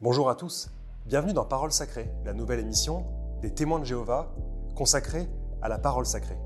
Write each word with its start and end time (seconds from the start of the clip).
Bonjour 0.00 0.30
à 0.30 0.36
tous, 0.36 0.70
bienvenue 1.06 1.32
dans 1.32 1.44
Parole 1.44 1.72
sacrée, 1.72 2.08
la 2.24 2.32
nouvelle 2.32 2.60
émission 2.60 3.04
des 3.42 3.52
témoins 3.52 3.80
de 3.80 3.84
Jéhovah 3.84 4.32
consacrée 4.76 5.26
à 5.60 5.68
la 5.68 5.76
parole 5.76 6.06
sacrée. 6.06 6.36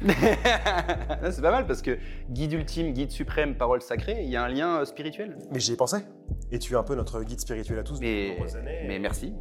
c'est 0.04 1.42
pas 1.42 1.52
mal 1.52 1.68
parce 1.68 1.80
que 1.80 1.96
guide 2.28 2.54
ultime, 2.54 2.92
guide 2.92 3.12
suprême, 3.12 3.56
parole 3.56 3.82
sacrée, 3.82 4.24
il 4.24 4.28
y 4.28 4.34
a 4.34 4.42
un 4.42 4.48
lien 4.48 4.80
euh, 4.80 4.84
spirituel. 4.84 5.38
Mais 5.52 5.60
j'y 5.60 5.74
ai 5.74 5.76
pensé. 5.76 5.98
Et 6.50 6.58
tu 6.58 6.72
es 6.72 6.76
un 6.76 6.82
peu 6.82 6.96
notre 6.96 7.22
guide 7.22 7.38
spirituel 7.38 7.78
à 7.78 7.84
tous 7.84 8.00
depuis 8.00 8.30
de 8.30 8.32
nombreuses 8.32 8.56
années. 8.56 8.84
mais 8.88 8.98
merci. 8.98 9.32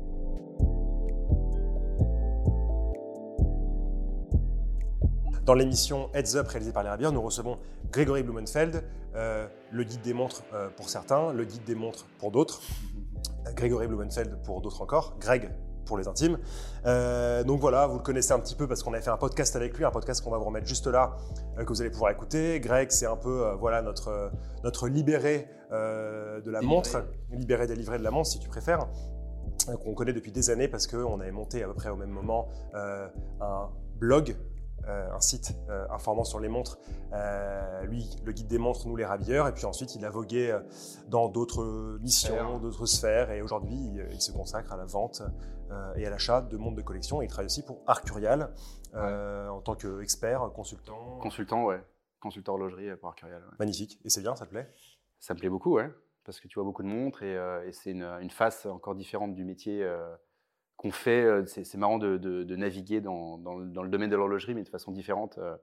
Dans 5.46 5.54
l'émission 5.54 6.10
Heads 6.14 6.36
Up 6.36 6.48
réalisée 6.48 6.72
par 6.72 6.84
les 6.84 6.90
Rabières, 6.90 7.12
nous 7.12 7.22
recevons 7.22 7.58
Grégory 7.92 8.24
Blumenfeld, 8.24 8.84
euh, 9.16 9.48
le 9.72 9.84
guide 9.84 10.02
des 10.02 10.14
montres 10.14 10.44
euh, 10.54 10.70
pour 10.70 10.90
certains, 10.90 11.34
le 11.34 11.44
guide 11.44 11.64
des 11.66 11.76
montres 11.76 12.06
pour 12.18 12.32
d'autres, 12.32 12.62
euh, 13.48 13.52
Grégory 13.54 13.88
Blumenfeld 13.88 14.42
pour 14.44 14.62
d'autres 14.62 14.82
encore, 14.82 15.18
Greg 15.20 15.52
pour 15.86 15.98
les 15.98 16.08
intimes. 16.08 16.40
Euh, 16.86 17.44
donc 17.44 17.60
voilà, 17.60 17.88
vous 17.88 17.98
le 17.98 18.04
connaissez 18.04 18.32
un 18.32 18.40
petit 18.40 18.56
peu 18.56 18.68
parce 18.68 18.84
qu'on 18.84 18.94
avait 18.94 19.02
fait 19.02 19.10
un 19.10 19.18
podcast 19.18 19.56
avec 19.56 19.78
lui, 19.78 19.86
un 19.86 19.92
podcast 19.92 20.24
qu'on 20.24 20.32
va 20.32 20.38
vous 20.38 20.46
remettre 20.46 20.68
juste 20.68 20.88
là, 20.88 21.18
euh, 21.58 21.64
que 21.64 21.70
vous 21.70 21.82
allez 21.82 21.92
pouvoir 21.92 22.12
écouter. 22.12 22.60
Greg, 22.60 22.92
c'est 22.92 23.06
un 23.06 23.18
peu 23.18 23.46
euh, 23.46 23.56
voilà 23.56 23.82
notre, 23.82 24.32
notre 24.64 24.88
libéré 24.88 25.50
de 25.72 26.52
la 26.52 26.60
Délivré. 26.60 26.66
montre, 26.66 27.04
libéré 27.32 27.66
délivré 27.66 27.98
de 27.98 28.04
la 28.04 28.12
montre 28.12 28.30
si 28.30 28.40
tu 28.40 28.48
préfères 28.48 28.88
qu'on 29.84 29.96
connaît 29.96 30.14
depuis 30.14 30.32
des 30.32 30.52
années 30.52 30.68
parce 30.68 30.86
qu'on 30.86 31.20
avait 31.20 31.32
monté 31.32 31.64
à 31.64 31.68
peu 31.68 31.74
près 31.74 31.90
au 31.90 31.96
même 31.96 32.12
moment 32.12 32.48
un 32.76 33.70
blog, 33.98 34.36
euh, 34.88 35.12
un 35.12 35.20
site 35.20 35.56
euh, 35.70 35.86
informant 35.90 36.24
sur 36.24 36.40
les 36.40 36.50
montres. 36.50 36.78
Euh, 37.14 37.84
lui, 37.84 38.10
le 38.26 38.32
guide 38.32 38.48
des 38.48 38.58
montres, 38.58 38.88
nous 38.88 38.96
les 38.96 39.06
ravilleurs. 39.06 39.48
Et 39.48 39.54
puis 39.54 39.66
ensuite, 39.66 39.96
il 39.96 40.06
a 40.06 40.10
vogué 40.10 40.58
dans 41.08 41.30
d'autres 41.30 41.98
missions, 42.02 42.60
d'autres 42.60 42.86
sphères. 42.86 43.32
Et 43.32 43.42
aujourd'hui, 43.42 43.76
il, 43.76 44.08
il 44.12 44.22
se 44.22 44.32
consacre 44.32 44.74
à 44.74 44.78
la 44.78 44.86
vente 44.86 45.22
et 45.96 46.06
à 46.06 46.10
l'achat 46.10 46.42
de 46.42 46.58
montres 46.58 46.76
de 46.76 46.82
collection. 46.82 47.22
Et 47.22 47.26
il 47.26 47.28
travaille 47.30 47.48
aussi 47.48 47.64
pour 47.64 47.82
Arcurial 47.88 48.54
en 48.94 49.62
tant 49.62 49.76
qu'expert, 49.76 50.52
consultant. 50.54 51.20
Consultant, 51.20 51.66
ouais. 51.66 51.82
Consultant 52.20 52.54
horlogerie 52.54 52.96
pour 52.98 53.10
Arcurial. 53.10 53.42
ouais. 53.42 53.56
Magnifique. 53.60 54.00
Et 54.06 54.10
c'est 54.10 54.22
bien, 54.22 54.36
ça 54.36 54.46
te 54.46 54.52
plaît? 54.52 54.70
Ça 55.20 55.34
me 55.34 55.40
plaît 55.40 55.50
beaucoup, 55.50 55.76
ouais. 55.76 55.92
Parce 56.26 56.40
que 56.40 56.48
tu 56.48 56.56
vois 56.56 56.64
beaucoup 56.64 56.84
de 56.84 56.88
montres 56.88 57.22
et, 57.24 57.34
et 57.68 57.74
c'est 57.74 57.92
une, 57.92 58.04
une 58.04 58.30
face 58.30 58.66
encore 58.66 58.96
différente 58.96 59.34
du 59.34 59.44
métier 59.44 59.86
qu'on 60.78 60.92
fait. 60.92 61.24
Euh, 61.24 61.46
C'est 61.46 61.76
marrant 61.76 61.98
de, 61.98 62.18
de- 62.18 62.44
de 62.44 62.56
naviguer 62.56 63.02
dans, 63.02 63.38
dans 63.38 63.56
le, 63.56 63.66
dans 63.68 63.84
le 63.84 63.90
domaine 63.90 64.10
de 64.10 64.16
l'horlogerie, 64.16 64.54
mais 64.54 64.64
de 64.64 64.70
façon 64.70 64.92
différente. 64.92 65.38
euh, 65.38 65.56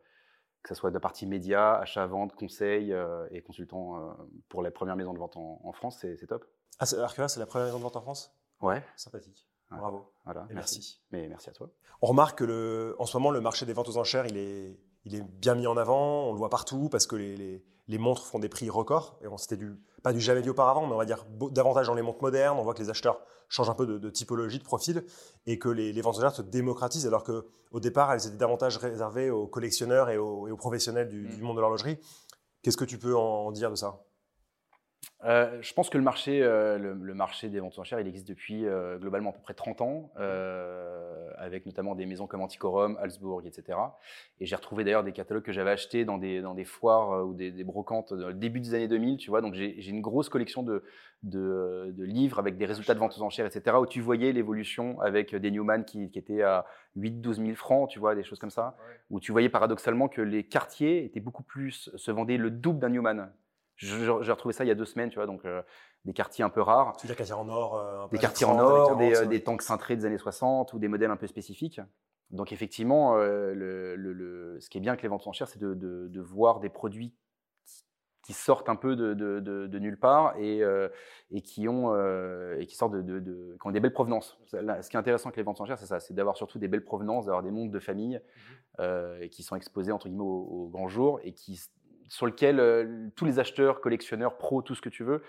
que 0.63 0.69
ce 0.69 0.75
soit 0.75 0.91
de 0.91 0.95
la 0.95 1.01
partie 1.01 1.25
média, 1.27 1.77
achat, 1.79 2.05
vente, 2.07 2.35
conseil 2.35 2.93
euh, 2.93 3.27
et 3.31 3.41
consultant 3.41 3.97
euh, 3.97 4.13
pour 4.51 4.63
les 4.63 4.71
premières 4.71 4.95
maisons 4.95 5.15
de 5.15 5.19
vente 5.19 5.39
en, 5.39 5.59
en 5.65 5.73
France, 5.73 5.97
c'est 6.01 6.27
top. 6.27 6.45
Ah, 6.79 6.85
c'est- 6.85 6.97
la 6.99 7.07
première 7.47 7.67
maison 7.67 7.79
de 7.79 7.83
vente 7.83 7.97
en 7.97 8.03
France? 8.03 8.37
Ouais, 8.61 8.85
Sympathique. 8.95 9.49
Ouais. 9.71 9.79
Bravo. 9.79 10.13
voilà. 10.27 10.47
Et 10.51 10.55
merci. 10.55 11.01
Mais 11.13 11.29
merci 11.29 11.49
à 11.49 11.55
toi. 11.55 11.71
On 12.03 12.09
remarque 12.09 12.41
que 12.41 12.45
le, 12.45 12.95
en 12.99 13.07
ce 13.07 13.17
moment, 13.17 13.31
le 13.31 13.41
marché 13.41 13.65
des 13.65 13.73
ventes 13.73 13.89
aux 13.89 13.97
enchères, 13.97 14.27
il 14.27 14.37
est, 14.37 14.79
il 15.05 15.15
est 15.15 15.23
bien 15.23 15.55
mis 15.55 15.67
en 15.67 15.77
avant. 15.77 16.25
On 16.29 16.33
le 16.33 16.39
voit 16.39 16.51
partout 16.51 16.89
parce 16.89 17.07
que 17.07 17.17
les, 17.17 17.37
les- 17.37 17.65
les 17.89 17.99
montres 17.99 18.25
font 18.25 18.39
des 18.39 18.49
prix 18.49 18.71
records. 18.71 19.19
Et 19.21 19.27
on 19.27 19.35
du, 19.57 19.73
pas 20.05 20.13
du 20.13 20.21
jamais 20.21 20.43
vu 20.43 20.51
auparavant, 20.51 20.87
mais 20.87 20.95
on 20.95 20.99
va 20.99 21.05
dire 21.07 21.27
davantage 21.51 21.89
dans 21.89 21.95
les 21.95 22.03
montres 22.03 22.23
modernes. 22.23 22.57
On 22.57 22.63
voit 22.63 22.73
que 22.75 22.79
les 22.83 22.89
acheteurs 22.89 23.21
changent 23.49 23.69
un 23.71 23.75
peu 23.75 23.85
de, 23.85 23.99
de 23.99 24.11
typologie, 24.11 24.61
de 24.61 24.65
profil, 24.65 25.05
et 25.47 25.59
que 25.59 25.69
les, 25.69 25.93
les 25.93 26.01
ventes 26.01 26.21
se 26.37 26.43
démocratisent, 26.43 27.07
alors 27.09 27.25
que 27.25 27.47
au 27.73 27.81
départ, 27.81 28.13
elles 28.13 28.27
étaient 28.29 28.37
davantage 28.37 28.77
réservées 28.77 29.31
aux 29.31 29.49
collectionneurs 29.49 30.09
et 30.09 30.19
aux, 30.19 30.47
et 30.47 30.53
aux 30.53 30.57
professionnels 30.57 31.09
du, 31.09 31.23
Mm. 31.27 31.35
du 31.35 31.43
monde 31.43 31.57
de 31.57 31.61
l'horlogerie. 31.63 31.99
Qu'est-ce 32.63 32.77
que 32.77 32.85
tu 32.85 32.99
peux 32.99 33.17
en 33.17 33.51
dire 33.51 33.71
de 33.71 33.77
ça? 33.77 34.01
Euh, 35.25 35.59
je 35.61 35.75
pense 35.75 35.91
que 35.91 35.99
le 35.99 36.05
marché, 36.05 36.43
euh, 36.43 36.79
le, 36.79 36.95
le 36.95 37.15
marché 37.15 37.51
des 37.51 37.61
ventes 37.61 37.77
aux 37.77 37.81
enchères, 37.81 38.01
il 38.01 38.09
existe 38.09 38.27
depuis 38.27 38.65
euh, 38.65 38.97
globalement 38.99 39.31
à 39.31 39.33
peu 39.35 39.41
près 39.43 39.53
30 39.53 39.83
ans, 39.83 40.11
avec 41.37 41.67
notamment 41.67 41.95
des 41.95 42.07
maisons 42.07 42.27
comme 42.27 42.41
Antiquorum, 42.41 42.97
Halsbourg, 43.01 43.43
etc. 43.45 43.79
Et 44.41 44.47
j'ai 44.47 44.57
retrouvé 44.57 44.85
d'ailleurs 44.85 45.05
des 45.05 45.13
catalogues 45.13 45.43
que 45.43 45.53
j'avais 45.53 45.71
achetés 45.71 46.05
dans 46.05 46.19
des, 46.19 46.41
dans 46.43 46.55
des 46.55 46.65
foires 46.65 47.27
ou 47.27 47.35
des, 47.35 47.51
des 47.51 47.65
brocantes 47.65 48.13
dans 48.13 48.29
le 48.29 48.35
début 48.35 48.61
des 48.61 48.75
années 48.75 48.89
2000, 48.89 49.17
tu 49.17 49.31
vois. 49.31 49.41
Donc 49.41 49.55
j'ai 49.55 49.89
une 49.89 50.03
grosse 50.03 50.29
collection 50.29 50.63
de, 50.63 50.85
de, 51.23 51.93
de 51.97 52.05
livres 52.05 52.39
avec 52.39 52.57
des 52.57 52.67
résultats 52.67 52.95
de 52.95 52.99
ventes 52.99 53.17
aux 53.19 53.23
enchères, 53.23 53.47
etc., 53.47 53.77
où 53.79 53.87
tu 53.87 54.01
voyais 54.01 54.33
l'évolution 54.33 55.01
avec 55.01 55.35
des 55.35 55.51
Newman 55.51 55.85
qui, 55.85 56.11
qui 56.11 56.19
étaient 56.19 56.43
à 56.43 56.67
8-12 56.99 57.35
000 57.37 57.55
francs, 57.55 57.89
tu 57.89 57.99
vois, 57.99 58.15
des 58.15 58.23
choses 58.23 58.39
comme 58.39 58.51
ça, 58.51 58.77
où 59.11 59.21
tu 59.21 59.33
voyais 59.33 59.49
paradoxalement 59.49 60.09
que 60.09 60.21
les 60.21 60.45
quartiers 60.45 61.05
étaient 61.05 61.21
beaucoup 61.21 61.43
plus, 61.43 61.91
se 61.95 62.11
vendaient 62.11 62.37
le 62.39 62.51
double 62.51 62.81
d'un 62.81 62.91
Newman. 62.91 63.31
J'ai 63.87 64.31
retrouvé 64.33 64.53
ça 64.53 64.65
il 64.65 64.69
y 64.69 64.71
a 64.71 64.75
deux 64.75 64.85
semaines, 64.85 65.09
tu 65.11 65.17
vois, 65.17 65.27
donc 65.27 65.45
euh, 65.45 65.63
des 66.05 66.13
quartiers 66.13 66.45
un 66.45 66.51
peu 66.51 66.61
rares, 66.61 66.97
Tu 66.97 67.07
veux 67.07 67.09
dire 67.09 67.17
quartier 67.17 67.35
en 67.35 67.49
or 67.49 67.77
euh, 67.79 68.07
des 68.11 68.19
quartiers 68.19 68.47
en 68.47 68.55
30, 68.57 68.61
années 68.71 68.81
or, 68.81 68.87
40, 68.89 68.99
des, 68.99 69.17
euh, 69.17 69.27
des 69.27 69.43
tanks 69.43 69.63
cintrés 69.63 69.97
des 69.97 70.05
années 70.05 70.19
60 70.19 70.73
ou 70.73 70.79
des 70.79 70.89
modèles 70.89 71.11
un 71.11 71.17
peu 71.17 71.27
spécifiques. 71.27 71.81
Donc 72.31 72.53
effectivement, 72.53 73.17
euh, 73.17 73.55
le, 73.55 73.97
le- 73.97 74.13
le- 74.13 74.61
ce 74.61 74.69
qui 74.71 74.79
est 74.79 74.81
bien 74.81 74.93
avec 74.93 75.03
les 75.03 75.09
ventes 75.09 75.27
aux 75.27 75.31
enchères, 75.31 75.49
c'est 75.49 75.59
de, 75.59 75.75
de- 75.75 76.09
de 76.09 76.21
voir 76.21 76.61
des 76.61 76.69
produits 76.69 77.15
qui- 78.23 78.33
sortent 78.33 78.69
un 78.69 78.77
peu 78.77 78.95
de, 78.95 79.13
de- 79.15 79.79
nulle 79.81 79.99
part 79.99 80.37
et, 80.39 80.63
euh, 80.63 80.89
et 81.33 81.41
qui 81.43 81.67
ont 81.67 81.93
euh, 81.93 82.57
et 82.61 82.67
qui 82.67 82.77
sortent 82.77 82.95
de, 82.95 83.19
qui 83.61 83.67
ont 83.67 83.73
des 83.73 83.81
belles 83.81 83.93
provenances. 83.93 84.39
Ce 84.47 84.89
qui 84.89 84.97
est 84.97 85.01
intéressant 85.01 85.31
avec 85.31 85.37
les 85.39 85.43
ventes 85.43 85.59
aux 85.59 85.65
enchères, 85.65 85.79
c'est 85.79 85.87
ça, 85.87 85.99
c'est 85.99 86.15
d'avoir 86.15 86.37
surtout 86.37 86.61
des 86.61 86.69
belles 86.69 86.85
provenances, 86.85 87.27
d'avoir 87.27 87.43
des 87.43 87.51
montres 87.51 87.73
de 87.73 87.81
famille 87.81 88.21
euh, 88.79 89.27
qui 89.27 89.43
sont 89.43 89.57
exposés 89.57 89.91
entre 89.91 90.07
guillemets 90.09 90.23
au, 90.23 90.47
au 90.67 90.69
grand 90.69 90.87
jour 90.87 91.19
et 91.25 91.33
qui 91.33 91.61
sur 92.11 92.27
lequel 92.27 92.59
euh, 92.61 93.09
tous 93.17 93.25
les 93.25 93.39
acheteurs, 93.39 93.81
collectionneurs, 93.81 94.37
pros, 94.37 94.63
tout 94.63 94.75
ce 94.75 94.83
que 94.83 94.89
tu 94.91 95.05
veux, 95.05 95.23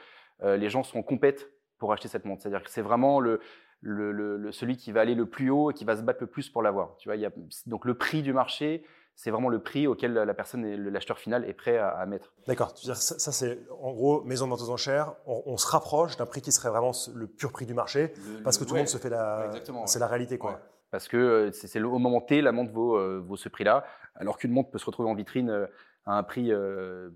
euh, 0.44 0.58
les 0.58 0.70
gens 0.70 0.84
sont 0.84 1.04
compètent 1.04 1.48
pour 1.78 1.94
acheter 1.94 2.08
cette 2.10 2.26
montre. 2.26 2.42
C'est-à-dire 2.42 2.64
que 2.64 2.70
c'est 2.72 2.82
vraiment 2.82 3.20
le, 3.20 3.40
le, 3.82 4.12
le- 4.12 4.38
le- 4.38 4.52
celui 4.52 4.76
qui 4.78 4.92
va 4.92 5.02
aller 5.02 5.16
le 5.16 5.28
plus 5.28 5.50
haut 5.52 5.70
et 5.72 5.74
qui 5.74 5.86
va 5.86 5.96
se 5.96 6.02
battre 6.02 6.20
le 6.22 6.28
plus 6.28 6.50
pour 6.50 6.62
l'avoir. 6.64 6.96
Tu 6.98 7.08
vois, 7.08 7.16
il 7.16 7.22
y 7.22 7.26
a, 7.26 7.32
donc 7.68 7.86
le 7.86 7.94
prix 7.94 8.24
du 8.24 8.34
marché, 8.34 8.84
c'est 9.16 9.30
vraiment 9.30 9.50
le 9.50 9.60
prix 9.62 9.86
auquel 9.86 10.14
la 10.14 10.34
personne, 10.34 10.66
l'acheteur 10.90 11.20
final 11.20 11.48
est 11.48 11.54
prêt 11.54 11.78
à, 11.78 11.90
à 11.90 12.06
mettre. 12.08 12.34
D'accord. 12.48 12.76
Ça, 12.76 12.96
ça, 12.96 13.32
c'est 13.32 13.60
en 13.80 13.92
gros 13.94 14.24
maison 14.24 14.46
de 14.46 14.52
vente 14.52 14.62
aux 14.62 14.72
enchères. 14.72 15.14
On, 15.28 15.44
on 15.46 15.58
se 15.58 15.68
rapproche 15.68 16.18
d'un 16.18 16.26
prix 16.26 16.42
qui 16.42 16.52
serait 16.52 16.70
vraiment 16.70 16.94
le 17.14 17.28
pur 17.28 17.52
prix 17.52 17.68
du 17.68 17.76
marché 17.76 18.14
parce 18.44 18.58
que 18.58 18.64
tout 18.64 18.74
le 18.74 18.80
monde 18.80 18.88
se 18.88 18.98
fait 18.98 19.10
la. 19.10 19.52
C'est 19.54 19.72
ouais. 19.72 20.00
la 20.00 20.08
réalité, 20.08 20.40
quoi. 20.40 20.52
Ouais. 20.52 20.58
Parce 20.90 21.08
que 21.08 21.18
euh, 21.18 21.52
c'est 21.52 21.80
au 21.82 22.00
moment 22.00 22.20
T, 22.22 22.42
la 22.42 22.52
montre 22.52 22.74
vaut, 22.74 22.98
euh, 22.98 23.24
vaut 23.26 23.38
ce 23.38 23.48
prix-là, 23.48 23.86
alors 24.16 24.38
qu'une 24.38 24.52
montre 24.52 24.72
peut 24.72 24.78
se 24.80 24.86
retrouver 24.86 25.10
en 25.10 25.16
vitrine 25.16 25.50
euh, 25.50 25.68
à 26.12 26.18
un 26.18 26.24
prix 26.24 26.52
euh, 26.52 27.10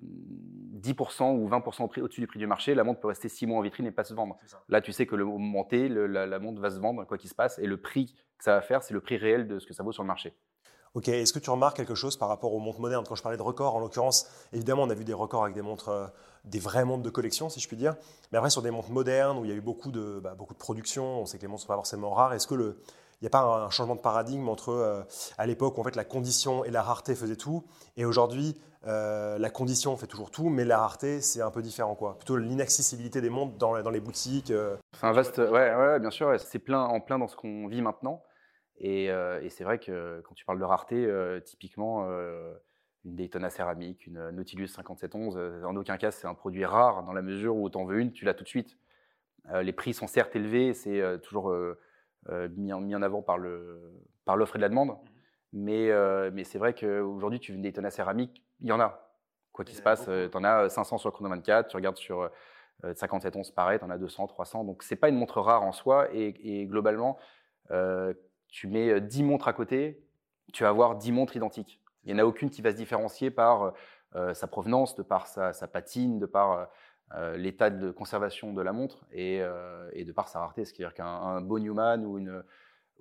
10% 0.81 1.35
ou 1.35 1.49
20% 1.49 1.83
au 1.83 1.87
prix- 1.87 2.01
au-dessus 2.01 2.21
du 2.21 2.27
prix 2.27 2.39
du 2.39 2.47
marché. 2.47 2.75
La 2.75 2.83
montre 2.83 2.99
peut 2.99 3.07
rester 3.07 3.29
6 3.29 3.45
mois 3.47 3.57
en 3.59 3.61
vitrine 3.61 3.85
et 3.87 3.91
pas 3.91 4.03
se 4.03 4.13
vendre. 4.13 4.37
Là, 4.69 4.81
tu 4.81 4.91
sais 4.93 5.05
que 5.05 5.15
le 5.15 5.25
moment 5.25 5.63
T, 5.63 5.87
le- 5.89 6.07
la, 6.07 6.25
la 6.25 6.39
montre 6.39 6.61
va 6.61 6.69
se 6.69 6.79
vendre, 6.79 7.03
quoi 7.05 7.17
qu'il 7.17 7.29
se 7.29 7.35
passe, 7.35 7.59
et 7.59 7.67
le 7.67 7.77
prix 7.77 8.13
que 8.37 8.43
ça 8.43 8.53
va 8.53 8.61
faire, 8.61 8.83
c'est 8.83 8.93
le 8.93 9.01
prix 9.01 9.17
réel 9.17 9.47
de 9.47 9.59
ce 9.59 9.65
que 9.65 9.73
ça 9.73 9.83
vaut 9.83 9.91
sur 9.91 10.03
le 10.03 10.07
marché. 10.07 10.33
Ok. 10.93 11.09
Est-ce 11.09 11.33
que 11.33 11.39
tu 11.39 11.49
remarques 11.49 11.75
quelque 11.75 11.95
chose 11.95 12.15
par 12.15 12.29
rapport 12.29 12.53
aux 12.53 12.59
montres 12.59 12.79
modernes? 12.79 13.03
Quand 13.07 13.15
je 13.15 13.23
parlais 13.23 13.37
de 13.37 13.41
records, 13.41 13.75
en 13.75 13.79
l'occurrence, 13.79 14.29
évidemment, 14.53 14.83
on 14.83 14.89
a 14.89 14.93
vu 14.93 15.03
des 15.03 15.13
records 15.13 15.43
avec 15.43 15.53
des 15.55 15.61
montres, 15.61 15.89
euh, 15.89 16.07
des 16.45 16.59
vraies 16.59 16.85
montres 16.85 17.03
de 17.03 17.09
collection, 17.09 17.49
si 17.49 17.59
je 17.59 17.67
puis 17.67 17.75
dire. 17.75 17.95
Mais 18.31 18.37
après, 18.37 18.49
sur 18.49 18.61
des 18.61 18.71
montres 18.71 18.91
modernes 18.91 19.37
où 19.37 19.43
il 19.43 19.49
y 19.49 19.53
a 19.53 19.57
eu 19.57 19.61
beaucoup 19.61 19.91
de, 19.91 20.19
bah, 20.23 20.35
beaucoup 20.35 20.53
de 20.53 20.59
production, 20.59 21.21
on 21.21 21.25
sait 21.25 21.37
que 21.37 21.41
les 21.41 21.49
montres 21.49 21.63
sont 21.63 21.67
pas 21.67 21.75
forcément 21.75 22.11
rares. 22.11 22.33
Est-ce 22.33 22.47
que 22.47 22.55
le 22.55 22.77
il 23.21 23.23
n'y 23.23 23.27
a 23.27 23.29
pas 23.29 23.43
un 23.43 23.69
changement 23.69 23.95
de 23.95 24.01
paradigme 24.01 24.49
entre 24.49 24.69
euh, 24.69 25.01
à 25.37 25.47
l'époque 25.47 25.77
où 25.77 25.81
en 25.81 25.85
fait 25.85 25.95
la 25.95 26.03
condition 26.03 26.65
et 26.65 26.69
la 26.69 26.83
rareté 26.83 27.15
faisaient 27.15 27.37
tout, 27.37 27.63
et 27.95 28.03
aujourd'hui 28.03 28.57
euh, 28.87 29.37
la 29.39 29.49
condition 29.49 29.95
fait 29.97 30.07
toujours 30.07 30.31
tout, 30.31 30.49
mais 30.49 30.63
la 30.65 30.77
rareté 30.77 31.21
c'est 31.21 31.41
un 31.41 31.51
peu 31.51 31.61
différent 31.61 31.95
quoi. 31.95 32.17
Plutôt 32.17 32.37
l'inaccessibilité 32.37 33.21
des 33.21 33.29
montres 33.29 33.57
dans, 33.57 33.81
dans 33.81 33.89
les 33.89 33.99
boutiques. 33.99 34.51
euh, 34.51 34.75
C'est 34.93 35.05
un 35.05 35.11
vaste, 35.11 35.37
ouais, 35.39 35.75
ouais, 35.75 35.99
bien 35.99 36.11
sûr, 36.11 36.27
ouais, 36.27 36.37
c'est 36.37 36.59
plein, 36.59 36.81
en 36.83 36.99
plein 37.01 37.17
dans 37.19 37.27
ce 37.27 37.35
qu'on 37.35 37.67
vit 37.67 37.81
maintenant. 37.81 38.23
Et, 38.77 39.09
euh, 39.09 39.41
et 39.41 39.49
c'est 39.49 39.63
vrai 39.63 39.79
que 39.79 40.21
quand 40.27 40.33
tu 40.35 40.45
parles 40.45 40.59
de 40.59 40.65
rareté, 40.65 41.05
euh, 41.05 41.39
typiquement, 41.39 42.05
euh, 42.09 42.53
une 43.05 43.15
Daytona 43.15 43.49
céramique, 43.49 44.05
une 44.07 44.29
Nautilus 44.31 44.67
5711, 44.67 45.35
euh, 45.37 45.63
en 45.63 45.75
aucun 45.75 45.97
cas 45.97 46.11
c'est 46.11 46.27
un 46.27 46.33
produit 46.33 46.65
rare 46.65 47.03
dans 47.03 47.13
la 47.13 47.21
mesure 47.21 47.55
où 47.55 47.69
tu 47.69 47.77
en 47.77 47.85
veux 47.85 47.99
une, 47.99 48.11
tu 48.11 48.25
l'as 48.25 48.33
tout 48.33 48.43
de 48.43 48.49
suite. 48.49 48.77
Euh, 49.51 49.61
les 49.61 49.73
prix 49.73 49.93
sont 49.93 50.07
certes 50.07 50.35
élevés, 50.35 50.73
c'est 50.73 50.99
euh, 51.01 51.17
toujours 51.17 51.55
mis, 52.57 52.73
en, 52.73 52.81
mis 52.81 52.95
en 52.95 53.01
avant 53.01 53.21
par 53.21 53.37
le 53.37 53.79
par 54.25 54.35
l'offre 54.35 54.55
et 54.55 54.59
la 54.59 54.69
demande, 54.69 54.97
mais, 55.53 55.91
euh, 55.91 56.31
mais 56.33 56.43
c'est 56.43 56.57
vrai 56.57 56.73
qu'aujourd'hui, 56.73 57.39
tu 57.39 57.51
veux 57.51 57.57
une 57.57 57.61
Daytona 57.61 57.91
céramique, 57.91 58.43
il 58.61 58.67
y 58.67 58.71
en 58.71 58.79
a. 58.79 59.01
Quoi 59.51 59.63
qu'il 59.65 59.75
se 59.75 59.81
en 59.81 59.83
a 59.83 59.85
passe, 59.85 60.05
tu 60.05 60.37
en 60.37 60.43
as 60.43 60.69
500 60.69 60.97
sur 60.97 61.09
le 61.09 61.13
chrono 61.13 61.29
24, 61.29 61.69
tu 61.69 61.75
regardes 61.75 61.97
sur 61.97 62.29
euh, 62.83 62.93
57 62.93 63.35
11 63.35 63.51
pareil, 63.51 63.79
tu 63.79 63.85
en 63.85 63.89
as 63.89 63.97
200, 63.97 64.27
300. 64.27 64.63
Donc, 64.65 64.83
c'est 64.83 64.95
pas 64.95 65.09
une 65.09 65.15
montre 65.15 65.41
rare 65.41 65.63
en 65.63 65.71
soi. 65.71 66.07
Et, 66.13 66.61
et 66.61 66.65
globalement, 66.65 67.17
euh, 67.71 68.13
tu 68.49 68.67
mets 68.67 68.89
euh, 68.89 68.99
10 68.99 69.23
montres 69.23 69.47
à 69.47 69.53
côté, 69.53 70.03
tu 70.53 70.63
vas 70.63 70.69
avoir 70.69 70.95
10 70.95 71.11
montres 71.11 71.35
identiques. 71.35 71.81
Il 72.03 72.13
n'y 72.13 72.19
en 72.19 72.23
a 72.23 72.27
aucune 72.27 72.49
qui 72.49 72.61
va 72.61 72.71
se 72.71 72.77
différencier 72.77 73.31
par 73.31 73.73
euh, 74.15 74.33
sa 74.33 74.47
provenance, 74.47 74.95
de 74.95 75.03
par 75.03 75.27
sa, 75.27 75.53
sa 75.53 75.67
patine, 75.67 76.19
de 76.19 76.25
par 76.25 76.69
euh, 77.13 77.35
l'état 77.37 77.69
de 77.69 77.91
conservation 77.91 78.53
de 78.53 78.61
la 78.61 78.71
montre 78.71 79.05
et, 79.11 79.41
euh, 79.41 79.89
et 79.93 80.05
de 80.05 80.11
par 80.11 80.27
sa 80.27 80.39
rareté. 80.39 80.65
C'est-à-dire 80.65 80.93
qu'un 80.93 81.05
un 81.05 81.41
beau 81.41 81.59
Newman 81.59 82.05
ou 82.05 82.17
une, 82.17 82.43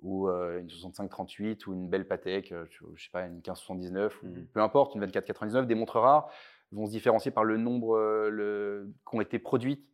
ou 0.01 0.27
euh, 0.29 0.59
une 0.59 0.69
6538 0.69 1.67
ou 1.67 1.73
une 1.73 1.87
belle 1.89 2.07
Patek, 2.07 2.51
euh, 2.51 2.65
je, 2.69 3.03
sais 3.03 3.09
pas, 3.11 3.25
une 3.25 3.35
1579 3.35 4.23
ou 4.23 4.27
Mhm. 4.27 4.47
peu 4.53 4.61
importe, 4.61 4.95
une 4.95 5.01
2499, 5.01 5.67
des 5.67 5.75
montres 5.75 5.99
rares 5.99 6.29
vont 6.71 6.85
se 6.85 6.91
différencier 6.91 7.31
par 7.31 7.43
le 7.43 7.57
nombre 7.57 7.97
euh, 7.97 8.29
le, 8.29 8.93
qui 9.09 9.15
ont 9.15 9.21
été 9.21 9.39
produites 9.39 9.85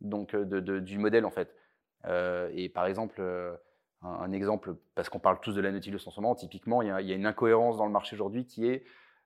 donc 0.00 0.36
du 0.36 0.96
modèle 0.98 1.24
en 1.24 1.30
fait. 1.30 1.52
et 2.54 2.68
par 2.68 2.86
exemple, 2.86 3.20
un, 4.02 4.30
exemple, 4.30 4.76
parce 4.94 5.08
qu'on 5.08 5.18
parle 5.18 5.40
tous 5.40 5.56
de 5.56 5.60
la 5.60 5.72
Nautilus 5.72 5.98
en 6.06 6.12
ce 6.12 6.20
moment, 6.20 6.36
typiquement, 6.36 6.82
il 6.82 6.88
y, 6.88 7.12
a, 7.12 7.16
une 7.16 7.26
incohérence 7.26 7.78
dans 7.78 7.86
le 7.86 7.90
marché 7.90 8.14
aujourd'hui 8.14 8.46
qui 8.46 8.68
est 8.68 8.84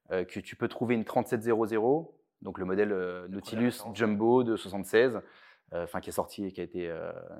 que 0.08 0.40
tu 0.40 0.56
peux 0.56 0.68
trouver 0.68 0.94
une 0.94 1.04
3700, 1.04 2.10
donc 2.40 2.56
le 2.56 2.64
modèle 2.64 2.88
Nautilus 3.28 3.82
Jumbo 3.92 4.44
de 4.44 4.56
76, 4.56 5.20
enfin 5.74 6.00
qui 6.00 6.08
est 6.08 6.14
sorti 6.14 6.46
et 6.46 6.52
qui 6.52 6.62
a 6.62 6.64
été 6.64 6.90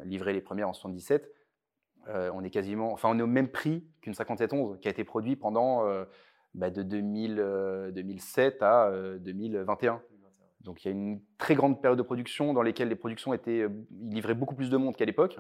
livré 0.05 0.35
les 0.35 0.43
premières 0.43 0.69
en 0.69 0.75
77 0.75 1.33
euh, 2.09 2.31
on 2.35 2.43
est 2.43 2.51
quasiment, 2.51 2.93
enfin, 2.93 3.09
on 3.11 3.19
est 3.19 3.23
au 3.23 3.27
même 3.27 3.49
prix 3.49 3.85
qu'une 4.01 4.15
5711 4.15 4.79
qui 4.81 4.89
a 4.89 4.91
été 4.91 5.05
produit 5.05 5.37
pendant 5.37 5.87
euh, 5.87 6.05
bah, 6.55 6.71
de 6.71 6.83
2007 6.83 8.63
euh, 8.63 9.17
à 9.17 9.19
2021. 9.19 10.03
Donc 10.63 10.85
il 10.85 10.89
y 10.89 10.91
a 10.91 10.95
une 10.95 11.21
très 11.39 11.55
grande 11.55 11.81
période 11.81 11.99
de 11.99 12.05
production 12.05 12.53
dans 12.53 12.63
lesquelles 12.63 12.89
les 12.89 12.97
productions 12.97 13.35
étaient, 13.35 13.67
livraient 13.91 14.35
beaucoup 14.35 14.55
plus 14.55 14.71
de 14.71 14.77
monde 14.77 14.97
qu'à 14.97 15.05
l'époque. 15.05 15.39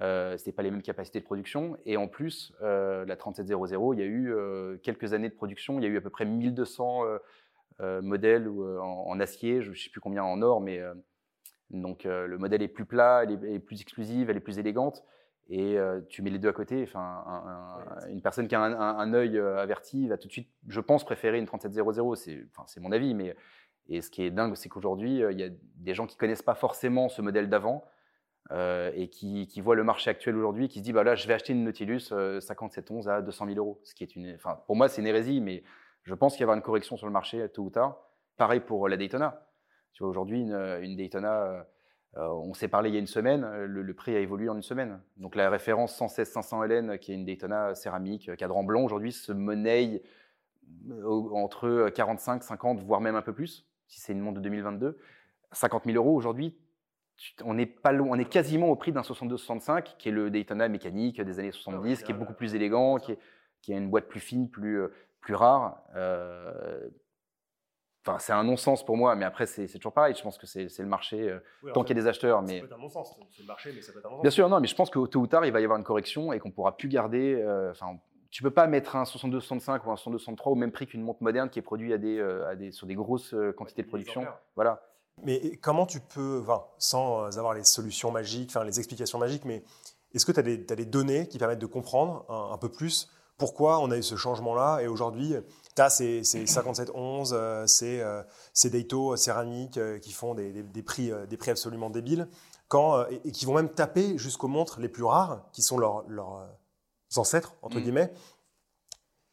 Ce 0.00 0.50
pas 0.50 0.62
les 0.62 0.70
mêmes 0.70 0.82
capacités 0.82 1.20
de 1.20 1.24
production. 1.24 1.76
Et 1.84 1.96
en 1.96 2.08
plus, 2.08 2.52
la 2.60 3.16
3700, 3.16 3.92
il 3.92 3.98
y 3.98 4.02
a 4.02 4.06
eu 4.06 4.34
quelques 4.82 5.12
années 5.12 5.28
de 5.28 5.34
production. 5.34 5.78
Il 5.78 5.84
y 5.84 5.86
a 5.86 5.88
eu 5.88 5.96
à 5.96 6.00
peu 6.00 6.10
près 6.10 6.24
1200 6.24 7.02
modèles 8.02 8.48
en, 8.48 9.20
acier, 9.20 9.62
je 9.62 9.70
ne 9.70 9.74
sais 9.76 9.90
plus 9.90 10.00
combien 10.00 10.24
en 10.24 10.42
or, 10.42 10.60
mais 10.60 10.80
donc 11.70 12.02
le 12.04 12.36
modèle 12.36 12.62
est 12.62 12.68
plus 12.68 12.84
plat, 12.84 13.22
elle 13.22 13.44
est, 13.44 13.60
plus 13.60 13.80
exclusive, 13.80 14.28
elle 14.28 14.36
est 14.36 14.40
plus 14.40 14.58
élégante 14.58 15.04
et 15.48 15.78
euh, 15.78 16.00
tu 16.08 16.22
mets 16.22 16.30
les 16.30 16.38
deux 16.38 16.48
à 16.48 16.52
côté. 16.52 16.82
Enfin, 16.82 17.24
une 18.08 18.20
personne 18.20 18.48
qui 18.48 18.54
a 18.54 18.60
un, 18.60 19.14
œil 19.14 19.38
euh, 19.38 19.58
averti 19.58 20.08
va 20.08 20.18
tout 20.18 20.28
de 20.28 20.32
suite, 20.32 20.50
je 20.66 20.80
pense, 20.80 21.04
préférer 21.04 21.38
une 21.38 21.46
3700. 21.46 22.14
C'est, 22.16 22.44
enfin, 22.50 22.64
c'est 22.66 22.80
mon 22.80 22.92
avis, 22.92 23.14
mais 23.14 23.34
et 23.88 24.02
ce 24.02 24.10
qui 24.10 24.22
est 24.22 24.30
dingue, 24.30 24.54
c'est 24.56 24.68
qu'aujourd'hui, 24.68 25.22
euh, 25.22 25.32
il 25.32 25.40
y 25.40 25.44
a 25.44 25.48
des 25.76 25.94
gens 25.94 26.06
qui 26.06 26.16
connaissent 26.18 26.42
pas 26.42 26.54
forcément 26.54 27.08
ce 27.08 27.22
modèle 27.22 27.48
d'avant 27.48 27.84
et 28.50 29.10
qui, 29.10 29.46
qui, 29.46 29.60
voient 29.60 29.74
le 29.74 29.84
marché 29.84 30.08
actuel 30.08 30.34
aujourd'hui 30.34 30.64
et 30.64 30.68
qui 30.68 30.78
se 30.78 30.84
disent, 30.84 30.94
bah 30.94 31.04
là, 31.04 31.14
je 31.14 31.28
vais 31.28 31.34
acheter 31.34 31.52
une 31.52 31.64
Nautilus 31.64 32.00
5711 32.40 33.06
à 33.06 33.20
200 33.20 33.44
000 33.44 33.58
euros. 33.58 33.78
Ce 33.84 33.94
qui 33.94 34.04
est 34.04 34.16
une, 34.16 34.34
enfin, 34.36 34.62
pour 34.66 34.74
moi, 34.74 34.88
c'est 34.88 35.02
une 35.02 35.06
hérésie, 35.06 35.42
mais 35.42 35.62
je 36.04 36.14
pense 36.14 36.32
qu'il 36.32 36.44
y 36.44 36.44
aura 36.46 36.56
une 36.56 36.62
correction 36.62 36.96
sur 36.96 37.06
le 37.06 37.12
marché 37.12 37.46
tôt 37.50 37.64
ou 37.64 37.68
tard. 37.68 37.98
Pareil 38.38 38.60
pour 38.60 38.88
la 38.88 38.96
Daytona. 38.96 39.46
Tu 39.92 40.02
vois, 40.02 40.08
aujourd'hui, 40.08 40.40
une, 40.40 40.54
une 40.80 40.96
Daytona 40.96 41.66
euh, 42.16 42.26
on 42.28 42.54
s'est 42.54 42.68
parlé 42.68 42.88
il 42.90 42.94
y 42.94 42.96
a 42.96 43.00
une 43.00 43.06
semaine, 43.06 43.44
euh, 43.44 43.66
le, 43.66 43.94
prix 43.94 44.16
a 44.16 44.20
évolué 44.20 44.48
en 44.48 44.56
une 44.56 44.62
semaine. 44.62 45.00
Donc 45.18 45.36
la 45.36 45.50
référence 45.50 45.98
116-500 46.00 46.66
LN, 46.66 46.98
qui 46.98 47.12
est 47.12 47.14
une 47.14 47.24
Daytona 47.24 47.74
céramique, 47.74 48.28
euh, 48.30 48.36
cadran 48.36 48.64
blanc, 48.64 48.82
aujourd'hui 48.82 49.12
se 49.12 49.32
monnaie 49.32 50.02
entre 51.32 51.90
45, 51.94 52.42
50, 52.42 52.80
voire 52.80 53.00
même 53.00 53.16
un 53.16 53.22
peu 53.22 53.32
plus, 53.32 53.66
si 53.86 54.00
c'est 54.00 54.12
une 54.12 54.20
montre 54.20 54.38
de 54.38 54.42
2022. 54.42 54.98
50 55.52 55.84
000 55.84 55.96
euros 55.96 56.14
aujourd'hui, 56.14 56.58
on 57.44 57.56
est, 57.56 57.66
pas 57.66 57.92
loin, 57.92 58.08
on 58.10 58.18
est 58.18 58.28
quasiment 58.28 58.68
au 58.68 58.76
prix 58.76 58.92
d'un 58.92 59.00
62-65, 59.00 59.96
qui 59.96 60.08
est 60.08 60.12
le 60.12 60.30
Daytona 60.30 60.68
mécanique 60.68 61.20
des 61.20 61.38
années 61.38 61.52
70, 61.52 62.02
qui 62.02 62.12
est 62.12 62.14
beaucoup 62.14 62.34
plus 62.34 62.54
élégant, 62.54 62.98
qui, 62.98 63.12
a 63.72 63.76
une 63.76 63.88
boîte 63.88 64.08
plus 64.08 64.20
fine, 64.20 64.50
plus, 64.50 64.82
plus 65.20 65.34
rare 65.34 65.82
c'est 68.18 68.32
un 68.32 68.44
non-sens 68.44 68.84
pour 68.84 68.96
moi, 68.96 69.14
mais 69.14 69.24
après, 69.24 69.46
c'est 69.46 69.66
toujours 69.66 69.92
pareil. 69.92 70.14
Je 70.14 70.22
pense 70.22 70.38
que 70.38 70.46
c'est 70.46 70.78
le 70.78 70.86
marché, 70.86 71.28
euh, 71.28 71.40
tant 71.74 71.84
qu'il 71.84 71.96
y 71.96 72.00
a 72.00 72.02
des 72.02 72.08
acheteurs. 72.08 72.42
Mais... 72.42 72.54
Ça 72.54 72.60
peut 72.60 72.66
être 72.66 72.78
un 72.78 72.82
non-sens, 72.82 73.18
c'est 73.30 73.42
le 73.42 73.46
marché, 73.46 73.72
mais 73.74 73.82
ça 73.82 73.92
peut 73.92 73.98
être 73.98 74.06
un 74.06 74.10
non-sens. 74.10 74.22
Bien 74.22 74.30
sûr, 74.30 74.48
non, 74.48 74.60
mais 74.60 74.66
je 74.66 74.74
pense 74.74 74.90
que 74.90 75.04
tôt 75.06 75.20
ou 75.20 75.26
tard, 75.26 75.44
il 75.44 75.52
va 75.52 75.60
y 75.60 75.64
avoir 75.64 75.78
une 75.78 75.84
correction 75.84 76.32
et 76.32 76.38
qu'on 76.38 76.50
pourra 76.50 76.76
plus 76.76 76.88
garder. 76.88 77.34
Euh, 77.34 77.70
enfin, 77.70 77.98
tu 78.30 78.42
peux 78.42 78.50
pas 78.50 78.66
mettre 78.66 78.96
un 78.96 79.04
62-65 79.04 79.80
ou 79.86 79.90
un 79.90 79.94
62-63 79.94 80.50
au 80.50 80.54
même 80.54 80.72
prix 80.72 80.86
qu'une 80.86 81.02
montre 81.02 81.22
moderne 81.22 81.50
qui 81.50 81.58
est 81.58 81.62
produite 81.62 81.92
à 81.92 81.98
des, 81.98 82.18
euh, 82.18 82.48
à 82.48 82.56
des, 82.56 82.72
sur 82.72 82.86
des 82.86 82.94
grosses 82.94 83.34
quantités 83.56 83.82
de 83.82 83.88
production. 83.88 84.26
Voilà. 84.54 84.82
Mais 85.24 85.56
comment 85.56 85.84
tu 85.84 86.00
peux, 86.00 86.40
enfin, 86.42 86.64
sans 86.78 87.36
avoir 87.38 87.52
les 87.52 87.64
solutions 87.64 88.10
magiques, 88.12 88.50
enfin, 88.50 88.64
les 88.64 88.78
explications 88.78 89.18
magiques, 89.18 89.44
mais 89.44 89.64
est-ce 90.14 90.24
que 90.24 90.32
tu 90.32 90.40
as, 90.40 90.72
as, 90.72 90.76
des 90.76 90.86
données 90.86 91.28
qui 91.28 91.38
permettent 91.38 91.58
de 91.58 91.66
comprendre 91.66 92.24
un, 92.28 92.54
un 92.54 92.58
peu 92.58 92.68
plus 92.68 93.10
pourquoi 93.38 93.78
on 93.80 93.90
a 93.90 93.96
eu 93.96 94.02
ce 94.02 94.16
changement-là 94.16 94.80
et 94.82 94.88
aujourd'hui, 94.88 95.34
tu 95.78 95.82
as 95.82 95.90
ces, 95.90 96.24
5711, 96.24 97.32
euh, 97.32 97.66
ces, 97.66 98.00
euh, 98.00 98.22
ces 98.52 98.70
Daito 98.70 99.16
céramiques 99.16 99.78
euh, 99.78 99.98
qui 99.98 100.12
font 100.12 100.34
des, 100.34 100.52
prix, 100.84 101.12
des 101.28 101.36
prix 101.36 101.50
absolument 101.50 101.88
débiles 101.90 102.28
quand, 102.66 103.06
et, 103.06 103.30
qui 103.30 103.46
vont 103.46 103.54
même 103.54 103.68
taper 103.68 104.18
jusqu'aux 104.18 104.48
montres 104.48 104.80
les 104.80 104.88
plus 104.88 105.04
rares, 105.04 105.48
qui 105.52 105.62
sont 105.62 105.78
leurs, 105.78 106.04
leurs 106.08 106.48
ancêtres, 107.16 107.54
entre 107.62 107.78
mm. 107.78 107.82
guillemets. 107.82 108.12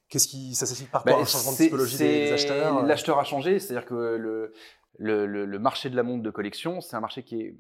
Qu'est-ce 0.08 0.28
qui, 0.28 0.54
ça 0.54 0.66
s'explique 0.68 0.92
par 0.92 1.04
quoi 1.04 1.20
Un 1.20 1.26
changement 1.26 1.52
de 1.52 1.58
psychologie 1.58 1.98
des, 1.98 2.32
acheteurs 2.32 2.84
L'acheteur 2.84 3.20
a 3.20 3.24
changé, 3.24 3.60
c'est-à-dire 3.60 3.88
que 3.88 3.96
le, 3.96 4.54
le, 4.98 5.26
le, 5.26 5.60
marché 5.60 5.90
de 5.90 5.96
la 5.96 6.04
montre 6.04 6.22
de 6.24 6.30
collection, 6.30 6.80
c'est 6.80 6.96
un 6.96 7.02
marché 7.02 7.24
qui 7.24 7.42
est, 7.42 7.56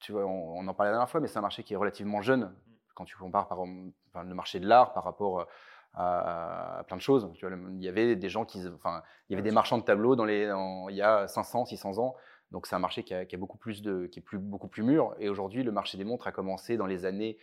tu 0.00 0.12
vois, 0.12 0.24
on, 0.24 0.66
en 0.66 0.74
parlait 0.74 0.90
la 0.90 0.96
dernière 0.96 1.10
fois, 1.10 1.20
mais 1.20 1.28
c'est 1.28 1.38
un 1.38 1.42
marché 1.42 1.62
qui 1.62 1.74
est 1.74 1.76
relativement 1.76 2.22
jeune 2.22 2.52
quand 2.94 3.04
tu 3.04 3.16
compares 3.16 3.48
par, 3.48 3.64
le 3.64 4.34
marché 4.34 4.58
de 4.58 4.66
l'art 4.66 4.94
par 4.94 5.04
rapport 5.04 5.46
à, 5.94 6.84
plein 6.86 6.96
de 6.96 7.02
choses. 7.02 7.30
Tu 7.34 7.46
vois, 7.46 7.56
il 7.72 7.82
y 7.82 7.88
avait 7.88 8.16
des 8.16 8.28
gens 8.28 8.44
qui, 8.44 8.60
enfin, 8.74 9.02
il 9.28 9.32
y 9.32 9.34
avait 9.34 9.42
des 9.42 9.54
marchands 9.54 9.78
de 9.78 9.84
tableaux 9.84 10.16
dans 10.16 10.24
les, 10.24 10.50
il 10.90 10.96
y 10.96 11.02
a 11.02 11.26
500, 11.26 11.66
600 11.66 11.98
ans. 11.98 12.14
Donc 12.50 12.66
c'est 12.66 12.74
un 12.74 12.80
marché 12.80 13.04
qui, 13.04 13.14
a, 13.14 13.24
beaucoup 13.36 13.58
plus 13.58 13.82
de, 13.82 14.06
qui 14.06 14.18
est 14.18 14.22
plus, 14.22 14.38
beaucoup 14.38 14.68
plus 14.68 14.82
mûr. 14.82 15.14
Et 15.18 15.28
aujourd'hui, 15.28 15.62
le 15.62 15.72
marché 15.72 15.98
des 15.98 16.04
montres 16.04 16.26
a 16.26 16.32
commencé 16.32 16.76
dans 16.76 16.86
les 16.86 17.04
années 17.04 17.38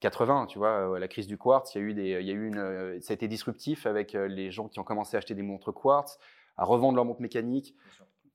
80. 0.00 0.46
Tu 0.46 0.58
vois, 0.58 0.98
la 0.98 1.08
crise 1.08 1.26
du 1.26 1.36
quartz, 1.36 1.74
il 1.74 1.78
y 1.78 1.84
a 1.84 1.84
eu 1.84 1.94
des, 1.94 2.18
il 2.20 2.26
y 2.26 2.30
a 2.30 2.34
eu 2.34 2.46
une, 2.46 3.00
ça 3.00 3.12
a 3.12 3.14
été 3.14 3.28
disruptif 3.28 3.86
avec 3.86 4.14
euh, 4.14 4.26
les 4.26 4.50
gens 4.50 4.68
qui 4.68 4.80
ont 4.80 4.84
commencé 4.84 5.16
à 5.16 5.18
acheter 5.18 5.34
des 5.34 5.42
montres 5.42 5.72
quartz, 5.72 6.18
à 6.56 6.64
revendre 6.64 6.96
leurs 6.96 7.04
montres 7.04 7.20
mécaniques. 7.20 7.74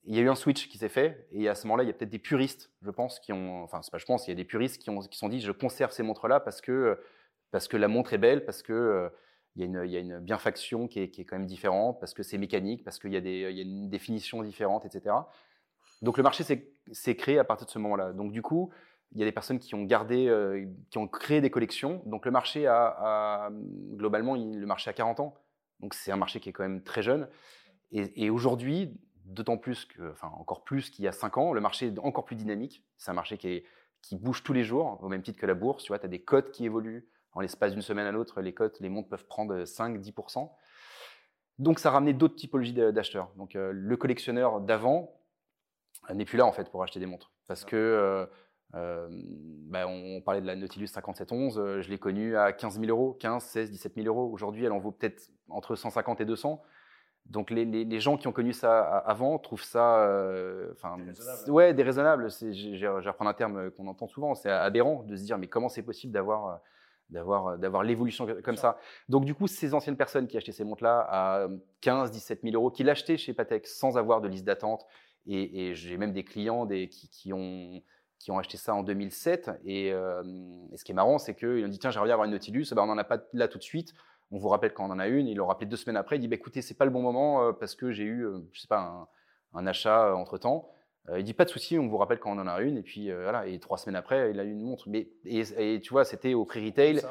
Il 0.06 0.16
y 0.16 0.20
a 0.20 0.22
eu 0.22 0.30
un 0.30 0.36
switch 0.36 0.68
qui 0.68 0.80
s'est 0.80 0.90
fait, 0.90 1.28
et 1.32 1.48
à 1.48 1.54
ce 1.54 1.68
moment-là, 1.68 1.84
il 1.84 1.88
y 1.88 1.90
a 1.92 1.94
peut-être 1.94 2.10
des 2.10 2.20
puristes, 2.20 2.72
je 2.82 2.90
pense, 2.90 3.20
qui 3.20 3.34
ont, 3.34 3.64
enfin, 3.64 3.84
c'est 3.84 3.92
pas 3.92 4.00
je 4.00 4.06
pense, 4.06 4.28
il 4.28 4.32
y 4.32 4.34
a 4.34 4.36
des 4.36 4.46
puristes 4.46 4.82
qui 4.82 4.90
ont, 4.90 5.00
qui 5.00 5.18
sont 5.18 5.30
dit, 5.30 5.40
je 5.40 5.52
conserve 5.52 5.92
ces 5.92 6.02
montres-là 6.02 6.40
parce 6.40 6.60
que 6.60 7.00
parce 7.52 7.68
que 7.68 7.78
la 7.78 7.88
montre 7.88 8.14
est 8.14 8.18
belle, 8.18 8.46
parce 8.46 8.64
que 8.64 8.74
euh, 8.74 9.10
il 9.56 9.64
y, 9.64 9.98
a 9.98 10.00
une 10.00 10.20
bienfaction 10.20 10.88
qui 10.88 11.00
est, 11.02 11.26
quand 11.26 11.38
même 11.38 11.46
différente, 11.46 12.00
parce 12.00 12.14
que 12.14 12.24
c'est 12.24 12.38
mécanique, 12.38 12.86
parce 12.86 13.00
qu'il 13.00 13.12
y, 13.12 13.18
a 13.18 13.50
une 13.50 13.90
définition 13.90 14.42
différente, 14.44 14.86
etc. 14.86 15.14
Donc 16.02 16.18
le 16.18 16.24
marché 16.24 16.44
s'est 16.44 17.16
créé 17.16 17.38
à 17.38 17.44
partir 17.44 17.68
de 17.68 17.72
ce 17.72 17.80
moment-là. 17.80 18.14
Donc 18.14 18.32
du 18.32 18.42
coup, 18.42 18.72
il 19.12 19.20
y 19.20 19.24
a 19.24 19.26
des 19.26 19.34
personnes 19.34 19.60
qui 19.60 19.76
ont 19.76 19.84
gardé, 19.84 20.28
euh, 20.28 20.66
qui 20.90 20.98
ont 20.98 21.08
créé 21.08 21.42
des 21.42 21.50
collections. 21.50 22.02
Donc 22.06 22.26
le 22.26 22.32
marché 22.32 22.66
a, 22.66 23.50
globalement, 23.96 24.36
le 24.36 24.66
marché 24.66 24.90
a 24.90 24.94
40 24.94 25.20
ans. 25.20 25.36
Donc 25.82 25.94
c'est 25.94 26.14
un 26.14 26.18
marché 26.18 26.40
qui 26.40 26.50
est 26.50 26.54
quand 26.54 26.64
même 26.64 26.82
très 26.82 27.02
jeune. 27.02 27.28
Et, 27.92 28.30
aujourd'hui, 28.30 28.98
d'autant 29.26 29.58
plus 29.58 29.86
enfin 30.12 30.32
encore 30.38 30.64
plus 30.64 30.90
qu'il 30.90 31.04
y 31.04 31.10
a 31.10 31.12
5 31.12 31.38
ans, 31.38 31.52
le 31.52 31.60
marché 31.60 31.88
est 31.88 32.00
encore 32.00 32.24
plus 32.24 32.38
dynamique. 32.38 32.86
C'est 32.96 33.12
un 33.12 33.14
marché 33.14 33.38
qui, 33.38 33.64
qui 34.02 34.16
bouge 34.16 34.44
tous 34.44 34.54
les 34.54 34.64
jours, 34.64 34.98
au 35.02 35.10
même 35.10 35.22
titre 35.22 35.40
que 35.40 35.46
la 35.46 35.56
bourse. 35.56 35.84
Tu 35.84 35.90
vois, 35.90 36.00
tu 36.00 36.06
as 36.06 36.10
des 36.10 36.22
cotes 36.22 36.52
qui 36.52 36.64
évoluent, 36.64 37.10
en 37.34 37.42
l'espace 37.42 37.74
d'une 37.74 37.82
semaine 37.82 38.06
à 38.06 38.12
l'autre, 38.12 38.42
les 38.42 38.54
cotes, 38.54 38.80
les 38.80 38.90
montres 38.90 39.10
peuvent 39.10 39.26
prendre 39.26 39.64
5-10%. 39.64 40.50
Donc 41.60 41.80
ça 41.80 41.90
a 41.90 41.92
ramené 41.92 42.14
d'autres 42.14 42.36
typologies 42.36 42.74
d'acheteurs. 42.74 43.32
Donc 43.38 43.56
euh, 43.56 43.72
le 43.72 43.98
collectionneur 43.98 44.62
d'avant 44.62 45.16
euh, 46.10 46.14
n'est 46.14 46.26
plus 46.26 46.38
là 46.38 46.46
en 46.46 46.52
fait 46.52 46.70
pour 46.70 46.82
acheter 46.84 47.00
des 47.00 47.06
montres. 47.06 47.32
Parce 47.48 47.66
que 47.66 47.76
euh, 48.74 49.08
bah, 49.70 49.88
on 49.88 50.22
parlait 50.22 50.42
de 50.42 50.48
la 50.48 50.56
Nautilus 50.56 50.88
5711, 50.88 51.82
je 51.82 51.90
l'ai 51.90 52.00
connue 52.00 52.36
à 52.36 52.52
15 52.52 52.80
000 52.80 52.90
euros, 52.90 53.14
15, 53.20 53.44
16, 53.44 53.72
17 53.72 53.96
000 53.96 54.08
euros. 54.08 54.32
Aujourd'hui, 54.32 54.66
elle 54.66 54.72
en 54.72 54.80
vaut 54.80 54.92
peut-être 54.92 55.30
entre 55.50 55.76
150 55.76 56.22
et 56.22 56.26
200. 56.26 56.62
Donc 57.28 57.52
les, 57.52 58.00
gens 58.00 58.18
qui 58.18 58.28
ont 58.28 58.32
connu 58.32 58.52
ça 58.54 58.82
avant 58.82 59.38
trouvent 59.38 59.64
ça, 59.64 60.10
enfin, 60.72 60.98
ouais, 61.48 61.74
déraisonnable. 61.74 62.30
Je 62.32 62.80
vais 62.80 63.10
reprendre 63.10 63.30
un 63.30 63.36
terme 63.36 63.70
qu'on 63.72 63.88
entend 63.88 64.08
souvent, 64.08 64.34
c'est 64.34 64.50
aberrant 64.50 65.04
de 65.04 65.16
se 65.16 65.24
dire 65.24 65.38
mais 65.38 65.48
comment 65.48 65.70
c'est 65.70 65.84
possible 65.84 66.12
d'avoir 66.12 66.62
d'avoir 67.12 67.48
euh, 67.48 67.58
d'avoir 67.58 67.84
l'évolution 67.84 68.28
comme 68.44 68.58
ça. 68.58 68.78
Donc 69.10 69.26
du 69.26 69.36
coup, 69.36 69.48
ces 69.48 69.74
anciennes 69.74 69.98
personnes 69.98 70.28
qui 70.28 70.38
achetaient 70.38 70.52
ces 70.52 70.64
montres-là 70.64 71.06
à 71.10 71.48
15, 71.82 72.12
17 72.12 72.42
000 72.44 72.56
euros, 72.56 72.72
qui 72.72 72.84
l'achetaient 72.84 73.18
chez 73.18 73.34
Patek 73.34 73.68
sans 73.68 73.98
avoir 73.98 74.22
de 74.22 74.28
liste 74.28 74.46
d'attente, 74.46 74.86
et, 75.28 75.74
j'ai 75.76 75.98
même 75.98 76.14
des 76.14 76.24
clients 76.24 76.66
des, 76.66 76.90
qui, 76.90 77.32
ont 77.32 77.82
qui 78.18 78.32
ont 78.32 78.40
acheté 78.40 78.58
ça 78.58 78.74
en 78.74 78.84
2007. 78.84 79.50
Euh, 79.68 80.24
et, 80.72 80.78
ce 80.78 80.84
qui 80.84 80.92
est 80.92 80.96
marrant, 80.96 81.18
c'est 81.18 81.36
qu'ils 81.36 81.64
ont 81.64 81.68
dit 81.68 81.80
tiens, 81.80 81.92
j'aimerais 81.92 82.12
avoir 82.12 82.26
une 82.26 82.32
Nautilus. 82.32 82.68
Ben, 82.72 82.84
on 82.84 82.88
n'en 82.88 82.98
a 82.98 83.04
pas 83.04 83.20
là 83.34 83.48
tout 83.48 83.58
de 83.58 83.64
suite. 83.64 83.94
On 84.32 84.38
vous 84.38 84.50
rappelle 84.50 84.74
quand 84.74 84.86
on 84.86 84.92
en 84.92 85.00
a 85.00 85.08
une. 85.08 85.28
Ils 85.28 85.36
l'ont 85.36 85.48
rappelé 85.48 85.68
deux 85.68 85.78
semaines 85.78 85.98
après. 85.98 86.16
Il 86.16 86.20
dit 86.20 86.28
bah, 86.28 86.36
écoutez, 86.36 86.62
c'est 86.62 86.74
pas 86.78 86.86
le 86.86 86.92
bon 86.92 87.02
moment 87.02 87.44
euh, 87.44 87.52
parce 87.52 87.76
que 87.76 87.92
j'ai 87.92 88.04
eu, 88.04 88.26
je 88.52 88.62
sais 88.62 88.68
pas, 88.68 88.80
un, 88.80 89.08
un 89.60 89.68
achat 89.68 90.16
entre 90.16 90.38
temps. 90.38 90.70
Euh, 91.10 91.20
il 91.20 91.24
dit 91.24 91.34
pas 91.34 91.46
de 91.46 91.50
souci, 91.50 91.80
on 91.80 91.88
vous 91.88 91.98
rappelle 91.98 92.20
quand 92.20 92.32
on 92.32 92.40
en 92.40 92.48
a 92.48 92.62
une. 92.62 92.78
Et 92.78 92.84
puis 92.84 93.12
euh, 93.12 93.24
voilà, 93.24 93.48
et 93.48 93.60
trois 93.60 93.78
semaines 93.78 93.96
après, 93.96 94.32
il 94.32 94.40
a 94.40 94.44
eu 94.44 94.52
une 94.52 94.62
montre. 94.62 94.88
Mais 94.88 95.08
et, 95.26 95.80
tu 95.82 95.90
vois, 95.92 96.06
c'était 96.06 96.34
au 96.34 96.46
prix 96.46 96.66
retail 96.66 97.02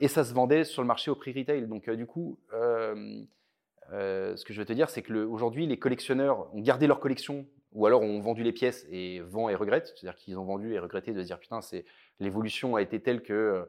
et 0.00 0.08
ça 0.08 0.24
se 0.24 0.32
vendait 0.32 0.64
sur 0.64 0.82
le 0.82 0.88
marché 0.88 1.10
au 1.10 1.14
prix 1.14 1.32
retail. 1.32 1.66
Donc 1.66 1.88
euh, 1.88 1.96
du 1.96 2.06
coup, 2.06 2.38
ce 2.52 4.44
que 4.44 4.52
je 4.52 4.58
veux 4.58 4.66
te 4.66 4.72
dire, 4.72 4.90
c'est 4.90 5.02
que 5.02 5.12
aujourd'hui, 5.24 5.66
les 5.66 5.78
collectionneurs 5.78 6.54
ont 6.54 6.60
gardé 6.60 6.86
leur 6.86 7.00
collection 7.00 7.46
ou 7.72 7.86
alors 7.86 8.02
ont 8.02 8.20
vendu 8.20 8.42
les 8.42 8.52
pièces 8.52 8.86
et 8.90 9.20
vendent 9.20 9.50
et 9.50 9.54
regrettent. 9.54 9.94
C'est-à-dire 9.96 10.16
qu'ils 10.16 10.38
ont 10.38 10.44
vendu 10.44 10.74
et 10.74 10.78
regretté 10.78 11.12
de 11.12 11.22
se 11.22 11.26
dire 11.26 11.38
putain, 11.38 11.60
c'est 11.60 11.84
l'évolution 12.18 12.76
a 12.76 12.82
été 12.82 13.00
telle 13.00 13.22
que 13.22 13.66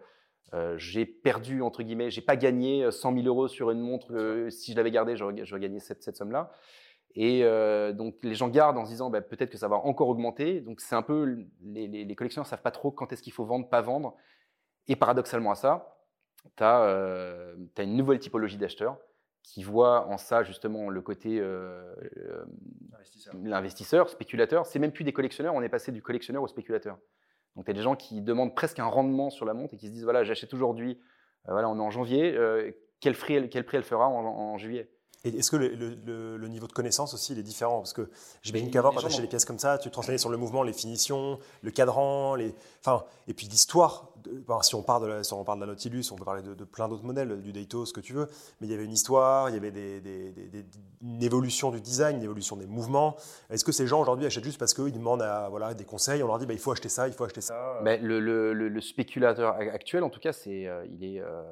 j'ai 0.75 1.05
perdu 1.05 1.61
entre 1.61 1.81
guillemets, 1.81 2.11
j'ai 2.11 2.21
pas 2.21 2.35
gagné 2.35 2.91
100 2.91 3.13
000 3.13 3.25
euros 3.25 3.47
sur 3.47 3.71
une 3.71 3.79
montre. 3.79 4.47
si 4.49 4.73
je 4.73 4.77
l'avais 4.77 4.91
gardée, 4.91 5.15
j'aurais 5.15 5.61
gagné 5.61 5.79
cette, 5.79 6.03
cette 6.03 6.17
somme-là. 6.17 6.51
Et 7.15 7.43
donc 7.93 8.15
les 8.23 8.35
gens 8.35 8.47
gardent 8.47 8.77
en 8.77 8.85
se 8.85 8.91
disant 8.91 9.09
bah, 9.09 9.21
peut-être 9.21 9.49
que 9.49 9.57
ça 9.57 9.67
va 9.67 9.77
encore 9.77 10.09
augmenter. 10.09 10.61
Donc 10.61 10.81
c'est 10.81 10.95
un 10.95 11.01
peu 11.01 11.45
les, 11.61 11.87
les, 11.87 12.05
les 12.05 12.15
collectionneurs 12.15 12.47
savent 12.47 12.61
pas 12.61 12.71
trop 12.71 12.91
quand 12.91 13.11
est-ce 13.11 13.21
qu'il 13.21 13.33
faut 13.33 13.45
vendre, 13.45 13.69
pas 13.69 13.81
vendre. 13.81 14.15
Et 14.87 14.95
paradoxalement 14.95 15.51
à 15.51 15.55
ça, 15.55 15.97
tu 16.55 16.63
as, 16.63 17.53
une 17.79 17.95
nouvelle 17.95 18.19
typologie 18.19 18.57
d'acheteurs 18.57 18.97
qui 19.43 19.63
voient 19.63 20.07
en 20.07 20.17
ça 20.17 20.43
justement 20.43 20.89
le 20.89 21.01
côté 21.01 21.39
euh, 21.39 21.95
l'investisseur, 23.43 24.09
spéculateur. 24.09 24.65
C'est 24.65 24.79
même 24.79 24.91
plus 24.91 25.03
des 25.03 25.13
collectionneurs, 25.13 25.53
on 25.55 25.61
est 25.61 25.69
passé 25.69 25.91
du 25.91 26.01
collectionneur 26.01 26.43
au 26.43 26.47
spéculateur. 26.47 26.97
Donc 27.55 27.65
tu 27.65 27.71
as 27.71 27.73
des 27.73 27.81
gens 27.81 27.95
qui 27.95 28.21
demandent 28.21 28.55
presque 28.55 28.79
un 28.79 28.85
rendement 28.85 29.29
sur 29.29 29.45
la 29.45 29.53
montre 29.53 29.73
et 29.73 29.77
qui 29.77 29.87
se 29.87 29.91
disent 29.91 30.03
voilà, 30.03 30.23
j'achète 30.23 30.53
aujourd'hui, 30.53 30.99
voilà, 31.47 31.69
on 31.69 31.77
est 31.77 31.81
en 31.81 31.89
janvier, 31.89 32.37
quel, 32.99 33.13
prix, 33.13 33.49
quel 33.49 33.65
prix 33.65 33.77
elle 33.77 33.83
fera 33.83 34.07
en 34.07 34.57
juillet? 34.57 34.89
Et 35.23 35.37
est-ce 35.37 35.51
que 35.51 35.55
le, 35.57 36.47
niveau 36.47 36.67
de 36.67 36.71
connaissance 36.71 37.13
aussi 37.13 37.33
il 37.33 37.39
est 37.39 37.43
différent? 37.43 37.77
Parce 37.77 37.93
que 37.93 38.09
j'imagine 38.41 38.71
qu'avant, 38.71 38.91
quand 38.91 39.01
tu 39.01 39.05
achetais 39.05 39.21
des 39.21 39.27
pièces 39.27 39.45
comme 39.45 39.59
ça, 39.59 39.77
tu 39.77 39.91
te 39.91 39.95
renseignais 39.95 40.17
sur 40.17 40.29
le 40.29 40.37
mouvement, 40.37 40.63
les 40.63 40.73
finitions, 40.73 41.37
le 41.61 41.71
cadran, 41.71 42.35
les... 42.35 42.55
enfin, 42.79 43.05
et 43.27 43.33
puis 43.33 43.47
l'histoire. 43.47 44.09
si, 44.63 44.73
on 44.73 44.81
parle 44.81 45.03
de 45.03 45.07
la, 45.07 45.23
si 45.23 45.33
on 45.33 45.43
parle 45.43 45.59
de 45.59 45.65
la 45.65 45.71
Nautilus, 45.71 46.05
on 46.11 46.15
peut 46.15 46.25
parler 46.25 46.41
de, 46.41 46.63
plein 46.63 46.89
d'autres 46.89 47.03
modèles, 47.03 47.39
du 47.41 47.53
Daito, 47.53 47.85
ce 47.85 47.93
que 47.93 47.99
tu 47.99 48.13
veux, 48.13 48.27
mais 48.59 48.67
il 48.67 48.71
y 48.71 48.73
avait 48.73 48.85
une 48.85 48.91
histoire, 48.91 49.49
il 49.49 49.53
y 49.53 49.57
avait 49.57 49.71
des, 49.71 50.01
une 51.03 51.21
évolution 51.21 51.69
du 51.69 51.81
design, 51.81 52.17
une 52.17 52.23
évolution 52.23 52.55
des 52.55 52.65
mouvements. 52.65 53.15
Est-ce 53.51 53.63
que 53.63 53.71
ces 53.71 53.85
gens 53.85 54.01
aujourd'hui 54.01 54.25
achètent 54.25 54.43
juste 54.43 54.57
parce 54.57 54.73
qu'ils 54.73 54.93
demandent 54.93 55.21
à, 55.21 55.49
voilà, 55.49 55.75
des 55.75 55.85
conseils 55.85 56.23
On 56.23 56.27
leur 56.27 56.39
dit 56.39 56.47
bah, 56.47 56.53
il 56.53 56.59
faut 56.59 56.71
acheter 56.71 56.89
ça, 56.89 57.07
il 57.07 57.13
faut 57.13 57.25
acheter 57.25 57.41
ça? 57.41 57.79
Mais 57.83 57.99
le, 58.01 58.81
spéculateur 58.81 59.55
actuel, 59.55 60.03
en 60.03 60.09
tout 60.09 60.19
cas, 60.19 60.33
c'est, 60.33 60.65
euh, 60.65 60.83
il 60.91 61.03
est. 61.03 61.21
Euh, 61.21 61.43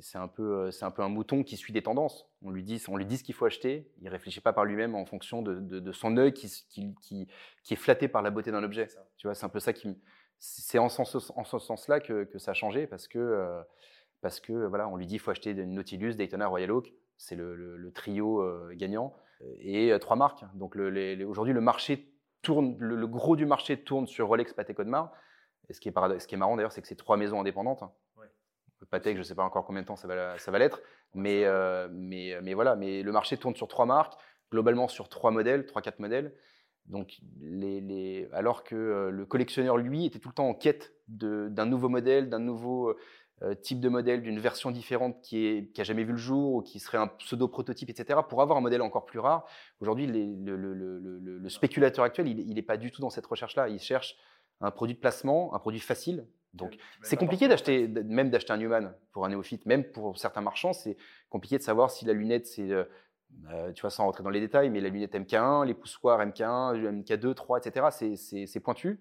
c'est 0.00 0.18
un, 0.18 0.28
peu, 0.28 0.66
euh, 0.66 0.70
un 0.82 0.90
peu 0.90 1.02
un 1.02 1.08
mouton 1.08 1.42
qui 1.42 1.56
suit 1.56 1.72
des 1.72 1.82
tendances. 1.82 2.28
On 2.42 2.50
lui 2.50 2.62
dit, 2.62 2.82
on 2.88 2.96
lui 2.96 3.06
dit 3.06 3.18
ce 3.18 3.24
qu'il 3.24 3.34
faut 3.34 3.44
acheter. 3.44 3.90
Il 4.00 4.08
réfléchit 4.08 4.40
pas 4.40 4.52
par 4.52 4.64
lui-même 4.64 4.94
en 4.94 5.04
fonction 5.04 5.42
de, 5.42 5.92
son 5.92 6.16
œil 6.16 6.32
qui, 6.32 6.50
qui, 6.68 6.94
qui, 7.02 7.74
est 7.74 7.76
flatté 7.76 8.08
par 8.08 8.22
la 8.22 8.30
beauté 8.30 8.50
d'un 8.50 8.62
objet. 8.62 8.88
Tu 9.16 9.26
vois, 9.26 9.34
c'est 9.34 9.46
un 9.46 9.50
peu 9.50 9.60
ça 9.60 9.72
qui. 9.72 10.00
C'est 10.38 10.78
en, 10.78 10.88
sens, 10.88 11.32
en 11.34 11.44
ce 11.44 11.58
sens-là 11.58 11.98
que, 11.98 12.24
que, 12.24 12.38
ça 12.38 12.52
a 12.52 12.54
changé 12.54 12.86
parce 12.86 13.08
que, 13.08 13.18
euh, 13.18 13.60
parce 14.20 14.38
que 14.38 14.52
voilà, 14.66 14.88
on 14.88 14.96
lui 14.96 15.06
dit 15.06 15.14
qu'il 15.14 15.20
faut 15.20 15.32
acheter 15.32 15.50
une 15.50 15.74
Nautilus, 15.74 16.14
Daytona, 16.14 16.46
Royal 16.46 16.70
Oak. 16.70 16.92
C'est 17.16 17.34
le, 17.34 17.90
trio 17.92 18.40
euh, 18.42 18.72
gagnant 18.74 19.12
et 19.60 19.92
trois 20.00 20.16
marques. 20.16 20.44
Donc 20.54 20.76
aujourd'hui, 20.76 21.54
le 21.54 21.60
marché 21.60 22.12
tourne, 22.42 22.76
le, 22.78 23.06
gros 23.06 23.34
du 23.34 23.46
marché 23.46 23.82
tourne 23.82 24.06
sur 24.06 24.28
Rolex, 24.28 24.52
Patek 24.52 24.78
Audemars. 24.78 25.12
Et 25.68 25.72
ce 25.74 25.80
qui 25.80 25.88
est, 25.88 26.18
ce 26.20 26.26
qui 26.28 26.34
est 26.36 26.38
marrant 26.38 26.56
d'ailleurs, 26.56 26.72
c'est 26.72 26.82
que 26.82 26.88
c'est 26.88 26.96
trois 26.96 27.16
maisons 27.16 27.40
indépendantes. 27.40 27.82
Patek, 28.86 29.14
je 29.14 29.18
ne 29.18 29.24
sais 29.24 29.34
pas 29.34 29.42
encore 29.42 29.64
combien 29.64 29.82
de 29.82 29.86
temps 29.86 29.96
ça 29.96 30.08
va, 30.08 30.38
ça 30.38 30.50
va 30.50 30.58
l'être, 30.58 30.80
mais, 31.14 31.44
euh, 31.44 31.88
mais, 31.92 32.38
mais 32.42 32.54
voilà. 32.54 32.76
Mais 32.76 33.02
le 33.02 33.12
marché 33.12 33.36
tourne 33.36 33.56
sur 33.56 33.68
trois 33.68 33.86
marques, 33.86 34.14
globalement 34.50 34.88
sur 34.88 35.08
trois 35.08 35.30
modèles, 35.30 35.66
trois 35.66 35.82
quatre 35.82 35.98
modèles. 35.98 36.34
Donc, 36.86 37.18
les, 37.40 37.80
les, 37.80 38.28
alors 38.32 38.64
que 38.64 38.74
euh, 38.74 39.10
le 39.10 39.26
collectionneur, 39.26 39.76
lui, 39.76 40.06
était 40.06 40.18
tout 40.18 40.28
le 40.28 40.34
temps 40.34 40.48
en 40.48 40.54
quête 40.54 40.94
d'un 41.08 41.66
nouveau 41.66 41.88
modèle, 41.88 42.30
d'un 42.30 42.38
nouveau 42.38 42.94
euh, 43.42 43.54
type 43.54 43.78
de 43.80 43.88
modèle, 43.88 44.22
d'une 44.22 44.38
version 44.38 44.70
différente 44.70 45.20
qui, 45.22 45.46
est, 45.46 45.72
qui 45.72 45.80
a 45.80 45.84
jamais 45.84 46.02
vu 46.02 46.12
le 46.12 46.18
jour 46.18 46.54
ou 46.54 46.62
qui 46.62 46.80
serait 46.80 46.98
un 46.98 47.08
pseudo 47.08 47.46
prototype, 47.46 47.90
etc. 47.90 48.20
Pour 48.28 48.42
avoir 48.42 48.58
un 48.58 48.62
modèle 48.62 48.82
encore 48.82 49.04
plus 49.04 49.18
rare. 49.18 49.46
Aujourd'hui, 49.80 50.06
le, 50.06 50.56
le, 50.56 50.74
le, 50.74 51.18
le, 51.18 51.48
spéculateur 51.48 52.04
actuel, 52.04 52.26
il 52.26 52.54
n'est 52.54 52.62
pas 52.62 52.76
du 52.76 52.90
tout 52.90 53.00
dans 53.00 53.10
cette 53.10 53.26
recherche-là. 53.26 53.68
Il 53.68 53.78
cherche 53.78 54.16
un 54.60 54.70
produit 54.70 54.94
de 54.94 55.00
placement, 55.00 55.54
un 55.54 55.58
produit 55.58 55.80
facile, 55.80 56.26
donc, 56.54 56.76
c'est 57.02 57.16
compliqué 57.16 57.46
d'acheter, 57.46 57.88
même 57.88 58.30
d'acheter 58.30 58.52
un 58.52 58.56
Newman 58.56 58.94
pour 59.12 59.24
un 59.24 59.28
néophyte, 59.28 59.66
même 59.66 59.84
pour 59.84 60.18
certains 60.18 60.40
marchands, 60.40 60.72
c'est 60.72 60.96
compliqué 61.28 61.58
de 61.58 61.62
savoir 61.62 61.90
si 61.90 62.04
la 62.04 62.14
lunette, 62.14 62.46
c'est, 62.46 62.70
euh, 62.70 62.84
euh, 63.50 63.72
tu 63.72 63.82
vois, 63.82 63.90
sans 63.90 64.04
rentrer 64.04 64.22
dans 64.22 64.30
les 64.30 64.40
détails, 64.40 64.70
mais 64.70 64.80
la 64.80 64.88
lunette 64.88 65.14
MK1, 65.14 65.66
les 65.66 65.74
poussoirs 65.74 66.20
MK1, 66.20 67.02
MK2, 67.02 67.34
3, 67.34 67.58
etc., 67.58 68.16
c'est 68.16 68.60
pointu. 68.60 69.00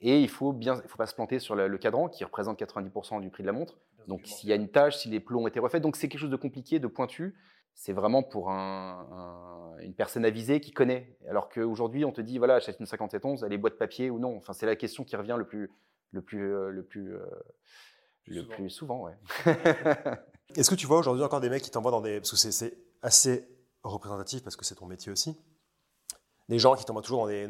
Et 0.00 0.20
il 0.20 0.28
faut 0.28 0.52
bien, 0.52 0.80
il 0.82 0.88
faut 0.88 0.96
pas 0.96 1.06
se 1.06 1.14
planter 1.14 1.40
sur 1.40 1.54
le, 1.54 1.76
cadran 1.76 2.08
qui 2.08 2.24
représente 2.24 2.58
90% 2.58 3.20
du 3.20 3.30
prix 3.30 3.42
de 3.42 3.46
la 3.46 3.52
montre. 3.52 3.78
Donc, 4.06 4.22
s'il 4.24 4.48
y 4.48 4.52
a 4.52 4.56
une 4.56 4.70
tâche, 4.70 4.96
si 4.96 5.10
les 5.10 5.20
plombs 5.20 5.42
ont 5.42 5.46
été 5.46 5.60
refaits, 5.60 5.82
donc 5.82 5.96
c'est 5.96 6.08
quelque 6.08 6.20
chose 6.20 6.30
de 6.30 6.36
compliqué, 6.36 6.78
de 6.78 6.86
pointu. 6.86 7.34
C'est 7.74 7.92
vraiment 7.92 8.22
pour 8.22 8.50
une 8.50 9.94
personne 9.96 10.24
avisée 10.24 10.60
qui 10.60 10.72
connaît. 10.72 11.16
Alors 11.28 11.48
qu'aujourd'hui, 11.48 12.04
on 12.04 12.12
te 12.12 12.20
dit, 12.20 12.38
voilà, 12.38 12.54
achète 12.54 12.80
une 12.80 12.86
5711, 12.86 13.44
elle 13.44 13.52
est 13.52 13.58
boîte 13.58 13.76
papier 13.76 14.10
ou 14.10 14.18
non. 14.18 14.36
Enfin, 14.36 14.54
c'est 14.54 14.66
la 14.66 14.76
question 14.76 15.04
qui 15.04 15.16
revient 15.16 15.36
le 15.38 15.46
plus, 15.46 15.70
le 16.12 16.22
plus, 16.22 16.52
euh, 16.52 16.70
le 16.70 16.82
plus, 16.82 17.14
euh, 17.14 17.24
le 18.26 18.42
souvent. 18.42 18.54
plus 18.54 18.70
souvent. 18.70 19.02
Ouais. 19.04 19.16
Est-ce 20.56 20.70
que 20.70 20.74
tu 20.74 20.86
vois 20.86 20.98
aujourd'hui 20.98 21.24
encore 21.24 21.40
des 21.40 21.48
mecs 21.48 21.62
qui 21.62 21.70
t'envoient 21.70 21.90
dans 21.90 22.00
des. 22.00 22.20
Parce 22.20 22.30
que 22.30 22.36
c'est 22.36 22.76
assez 23.02 23.48
représentatif 23.82 24.42
parce 24.42 24.56
que 24.56 24.64
c'est 24.64 24.74
ton 24.74 24.86
métier 24.86 25.12
aussi. 25.12 25.36
Des 26.48 26.58
gens 26.58 26.74
qui 26.74 26.84
t'envoient 26.84 27.02
toujours 27.02 27.22
dans 27.22 27.28
des. 27.28 27.48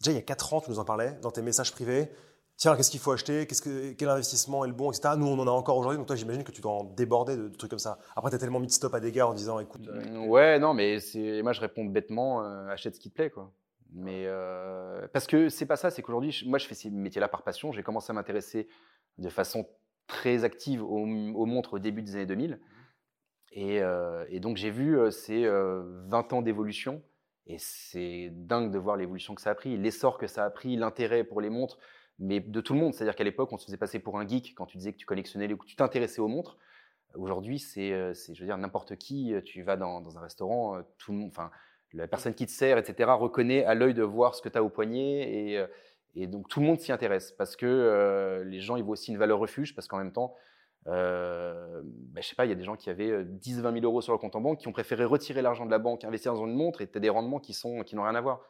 Déjà, 0.00 0.12
il 0.12 0.14
y 0.14 0.18
a 0.18 0.22
4 0.22 0.54
ans, 0.54 0.60
tu 0.60 0.70
nous 0.70 0.78
en 0.78 0.84
parlais, 0.84 1.12
dans 1.22 1.30
tes 1.30 1.42
messages 1.42 1.72
privés. 1.72 2.10
Tiens, 2.56 2.76
qu'est-ce 2.76 2.90
qu'il 2.90 3.00
faut 3.00 3.12
acheter? 3.12 3.46
Qu'est-ce 3.46 3.62
que, 3.62 3.92
Quel 3.92 4.08
investissement 4.08 4.64
est 4.64 4.68
le 4.68 4.74
bon, 4.74 4.90
etc. 4.90 5.14
Nous, 5.16 5.26
on 5.26 5.38
en 5.38 5.46
a 5.46 5.50
encore 5.50 5.76
aujourd'hui, 5.76 5.98
donc 5.98 6.06
toi, 6.06 6.16
j'imagine 6.16 6.44
que 6.44 6.52
tu 6.52 6.60
dois 6.60 6.72
en 6.72 6.84
déborder 6.84 7.36
de, 7.36 7.48
trucs 7.48 7.70
comme 7.70 7.78
ça. 7.78 7.98
Après, 8.16 8.30
tu 8.30 8.36
as 8.36 8.38
tellement 8.38 8.60
mis 8.60 8.66
de 8.66 8.72
stop 8.72 8.94
à 8.94 9.00
des 9.00 9.12
gars 9.12 9.26
en 9.26 9.34
disant 9.34 9.58
écoute. 9.58 9.86
Euh, 9.88 10.26
ouais, 10.26 10.58
non, 10.58 10.74
mais 10.74 10.98
moi, 11.42 11.52
je 11.52 11.60
réponds 11.60 11.84
bêtement 11.84 12.40
achète 12.68 12.96
ce 12.96 13.00
qui 13.00 13.10
te 13.10 13.14
plaît, 13.14 13.30
quoi. 13.30 13.52
Mais 13.94 14.26
parce 15.12 15.26
que 15.26 15.48
c'est 15.48 15.66
pas 15.66 15.76
ça, 15.76 15.90
c'est 15.90 16.02
qu'aujourd'hui, 16.02 16.42
moi, 16.46 16.58
je 16.58 16.66
fais 16.66 16.74
ces 16.74 16.90
métiers-là 16.90 17.28
par 17.28 17.42
passion. 17.42 17.72
J'ai 17.72 17.82
commencé 17.82 18.10
à 18.10 18.14
m'intéresser 18.14 18.68
de 19.18 19.28
façon 19.28 19.68
très 20.06 20.44
active 20.44 20.82
aux, 20.82 21.06
montres 21.06 21.74
au 21.74 21.78
début 21.78 22.02
des 22.02 22.16
années 22.16 22.26
2000. 22.26 22.60
Et, 23.52 23.80
et 24.28 24.40
donc, 24.40 24.56
j'ai 24.56 24.70
vu 24.70 24.98
ces 25.10 25.46
20 25.46 26.32
ans 26.32 26.42
d'évolution. 26.42 27.02
Et 27.46 27.56
c'est 27.58 28.30
dingue 28.32 28.70
de 28.70 28.78
voir 28.78 28.96
l'évolution 28.96 29.34
que 29.34 29.40
ça 29.40 29.50
a 29.50 29.54
pris, 29.54 29.76
l'essor 29.76 30.18
que 30.18 30.26
ça 30.26 30.44
a 30.44 30.50
pris, 30.50 30.76
l'intérêt 30.76 31.24
pour 31.24 31.40
les 31.40 31.50
montres, 31.50 31.78
mais 32.18 32.40
de 32.40 32.60
tout 32.60 32.72
le 32.72 32.80
monde. 32.80 32.94
C'est-à-dire 32.94 33.16
qu'à 33.16 33.24
l'époque, 33.24 33.52
on 33.52 33.58
se 33.58 33.66
faisait 33.66 33.76
passer 33.76 33.98
pour 33.98 34.18
un 34.18 34.26
geek 34.26 34.54
quand 34.54 34.66
tu 34.66 34.76
disais 34.76 34.92
que 34.92 34.98
tu 34.98 35.06
collectionnais 35.06 35.48
les, 35.48 35.56
que 35.56 35.66
tu 35.66 35.76
t'intéressais 35.76 36.20
aux 36.20 36.28
montres. 36.28 36.56
Aujourd'hui, 37.14 37.58
c'est, 37.58 37.90
je 38.14 38.40
veux 38.40 38.46
dire, 38.46 38.56
n'importe 38.58 38.96
qui. 38.96 39.34
Tu 39.44 39.62
vas 39.62 39.76
dans, 39.76 40.00
dans 40.00 40.16
un 40.18 40.20
restaurant, 40.20 40.80
tout 40.98 41.12
le 41.12 41.18
monde, 41.18 41.30
enfin, 41.30 41.50
la 41.94 42.08
personne 42.08 42.34
qui 42.34 42.46
te 42.46 42.50
sert, 42.50 42.78
etc., 42.78 43.10
reconnaît 43.18 43.64
à 43.64 43.74
l'œil 43.74 43.94
de 43.94 44.02
voir 44.02 44.34
ce 44.34 44.42
que 44.42 44.48
tu 44.48 44.58
as 44.58 44.62
au 44.62 44.68
poignet. 44.68 45.50
Et, 45.50 45.58
euh, 45.58 45.66
et, 46.14 46.26
donc 46.26 46.48
tout 46.48 46.60
le 46.60 46.66
monde 46.66 46.80
s'y 46.80 46.92
intéresse 46.92 47.32
parce 47.32 47.56
que 47.56 47.66
euh, 47.66 48.44
les 48.44 48.60
gens, 48.60 48.76
ils 48.76 48.82
voient 48.82 48.92
aussi 48.92 49.10
une 49.10 49.18
valeur 49.18 49.38
refuge 49.38 49.74
parce 49.74 49.88
qu'en 49.88 49.98
même 49.98 50.12
temps, 50.12 50.34
euh, 50.88 51.80
bah, 51.84 52.20
je 52.20 52.28
sais 52.28 52.34
pas, 52.34 52.46
il 52.46 52.48
y 52.48 52.52
a 52.52 52.56
des 52.56 52.64
gens 52.64 52.76
qui 52.76 52.90
avaient 52.90 53.24
10, 53.24 53.60
20 53.60 53.72
000 53.72 53.84
euros 53.84 54.00
sur 54.00 54.12
leur 54.12 54.20
compte 54.20 54.34
en 54.34 54.40
banque 54.40 54.58
qui 54.58 54.68
ont 54.68 54.72
préféré 54.72 55.04
retirer 55.04 55.42
l'argent 55.42 55.66
de 55.66 55.70
la 55.70 55.78
banque, 55.78 56.04
investir 56.04 56.34
dans 56.34 56.44
une 56.44 56.54
montre 56.54 56.80
et 56.80 56.90
tu 56.90 56.98
as 56.98 57.00
des 57.00 57.10
rendements 57.10 57.38
qui 57.38 57.54
sont 57.54 57.82
qui 57.82 57.94
n'ont 57.94 58.02
rien 58.04 58.14
à 58.14 58.20
voir. 58.20 58.40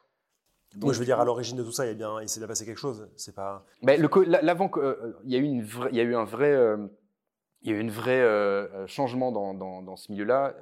Donc, 0.76 0.92
je 0.92 0.98
veux 0.98 1.04
dire, 1.04 1.20
à 1.20 1.24
l'origine 1.26 1.58
de 1.58 1.62
tout 1.62 1.72
ça, 1.72 1.84
il, 1.84 1.88
y 1.88 1.90
a 1.90 1.94
bien, 1.94 2.22
il 2.22 2.30
s'est 2.30 2.46
passé 2.46 2.64
quelque 2.64 2.80
chose. 2.80 3.10
C'est 3.16 3.34
pas. 3.34 3.66
Mais 3.82 3.98
le, 3.98 4.08
l'avant, 4.24 4.70
il 5.22 5.30
y 5.30 5.36
a 5.36 5.38
eu 5.38 5.42
une 5.42 5.66
il 5.90 5.96
y 5.96 6.00
a 6.00 6.02
eu 6.02 6.14
un 6.14 6.24
vrai, 6.24 6.56
il 7.60 7.70
y 7.70 7.74
a 7.74 7.76
eu 7.76 7.80
une 7.80 7.90
vraie 7.90 8.26
changement 8.86 9.32
dans, 9.32 9.52
dans, 9.52 9.82
dans 9.82 9.96
ce 9.96 10.10
milieu-là. 10.10 10.54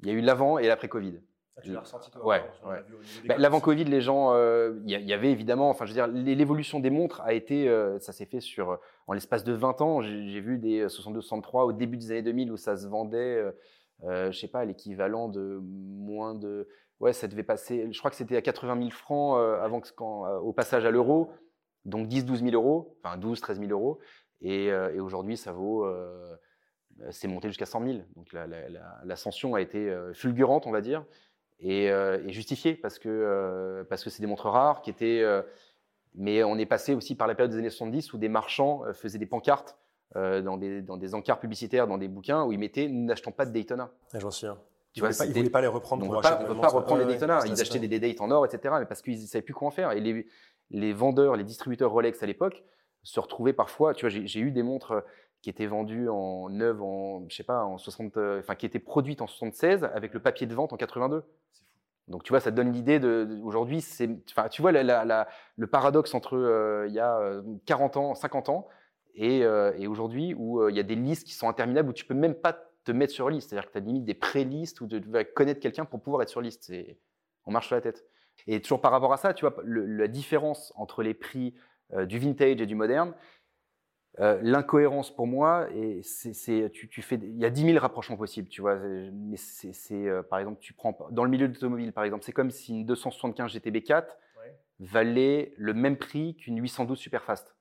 il 0.00 0.06
y 0.06 0.10
a 0.10 0.14
eu 0.14 0.22
l'avant 0.22 0.56
et 0.56 0.68
l'après 0.68 0.88
Covid. 0.88 1.20
Tu 1.62 1.72
l'as 1.72 1.80
ressenti 1.80 2.10
toi 2.10 2.24
Ouais. 2.24 2.44
Bah, 3.24 3.36
l'avant 3.38 3.60
Covid, 3.60 3.84
les 3.84 4.02
gens, 4.02 4.34
euh, 4.34 4.74
il 4.84 4.90
y, 4.90 5.12
avait 5.12 5.30
évidemment, 5.30 5.70
enfin 5.70 5.86
je 5.86 5.92
veux 5.92 5.94
dire, 5.94 6.06
l'évolution 6.06 6.80
des 6.80 6.90
montres 6.90 7.22
a 7.22 7.32
été, 7.32 7.68
euh, 7.68 7.98
ça 7.98 8.12
s'est 8.12 8.26
fait 8.26 8.40
sur, 8.40 8.78
en 9.06 9.14
l'espace 9.14 9.42
de 9.42 9.54
20 9.54 9.80
ans. 9.80 10.02
J'ai 10.02 10.40
vu 10.40 10.58
des 10.58 10.86
62-63 10.86 11.64
au 11.64 11.72
début 11.72 11.96
des 11.96 12.10
années 12.10 12.22
2000 12.22 12.52
où 12.52 12.56
ça 12.58 12.76
se 12.76 12.86
vendait, 12.86 13.42
euh, 14.04 14.30
je 14.30 14.38
sais 14.38 14.48
pas, 14.48 14.66
l'équivalent 14.66 15.28
de 15.28 15.58
moins 15.62 16.34
de, 16.34 16.68
ouais, 17.00 17.14
ça 17.14 17.26
devait 17.26 17.42
passer, 17.42 17.88
je 17.90 17.98
crois 17.98 18.10
que 18.10 18.16
c'était 18.16 18.36
à 18.36 18.42
80 18.42 18.78
000 18.78 18.90
francs 18.90 19.40
avant 19.62 19.80
que, 19.80 19.88
quand, 19.96 20.28
au 20.40 20.52
passage 20.52 20.84
à 20.84 20.90
l'euro, 20.90 21.30
donc 21.86 22.08
10-12 22.08 22.50
000 22.50 22.50
euros, 22.50 22.98
enfin 23.02 23.16
12-13 23.16 23.60
000 23.60 23.70
euros, 23.70 23.98
et, 24.42 24.66
et 24.66 25.00
aujourd'hui 25.00 25.38
ça 25.38 25.52
vaut 25.52 25.86
c'est 27.10 27.28
monté 27.28 27.48
jusqu'à 27.48 27.66
100 27.66 27.86
000. 27.86 27.98
Donc 28.14 28.34
l'ascension 29.04 29.54
a 29.54 29.62
été 29.62 29.94
fulgurante, 30.12 30.66
on 30.66 30.72
va 30.72 30.82
dire 30.82 31.04
et, 31.60 31.90
euh, 31.90 32.18
et 32.26 32.32
justifié 32.32 32.74
parce 32.74 32.98
que 32.98 33.08
euh, 33.08 33.84
parce 33.84 34.04
que 34.04 34.10
c'est 34.10 34.20
des 34.20 34.26
montres 34.26 34.48
rares 34.48 34.82
qui 34.82 34.90
étaient. 34.90 35.22
Euh, 35.22 35.42
mais 36.14 36.42
on 36.44 36.56
est 36.56 36.66
passé 36.66 36.94
aussi 36.94 37.14
par 37.14 37.26
la 37.26 37.34
période 37.34 37.52
des 37.52 37.58
années 37.58 37.70
70 37.70 38.14
où 38.14 38.18
des 38.18 38.30
marchands 38.30 38.84
faisaient 38.94 39.18
des 39.18 39.26
pancartes 39.26 39.76
dans, 40.14 40.56
des, 40.56 40.80
dans 40.80 40.96
des 40.96 41.14
encarts 41.14 41.38
publicitaires, 41.38 41.86
dans 41.86 41.98
des 41.98 42.08
bouquins 42.08 42.42
où 42.42 42.52
ils 42.52 42.58
mettaient 42.58 42.88
Nous 42.88 43.04
n'achetons 43.04 43.32
pas 43.32 43.44
de 43.44 43.50
Daytona. 43.50 43.90
Ah, 44.14 44.18
J'en 44.18 44.30
souviens. 44.30 44.56
Tu 44.94 45.00
vois, 45.00 45.10
ils 45.10 45.28
ne 45.28 45.34
voulaient 45.34 45.50
pas 45.50 45.60
les 45.60 45.66
reprendre. 45.66 46.06
On 46.06 46.10
ne 46.10 46.14
veut 46.14 46.58
pas 46.58 46.68
reprendre 46.68 47.02
les 47.02 47.06
Daytona. 47.06 47.40
ils 47.44 47.60
achetaient 47.60 47.78
des 47.78 47.98
Daytona 47.98 48.34
en 48.34 48.38
or, 48.38 48.46
etc. 48.46 48.76
Mais 48.78 48.86
parce 48.86 49.02
qu'ils 49.02 49.20
ne 49.20 49.26
savaient 49.26 49.42
plus 49.42 49.52
quoi 49.52 49.68
en 49.68 49.70
faire. 49.70 49.92
Et 49.92 50.00
les, 50.00 50.26
les 50.70 50.94
vendeurs, 50.94 51.36
les 51.36 51.44
distributeurs 51.44 51.90
Rolex 51.90 52.22
à 52.22 52.26
l'époque 52.26 52.64
se 53.02 53.20
retrouvaient 53.20 53.52
parfois. 53.52 53.92
Tu 53.92 54.08
vois, 54.08 54.20
j'ai 54.24 54.40
eu 54.40 54.50
des 54.52 54.62
montres 54.62 55.04
qui 55.46 55.50
étaient 55.50 55.68
vendues 55.68 56.08
en 56.08 56.50
neuve 56.50 56.82
en, 56.82 57.24
je 57.28 57.36
sais 57.36 57.44
pas, 57.44 57.64
en 57.64 57.78
60, 57.78 58.16
enfin, 58.40 58.56
qui 58.56 58.66
étaient 58.66 58.80
produites 58.80 59.22
en 59.22 59.28
76 59.28 59.84
avec 59.84 60.12
le 60.12 60.18
papier 60.18 60.44
de 60.48 60.52
vente 60.52 60.72
en 60.72 60.76
82. 60.76 61.22
Donc 62.08 62.24
tu 62.24 62.32
vois, 62.32 62.40
ça 62.40 62.50
te 62.50 62.56
donne 62.56 62.72
l'idée 62.72 62.98
de, 62.98 63.38
aujourd'hui, 63.44 63.80
c'est, 63.80 64.10
enfin, 64.28 64.48
tu 64.48 64.60
vois 64.60 64.72
le 64.72 65.66
paradoxe 65.68 66.14
entre 66.14 66.36
euh, 66.36 66.86
il 66.88 66.94
y 66.94 66.98
a 66.98 67.40
40 67.64 67.96
euh, 67.96 68.00
ans, 68.00 68.14
50 68.16 68.48
ans 68.48 68.66
et, 69.14 69.44
euh, 69.44 69.72
et 69.78 69.86
aujourd'hui 69.86 70.34
où 70.34 70.68
il 70.68 70.74
y 70.74 70.80
a 70.80 70.82
des 70.82 70.96
listes 70.96 71.24
qui 71.24 71.34
sont 71.34 71.48
interminables 71.48 71.90
où 71.90 71.92
tu 71.92 72.06
peux 72.06 72.14
même 72.14 72.34
pas 72.34 72.52
te 72.82 72.90
mettre 72.90 73.12
sur 73.12 73.30
liste. 73.30 73.50
C'est-à-dire 73.50 73.68
que 73.68 73.72
tu 73.72 73.78
as 73.78 73.86
limite 73.86 74.04
des 74.04 74.14
pré-listes 74.14 74.80
où 74.80 74.88
tu 74.88 74.98
vas 74.98 75.22
connaître 75.22 75.60
quelqu'un 75.60 75.84
pour 75.84 76.02
pouvoir 76.02 76.22
être 76.22 76.28
sur 76.28 76.40
liste. 76.40 76.72
On 77.44 77.52
marche 77.52 77.68
sur 77.68 77.76
la 77.76 77.82
tête. 77.82 78.04
Et 78.48 78.60
toujours 78.60 78.80
par 78.80 78.90
rapport 78.90 79.12
à 79.12 79.16
ça, 79.16 79.32
tu 79.32 79.46
vois, 79.46 79.54
la 79.64 80.08
différence 80.08 80.72
entre 80.74 81.04
les 81.04 81.14
prix 81.14 81.54
euh, 81.92 82.04
du 82.04 82.18
vintage 82.18 82.60
et 82.60 82.66
du 82.66 82.74
moderne, 82.74 83.14
euh, 84.18 84.38
l'incohérence 84.42 85.14
pour 85.14 85.26
moi, 85.26 85.68
et 85.74 86.00
c'est, 86.02 86.70
tu, 86.72 86.88
tu, 86.88 87.02
fais, 87.02 87.16
il 87.16 87.38
y 87.38 87.44
a 87.44 87.50
10 87.50 87.64
000 87.64 87.78
rapprochements 87.78 88.16
possibles, 88.16 88.48
tu 88.48 88.60
vois. 88.60 88.76
Mais 88.76 89.36
c'est, 89.36 89.72
euh, 89.92 90.22
par 90.22 90.38
exemple, 90.38 90.58
tu 90.60 90.72
prends 90.72 90.96
dans 91.10 91.24
le 91.24 91.30
milieu 91.30 91.48
de 91.48 91.54
l'automobile, 91.54 91.92
par 91.92 92.04
exemple, 92.04 92.24
c'est 92.24 92.32
comme 92.32 92.50
si 92.50 92.72
une 92.72 92.86
275 92.86 93.52
GTB 93.52 93.82
4 93.82 94.16
valait 94.78 95.54
le 95.56 95.72
même 95.72 95.96
prix 95.96 96.36
qu'une 96.36 96.60
812 96.60 96.98
Superfast 96.98 97.55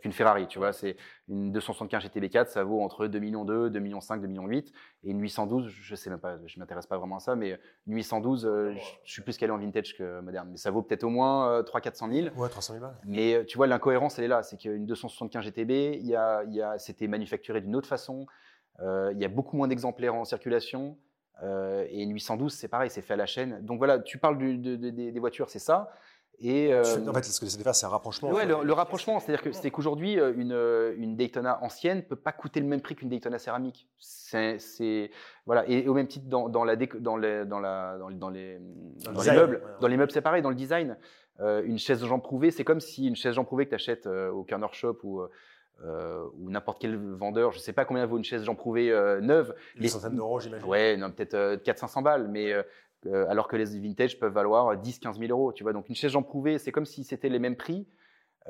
qu'une 0.00 0.12
Ferrari, 0.12 0.46
tu 0.46 0.58
vois. 0.58 0.72
C'est 0.72 0.96
une 1.28 1.52
275 1.52 2.04
GTB4, 2.04 2.48
ça 2.48 2.64
vaut 2.64 2.82
entre 2.82 3.06
2 3.06 3.18
millions 3.18 3.44
2, 3.44 3.70
2 3.70 3.78
millions 3.80 4.00
5, 4.00 4.20
2 4.20 4.26
millions 4.26 4.46
8. 4.46 4.72
Et 5.04 5.10
une 5.10 5.20
812, 5.20 5.68
je 5.68 5.94
sais 5.94 6.10
même 6.10 6.18
pas, 6.18 6.38
je 6.46 6.58
m'intéresse 6.58 6.86
pas 6.86 6.98
vraiment 6.98 7.16
à 7.16 7.20
ça, 7.20 7.36
mais 7.36 7.58
une 7.86 7.94
812, 7.94 8.46
euh, 8.46 8.74
je, 9.04 9.12
suis 9.12 9.22
plus 9.22 9.36
calé 9.36 9.52
en 9.52 9.58
vintage 9.58 9.96
que 9.96 10.20
moderne. 10.20 10.48
Mais 10.50 10.56
ça 10.56 10.70
vaut 10.70 10.82
peut-être 10.82 11.04
au 11.04 11.10
moins 11.10 11.62
3 11.62 11.80
400 11.80 12.10
000. 12.10 12.28
Ouais, 12.36 12.48
300 12.48 12.74
000 12.74 12.84
balles. 12.84 12.96
Mais 13.04 13.34
euh, 13.34 13.44
tu 13.44 13.56
vois, 13.56 13.66
l'incohérence, 13.66 14.18
elle 14.18 14.26
est 14.26 14.28
là. 14.28 14.42
C'est 14.42 14.56
qu'une 14.56 14.86
275 14.86 15.44
GTB, 15.44 15.70
il 15.70 16.06
y 16.06 16.16
a, 16.16 16.44
il 16.44 16.54
y 16.54 16.62
a, 16.62 16.78
c'était 16.78 17.06
manufacturé 17.06 17.60
d'une 17.60 17.76
autre 17.76 17.88
façon. 17.88 18.26
Euh, 18.80 19.10
il 19.14 19.20
y 19.20 19.24
a 19.24 19.28
beaucoup 19.28 19.56
moins 19.56 19.68
d'exemplaires 19.68 20.14
en 20.14 20.24
circulation. 20.24 20.96
et 21.42 22.02
une 22.02 22.12
812, 22.12 22.52
c'est 22.52 22.68
pareil, 22.68 22.90
c'est 22.90 23.02
fait 23.02 23.14
à 23.14 23.16
la 23.16 23.26
chaîne. 23.26 23.64
Donc 23.64 23.78
voilà, 23.78 23.98
tu 23.98 24.18
parles 24.18 24.38
des 24.38 25.20
voitures, 25.20 25.50
c'est 25.50 25.58
ça. 25.58 25.90
Et, 26.40 26.72
euh, 26.72 26.82
en 27.08 27.12
fait, 27.14 27.24
ce 27.24 27.40
que 27.40 27.46
j'essaie 27.46 27.58
de 27.58 27.62
faire, 27.64 27.74
c'est 27.74 27.86
un 27.86 27.90
rapprochement. 27.90 28.30
Ouais, 28.30 28.46
le, 28.46 28.72
rapprochement, 28.72 29.18
c'est-à-dire 29.18 29.42
que 29.42 29.52
c'est 29.52 29.70
qu'aujourd'hui, 29.70 30.20
euh, 30.20 30.32
une, 30.36 30.52
euh, 30.52 30.94
une, 30.96 31.16
Daytona 31.16 31.58
ancienne 31.62 32.02
peut 32.02 32.16
pas 32.16 32.30
coûter 32.30 32.60
le 32.60 32.66
même 32.66 32.80
prix 32.80 32.94
qu'une 32.94 33.08
Daytona 33.08 33.38
céramique. 33.38 33.88
C'est 33.98 35.10
voilà, 35.46 35.68
et, 35.68 35.88
au 35.88 35.94
même 35.94 36.06
titre 36.06 36.26
dans, 36.28 36.48
dans 36.48 36.62
la 36.62 36.76
dans 36.76 37.16
les 37.16 37.44
dans 37.44 37.58
la 37.58 37.98
dans, 37.98 38.10
dans 38.10 38.30
les 38.30 38.60
dans, 39.04 39.22
les 39.22 39.32
meubles, 39.32 39.62
dans 39.80 39.88
les 39.88 39.96
meubles, 39.96 40.12
c'est 40.12 40.20
pareil, 40.20 40.42
dans 40.42 40.50
le 40.50 40.54
design. 40.54 40.96
une 41.40 41.78
chaise 41.78 42.04
Jean 42.04 42.20
Prouvé, 42.20 42.52
c'est 42.52 42.64
comme 42.64 42.80
si 42.80 43.08
une 43.08 43.16
chaise 43.16 43.34
Jean 43.34 43.44
Prouvé 43.44 43.64
que 43.64 43.70
tu 43.70 43.74
achètes 43.74 44.06
au 44.06 44.44
corner 44.44 44.72
shop 44.74 44.98
ou 45.02 45.22
ou 45.84 46.50
n'importe 46.50 46.80
quel 46.80 46.96
vendeur, 46.96 47.52
je 47.52 47.58
sais 47.58 47.72
pas 47.72 47.84
combien 47.84 48.04
vaut 48.06 48.18
une 48.18 48.24
chaise 48.24 48.44
Jean 48.44 48.54
Prouvé 48.54 48.90
neuve. 49.22 49.54
Une 49.76 49.88
centaine 49.88 50.14
d'euros, 50.14 50.38
j'imagine. 50.38 50.68
Ouais, 50.68 50.96
peut-être 50.96 51.62
400-500 51.64 52.02
balles, 52.02 52.28
mais 52.28 52.52
euh, 52.52 52.62
alors 53.06 53.48
que 53.48 53.56
les 53.56 53.78
vintage 53.78 54.18
peuvent 54.18 54.32
valoir 54.32 54.76
10-15 54.76 55.18
000 55.18 55.30
euros. 55.30 55.52
Tu 55.52 55.62
vois, 55.62 55.72
donc 55.72 55.88
une 55.88 55.94
chaise 55.94 56.12
Jean 56.12 56.22
Prouvé, 56.22 56.58
c'est 56.58 56.72
comme 56.72 56.86
si 56.86 57.04
c'était 57.04 57.28
les 57.28 57.38
mêmes 57.38 57.56
prix. 57.56 57.86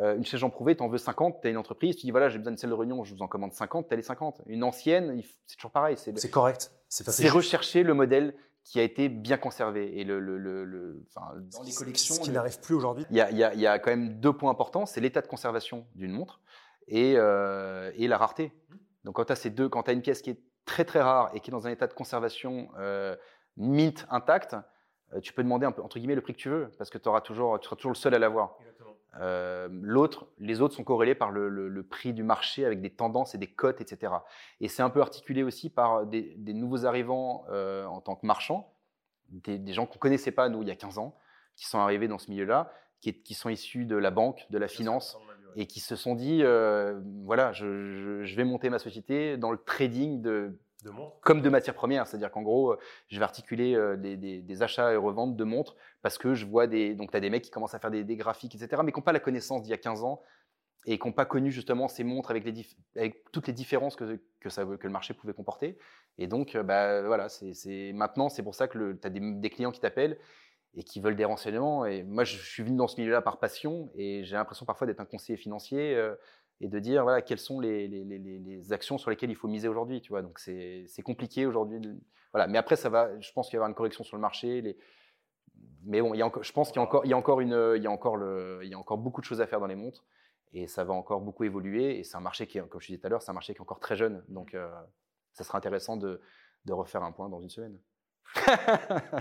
Euh, 0.00 0.17
une 0.17 0.25
chaise 0.25 0.40
Jean 0.40 0.50
Prouvé, 0.50 0.76
tu 0.76 0.83
en 0.83 0.88
veux 0.88 0.99
50, 0.99 1.40
tu 1.40 1.49
as 1.49 1.50
une 1.50 1.57
entreprise, 1.57 1.97
tu 1.97 2.07
dis 2.07 2.11
voilà, 2.11 2.28
j'ai 2.28 2.38
besoin 2.38 2.52
de 2.52 2.59
celle 2.59 2.71
de 2.71 2.75
réunion, 2.75 3.02
je 3.05 3.14
vous 3.14 3.23
en 3.23 3.28
commande 3.28 3.52
50, 3.52 3.88
tu 3.88 3.95
as 3.95 3.97
les 3.97 4.02
50. 4.02 4.43
Une 4.47 4.62
ancienne, 4.62 5.21
c'est 5.47 5.57
toujours 5.57 5.73
pareil. 5.73 5.97
C'est 5.97 6.31
correct. 6.31 6.73
C'est 6.88 7.28
rechercher 7.28 7.83
le 7.83 7.95
modèle 7.95 8.35
qui 8.62 8.78
a 8.78 8.83
été 8.83 9.09
bien 9.09 9.38
conservé. 9.38 9.99
Et 9.99 10.05
le, 10.05 11.05
dans 11.17 11.62
les 11.62 11.73
collections. 11.73 12.14
Ce 12.14 12.21
qui 12.21 12.31
n'arrive 12.31 12.61
plus 12.61 12.75
aujourd'hui. 12.75 13.05
Il 13.11 13.17
y, 13.17 13.21
y 13.21 13.67
a, 13.67 13.78
quand 13.78 13.90
même 13.90 14.21
deux 14.21 14.33
points 14.33 14.50
importants 14.50 14.87
c'est 14.87 15.00
l'état 15.00 15.21
de 15.21 15.26
conservation 15.26 15.87
d'une 15.95 16.12
montre 16.12 16.40
et, 16.87 17.14
euh, 17.17 17.90
et, 17.97 18.07
la 18.07 18.19
rareté. 18.19 18.52
Donc 19.05 19.17
quand 19.17 19.25
tu 19.25 19.33
as 19.33 19.37
ces 19.37 19.50
deux, 19.50 19.69
quand 19.69 19.85
tu 19.85 19.90
as 19.90 19.95
une 19.95 20.02
pièce 20.02 20.23
qui 20.23 20.31
est 20.31 20.40
très 20.64 20.85
très 20.85 21.00
rare 21.00 21.31
et 21.35 21.40
qui 21.40 21.50
est 21.50 21.52
dans 21.52 21.67
un 21.67 21.71
état 21.71 21.87
de 21.87 21.95
conservation 21.95 22.69
mint 23.58 24.06
intact, 24.10 24.56
euh, 25.14 25.20
tu 25.20 25.32
peux 25.32 25.42
demander 25.42 25.66
un 25.66 25.72
peu, 25.72 25.82
entre 25.82 25.98
guillemets 25.98 26.14
le 26.14 26.20
prix 26.20 26.32
que 26.32 26.38
tu 26.38 26.48
veux, 26.48 26.70
parce 26.78 26.90
que 26.90 26.98
tu, 26.98 27.08
auras 27.08 27.20
toujours, 27.20 27.58
tu 27.60 27.64
seras 27.66 27.76
toujours 27.76 27.92
le 27.92 27.96
seul 27.96 28.14
à 28.14 28.18
l'avoir. 28.18 28.56
Euh, 29.20 29.68
l'autre, 29.82 30.28
les 30.38 30.60
autres 30.60 30.74
sont 30.74 30.84
corrélés 30.84 31.14
par 31.14 31.30
le, 31.30 31.82
prix 31.82 32.12
du 32.12 32.22
marché 32.22 32.64
avec 32.64 32.80
des 32.80 32.90
tendances 32.90 33.34
et 33.34 33.38
des 33.38 33.46
cotes, 33.46 33.80
etc. 33.80 34.12
Et 34.60 34.68
c'est 34.68 34.82
un 34.82 34.90
peu 34.90 35.00
articulé 35.00 35.42
aussi 35.42 35.70
par 35.70 36.06
des, 36.06 36.36
nouveaux 36.38 36.84
arrivants 36.84 37.44
euh, 37.50 37.84
en 37.86 38.00
tant 38.00 38.14
que 38.14 38.26
marchands, 38.26 38.72
des, 39.30 39.72
gens 39.72 39.86
qu'on 39.86 39.94
ne 39.94 39.98
connaissait 39.98 40.30
pas, 40.30 40.48
nous, 40.48 40.62
il 40.62 40.68
y 40.68 40.70
a 40.70 40.76
15 40.76 40.98
ans, 40.98 41.16
qui 41.56 41.66
sont 41.66 41.78
arrivés 41.78 42.06
dans 42.06 42.18
ce 42.18 42.30
milieu-là, 42.30 42.70
qui, 43.00 43.14
qui, 43.14 43.34
sont 43.34 43.48
issus 43.48 43.86
de 43.86 43.96
la 43.96 44.10
banque, 44.10 44.46
de 44.50 44.58
la 44.58 44.68
finance, 44.68 45.18
et 45.56 45.66
qui 45.66 45.80
se 45.80 45.96
sont 45.96 46.14
dit, 46.14 46.42
voilà, 47.24 47.52
je, 47.52 48.23
je, 48.25 48.36
vais 48.36 48.44
monter 48.44 48.71
ma 48.71 48.78
société 48.78 49.36
dans 49.36 49.50
le 49.50 49.58
trading 49.58 50.21
de 50.21 50.58
comme 51.23 51.43
de 51.43 51.49
matières 51.50 51.75
premières, 51.75 52.06
c'est-à-dire 52.06 52.30
qu'en 52.30 52.43
gros, 52.43 52.73
euh, 52.73 52.78
je 53.08 53.19
vais 53.19 53.25
articuler 53.25 53.75
euh, 53.75 53.97
des, 53.97 54.62
achats 54.62 54.93
et 54.93 54.97
reventes 54.97 55.36
de 55.36 55.45
montres 55.45 55.76
parce 56.02 56.19
que 56.19 56.34
je 56.34 56.47
vois 56.47 56.67
des. 56.67 56.95
Donc, 56.95 57.10
tu 57.10 57.17
as 57.17 57.21
des 57.21 57.30
mecs 57.30 57.43
qui 57.43 57.50
commencent 57.50 57.75
à 57.75 57.78
faire 57.78 57.91
des, 57.91 58.17
graphiques, 58.17 58.54
etc., 58.54 58.82
mais 58.84 58.93
qui 58.93 58.99
n'ont 58.99 59.04
pas 59.04 59.12
la 59.12 59.21
connaissance 59.21 59.62
d'il 59.62 59.71
y 59.71 59.75
a 59.75 59.78
15 59.78 60.04
ans 60.04 60.23
et 60.86 60.99
qui 60.99 61.06
n'ont 61.06 61.12
pas 61.12 61.26
connu 61.26 61.50
justement 61.50 61.88
ces 61.88 62.04
montres 62.04 62.30
avec, 62.30 62.45
toutes 63.32 63.47
les 63.47 63.52
différences 63.52 63.97
que, 63.97 64.21
que 64.41 64.86
le 64.86 64.91
marché 64.91 65.14
pouvait 65.14 65.34
comporter. 65.34 65.78
Et 66.17 66.26
donc, 66.28 66.54
euh, 66.54 66.62
bah, 66.62 67.02
voilà, 67.02 67.28
c'est 67.28 67.93
maintenant, 67.93 68.28
c'est 68.28 68.43
pour 68.43 68.54
ça 68.54 68.69
que 68.69 68.93
tu 68.93 69.06
as 69.06 69.10
des, 69.10 69.50
clients 69.50 69.73
qui 69.73 69.80
t'appellent 69.80 70.19
et 70.75 70.84
qui 70.84 71.00
veulent 71.00 71.17
des 71.17 71.25
renseignements. 71.25 71.86
Et 71.86 72.04
moi, 72.04 72.23
je 72.23 72.36
suis 72.36 72.62
venu 72.62 72.76
dans 72.76 72.88
ce 72.88 73.00
milieu-là 73.00 73.21
par 73.21 73.41
passion 73.41 73.91
et 73.97 74.23
j'ai 74.25 74.36
l'impression 74.36 74.64
parfois 74.64 74.86
d'être 74.86 75.00
un 75.00 75.04
conseiller 75.04 75.36
financier 75.36 75.97
et 76.60 76.68
de 76.68 76.78
dire 76.78 77.02
voilà 77.04 77.23
quelles 77.23 77.38
sont 77.38 77.60
les, 77.60 77.86
les, 77.88 78.04
les, 78.04 78.73
actions 78.73 78.99
sur 78.99 79.10
lesquelles 79.10 79.30
il 79.30 79.36
faut 79.36 79.49
miser 79.49 79.68
aujourd'hui 79.68 80.00
tu 80.00 80.10
vois. 80.10 80.23
Donc 80.23 80.38
c'est 80.38 81.02
compliqué 81.04 81.47
aujourd'hui 81.47 81.80
voilà. 82.32 82.47
Mais 82.47 82.58
après 82.58 82.76
ça 82.76 82.88
va 82.88 83.18
je 83.21 83.32
pense 83.32 83.49
qu'il 83.49 83.56
y 83.56 83.58
aura 83.58 83.68
une 83.68 83.75
correction 83.75 84.04
sur 84.04 84.16
le 84.16 84.21
marché 84.21 84.60
les... 84.60 84.76
mais 85.84 86.00
bon 86.00 86.14
il 86.14 86.18
y 86.18 86.23
a 86.23 86.26
encore, 86.26 86.42
je 86.42 86.52
pense 86.52 86.68
qu'il 86.68 86.76
y 86.76 86.80
a 86.80 86.82
encore 86.82 87.04
il 87.04 87.10
y 87.10 87.14
a 87.14 87.16
encore 87.16 87.40
une 87.40 87.75
il 87.76 87.82
y 87.82 87.86
a 87.86 87.90
encore 87.90 88.16
le 88.16 88.60
il 88.62 88.68
y 88.68 88.75
a 88.75 88.78
encore 88.78 88.99
beaucoup 88.99 89.21
de 89.21 89.26
choses 89.26 89.40
à 89.40 89.47
faire 89.47 89.60
dans 89.60 89.66
les 89.66 89.76
montres 89.76 90.04
et 90.52 90.66
ça 90.66 90.84
va 90.84 90.94
encore 90.94 91.21
beaucoup 91.21 91.44
évoluer 91.44 91.99
et 91.99 92.04
c'est 92.04 92.16
un 92.16 92.21
marché 92.21 92.47
qui 92.47 92.58
comme 92.58 92.80
je 92.80 92.86
disais 92.86 92.99
tout 92.99 93.06
à 93.06 93.10
l'heure 93.10 93.23
c'est 93.23 93.30
un 93.30 93.34
marché 93.34 93.52
qui 93.52 93.58
est 93.58 93.62
encore 93.62 93.80
très 93.80 93.97
jeune. 93.97 94.25
Donc 94.28 94.54
euh, 94.54 94.68
ça 95.32 95.44
sera 95.44 95.58
intéressant 95.58 95.97
de, 95.97 96.21
de 96.64 96.73
refaire 96.73 97.02
un 97.02 97.12
point 97.12 97.28
dans 97.28 97.40
une 97.40 97.50
semaine. 97.50 97.78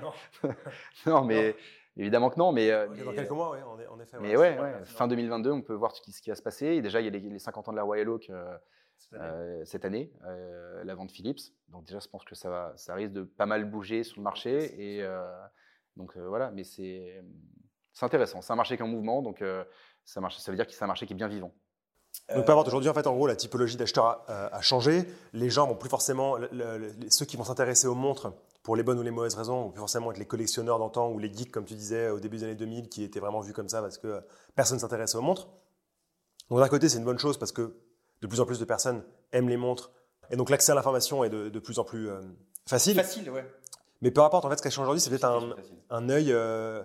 Non. 0.02 0.14
non 1.06 1.24
mais 1.24 1.56
Évidemment 1.98 2.30
que 2.30 2.38
non, 2.38 2.52
mais. 2.52 2.72
Euh, 2.72 2.88
dans 2.88 3.14
quelques 3.14 3.32
mois, 3.32 3.52
oui, 3.52 3.86
en, 3.90 4.00
effet. 4.00 4.18
Mais 4.22 4.38
ouais, 4.38 4.58
fin 4.86 5.08
2022, 5.08 5.52
on 5.52 5.62
peut 5.62 5.74
voir 5.74 5.96
ce 5.96 6.02
qui, 6.02 6.12
ce 6.12 6.22
qui, 6.22 6.30
va 6.30 6.36
se 6.36 6.42
passer. 6.42 6.68
Et 6.68 6.82
déjà, 6.82 7.02
il 7.02 7.06
y 7.06 7.08
a 7.08 7.12
les, 7.12 7.40
50 7.40 7.70
ans 7.70 7.72
de 7.72 7.78
la 7.78 7.84
Royal 7.84 8.08
Oak 8.10 8.30
euh, 9.14 9.62
cette 9.66 9.86
année, 9.86 10.12
euh, 10.26 10.84
la 10.84 10.96
vente 10.96 11.12
Philips. 11.12 11.54
Donc, 11.70 11.86
déjà, 11.86 12.00
je 12.00 12.08
pense 12.08 12.24
que 12.24 12.36
ça, 12.36 12.50
va, 12.50 12.74
ça 12.76 12.94
risque 12.94 13.14
de 13.14 13.24
pas 13.24 13.46
mal 13.46 13.66
bouger 13.66 14.04
sur 14.04 14.18
le 14.18 14.24
marché. 14.24 14.98
Et 15.00 15.06
donc, 15.96 16.16
voilà, 16.18 16.52
mais 16.52 16.64
c'est 16.64 17.24
intéressant. 18.02 18.42
C'est 18.42 18.54
un 18.54 18.58
marché 18.58 18.76
qui 18.76 18.84
est 18.84 18.86
en 18.86 18.90
mouvement, 18.90 19.24
donc 19.24 19.44
ça, 20.06 20.22
marche, 20.22 20.38
ça 20.38 20.52
veut 20.52 20.58
dire 20.58 20.68
que 20.68 20.74
c'est 20.74 20.84
un 20.84 20.88
marché 20.88 21.08
qui 21.08 21.14
est 21.14 21.18
bien 21.18 21.28
vivant. 21.28 21.52
Donc, 22.36 22.46
peu 22.46 22.52
importe, 22.52 22.68
aujourd'hui, 22.68 22.90
en 22.90 22.94
fait, 22.94 23.08
en 23.08 23.16
gros, 23.16 23.26
la 23.26 23.36
typologie 23.36 23.78
d'acheteurs 23.78 24.24
a, 24.28 24.62
changé. 24.62 25.06
Les 25.34 25.50
gens 25.50 25.66
vont 25.68 25.76
plus 25.76 25.90
forcément, 25.90 26.38
ceux 27.10 27.26
qui 27.26 27.38
vont 27.38 27.44
s'intéresser 27.44 27.88
aux 27.88 27.96
montres 27.96 28.34
pour 28.68 28.76
les 28.76 28.84
bonnes 28.84 29.00
ou 29.00 29.02
les 29.02 29.12
mauvaises 29.12 29.36
raisons, 29.36 29.72
forcément 29.78 30.12
être 30.12 30.18
les 30.18 30.26
collectionneurs 30.26 30.78
d'antan 30.78 31.10
ou 31.10 31.20
les 31.20 31.32
geeks, 31.34 31.52
comme 31.52 31.64
tu 31.64 31.74
disais 31.74 32.10
au 32.10 32.20
début 32.20 32.36
des 32.36 32.44
années 32.44 32.56
2000, 32.56 32.90
qui 32.90 33.02
étaient 33.02 33.22
vraiment 33.22 33.40
vus 33.40 33.54
comme 33.54 33.70
ça 33.70 33.82
parce 33.82 33.98
que 33.98 34.22
personne 34.56 34.76
ne 34.76 34.82
s'intéressait 34.82 35.18
aux 35.18 35.22
montres. 35.22 35.48
Donc 36.50 36.60
d'un 36.60 36.68
côté, 36.68 36.90
c'est 36.90 36.98
une 36.98 37.06
bonne 37.06 37.18
chose 37.18 37.38
parce 37.38 37.54
que 37.54 37.78
de 38.20 38.28
plus 38.28 38.42
en 38.42 38.46
plus 38.46 38.60
de 38.60 38.66
personnes 38.66 39.06
aiment 39.32 39.48
les 39.48 39.56
montres. 39.56 39.94
Et 40.32 40.36
donc 40.36 40.50
l'accès 40.50 40.74
à 40.74 40.76
l'information 40.76 41.24
est 41.24 41.30
de, 41.30 41.60
plus 41.60 41.80
en 41.80 41.86
plus 41.86 42.10
euh, 42.10 42.20
facile. 42.68 42.96
Facile, 42.96 43.30
ouais. 43.30 43.50
Mais 44.02 44.12
peu 44.12 44.20
importe, 44.22 44.44
en 44.44 44.50
fait, 44.50 44.58
ce 44.58 44.62
qui 44.62 44.70
change 44.70 44.84
aujourd'hui, 44.84 45.00
c'est 45.00 45.12
peut-être 45.12 45.24
un, 45.24 45.56
un, 45.90 46.10
œil, 46.10 46.34
euh, 46.34 46.84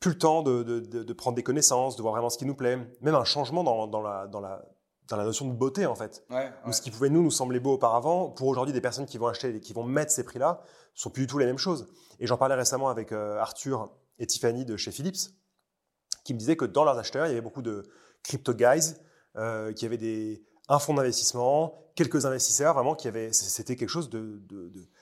plus 0.00 0.10
le 0.10 0.18
temps 0.18 0.42
de, 0.42 0.64
de, 0.64 1.12
prendre 1.12 1.36
des 1.36 1.44
connaissances, 1.44 1.94
de 1.94 2.02
voir 2.02 2.14
vraiment 2.14 2.30
ce 2.30 2.36
qui 2.36 2.46
nous 2.46 2.56
plaît. 2.56 2.78
Même 3.00 3.14
un 3.14 3.22
changement 3.22 3.62
dans, 3.62 3.86
dans, 3.86 4.02
la, 4.02 4.26
dans, 4.26 4.40
la, 4.40 4.64
dans 5.08 5.16
la 5.16 5.24
notion 5.24 5.46
de 5.48 5.52
beauté 5.52 5.86
en 5.86 5.94
fait. 5.94 6.24
ce 6.70 6.80
qui 6.80 6.90
pouvait 6.90 7.10
nous 7.10 7.22
nous 7.22 7.30
sembler 7.30 7.60
beau 7.60 7.74
auparavant, 7.74 8.30
pour 8.30 8.48
aujourd'hui 8.48 8.72
des 8.72 8.80
personnes 8.80 9.06
qui 9.06 9.18
vont 9.18 9.26
acheter, 9.26 9.60
qui 9.60 9.72
vont 9.72 9.84
mettre 9.84 10.12
ces 10.12 10.24
prix-là, 10.24 10.62
sont 10.94 11.10
plus 11.10 11.22
du 11.22 11.26
tout 11.26 11.38
les 11.38 11.46
mêmes 11.46 11.58
choses. 11.58 11.88
Et 12.20 12.26
j'en 12.26 12.36
parlais 12.36 12.54
récemment 12.54 12.88
avec 12.88 13.12
euh, 13.12 13.38
Arthur 13.38 13.90
et 14.18 14.26
Tiffany 14.26 14.64
de 14.64 14.76
chez 14.76 14.92
Philips, 14.92 15.30
qui 16.24 16.34
me 16.34 16.38
disaient 16.38 16.56
que 16.56 16.64
dans 16.64 16.84
leurs 16.84 16.98
acheteurs, 16.98 17.26
il 17.26 17.30
y 17.30 17.32
avait 17.32 17.40
beaucoup 17.40 17.62
de 17.62 17.82
crypto 18.22 18.54
guys, 18.54 18.94
euh, 19.36 19.72
qui 19.72 19.84
avaient 19.84 19.98
des 19.98 20.42
un 20.68 20.78
fonds 20.78 20.94
d'investissement, 20.94 21.84
quelques 21.94 22.24
investisseurs 22.24 22.72
vraiment 22.72 22.94
qui 22.94 23.06
avaient, 23.06 23.32
c'était 23.32 23.76
quelque 23.76 23.90
chose 23.90 24.08
de, 24.08 24.40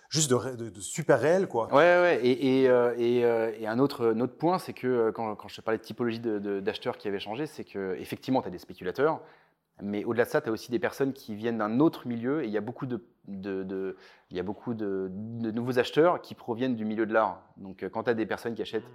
juste 0.09 0.29
de, 0.29 0.81
super 0.81 1.21
réel 1.21 1.47
quoi. 1.47 1.69
Ouais 1.69 2.01
ouais 2.01 2.21
et, 2.25 2.63
et, 2.63 2.69
euh, 2.69 2.95
et, 2.99 3.67
un 3.67 3.79
autre, 3.79 4.07
autre 4.07 4.37
point 4.37 4.59
c'est 4.59 4.73
que 4.73 5.13
quand, 5.13 5.37
quand, 5.37 5.47
je 5.47 5.57
te 5.57 5.61
parlais 5.61 5.79
de 5.79 5.85
typologie 5.85 6.19
d'acheteurs 6.19 6.99
qui 6.99 7.07
avaient 7.07 7.21
changé, 7.21 7.47
c'est 7.47 7.63
que 7.63 7.97
effectivement 8.01 8.43
tu 8.43 8.49
as 8.49 8.51
des 8.51 8.59
spéculateurs, 8.59 9.21
mais 9.83 10.05
au-delà 10.05 10.25
de 10.25 10.31
ça, 10.31 10.41
tu 10.41 10.49
as 10.49 10.53
aussi 10.53 10.71
des 10.71 10.79
personnes 10.79 11.13
qui 11.13 11.35
viennent 11.35 11.59
d'un 11.59 11.81
autre 11.81 12.07
milieu 12.07 12.45
et 12.45 12.47
il 12.47 12.53
y 12.53 12.57
a 12.57 12.61
beaucoup 12.61 12.87
de, 12.87 13.05
de, 13.27 13.97
il 14.31 14.37
y 14.37 14.41
a 14.41 14.43
beaucoup 14.45 14.75
de, 14.75 15.11
nouveaux 15.11 15.79
acheteurs 15.81 16.23
qui 16.23 16.37
proviennent 16.37 16.77
du 16.77 16.85
milieu 16.85 17.05
de 17.05 17.13
l'art. 17.13 17.43
Donc, 17.57 17.83
euh, 17.83 17.89
quand 17.89 18.05
tu 18.05 18.11
as 18.11 18.15
des 18.15 18.25
personnes 18.25 18.55
qui 18.55 18.63
achètent 18.63 18.87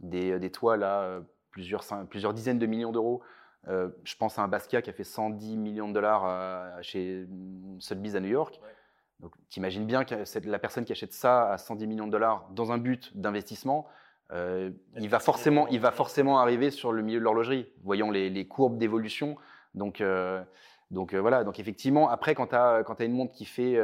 des, 0.00 0.32
euh, 0.32 0.38
des 0.40 0.50
toiles 0.50 0.82
à 0.82 1.02
euh, 1.02 1.20
plusieurs, 1.50 1.84
plusieurs 2.10 2.34
dizaines 2.34 2.58
de 2.58 2.66
millions 2.66 2.92
d'euros, 2.92 3.22
je 3.68 4.16
pense 4.16 4.38
à 4.38 4.42
un 4.42 4.48
Basquiat 4.48 4.80
qui 4.80 4.90
a 4.90 4.92
fait 4.92 5.02
110 5.02 5.56
millions 5.56 5.88
de 5.88 5.92
dollars 5.92 6.80
chez 6.84 7.26
Sotheby's 7.80 8.14
à 8.14 8.20
New 8.20 8.28
York. 8.28 8.60
Donc, 9.18 9.32
tu 9.48 9.58
imagines 9.58 9.84
bien 9.84 10.04
que 10.04 10.14
la 10.48 10.58
personne 10.60 10.84
qui 10.84 10.92
achète 10.92 11.12
ça 11.12 11.50
à 11.50 11.58
110 11.58 11.88
millions 11.88 12.06
de 12.06 12.12
dollars 12.12 12.48
dans 12.52 12.70
un 12.70 12.78
but 12.78 13.16
d'investissement, 13.16 13.88
il, 14.30 15.08
va 15.08 15.18
forcément, 15.18 15.66
il 15.66 15.80
va 15.80 15.90
forcément 15.90 16.38
arriver 16.38 16.70
sur 16.70 16.92
le 16.92 17.02
milieu 17.02 17.18
de 17.18 17.24
l'horlogerie. 17.24 17.66
Voyons 17.82 18.12
les, 18.12 18.30
les 18.30 18.46
courbes 18.46 18.78
d'évolution 18.78 19.36
donc, 19.76 20.00
euh, 20.00 20.42
Donc 20.90 21.14
voilà, 21.14 21.44
donc 21.44 21.60
effectivement, 21.60 22.08
après, 22.08 22.34
quand 22.34 22.48
tu 22.48 22.56
as, 22.56 22.82
as, 22.86 23.04
une 23.04 23.12
montre 23.12 23.32
qui 23.32 23.44
fait 23.44 23.78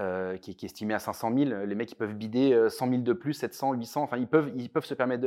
euh, 0.00 0.36
qui, 0.38 0.50
est 0.50 0.64
estimé 0.64 0.92
à 0.92 0.98
500 0.98 1.32
000. 1.36 1.64
Les 1.66 1.74
mecs, 1.76 1.92
ils 1.92 1.96
peuvent 1.96 2.14
bider 2.14 2.50
100 2.68 2.86
euh, 2.86 2.90
000 2.90 3.02
de 3.02 3.12
plus, 3.12 3.32
700, 3.32 3.74
800. 3.74 4.02
Enfin, 4.02 4.16
ils 4.16 4.26
peuvent, 4.26 4.50
ils 4.56 4.68
peuvent 4.68 4.84
se 4.84 4.94
permettre 4.94 5.24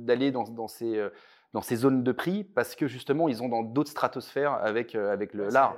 d'aller 0.00 0.32
dans, 0.32 0.42
dans, 0.42 0.66
ces, 0.66 0.98
euh, 0.98 1.10
dans 1.52 1.62
ces 1.62 1.76
zones 1.76 2.02
de 2.02 2.10
prix 2.10 2.42
parce 2.42 2.74
que 2.74 2.88
justement, 2.88 3.28
ils 3.28 3.44
ont 3.44 3.48
dans 3.48 3.62
d'autres 3.62 3.92
stratosphères 3.92 4.54
avec, 4.54 4.96
avec 4.96 5.34
l'art. 5.34 5.76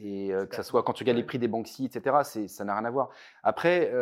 Et 0.00 0.30
que 0.48 0.54
ce 0.54 0.62
soit 0.62 0.84
quand 0.84 0.92
tu 0.92 1.02
regardes 1.02 1.18
les 1.18 1.24
prix 1.24 1.40
des 1.40 1.48
Banksy, 1.48 1.86
etc., 1.86 2.46
ça 2.46 2.64
n'a 2.64 2.74
rien 2.74 2.84
à 2.84 2.90
voir. 2.90 3.08
Après, 3.42 3.92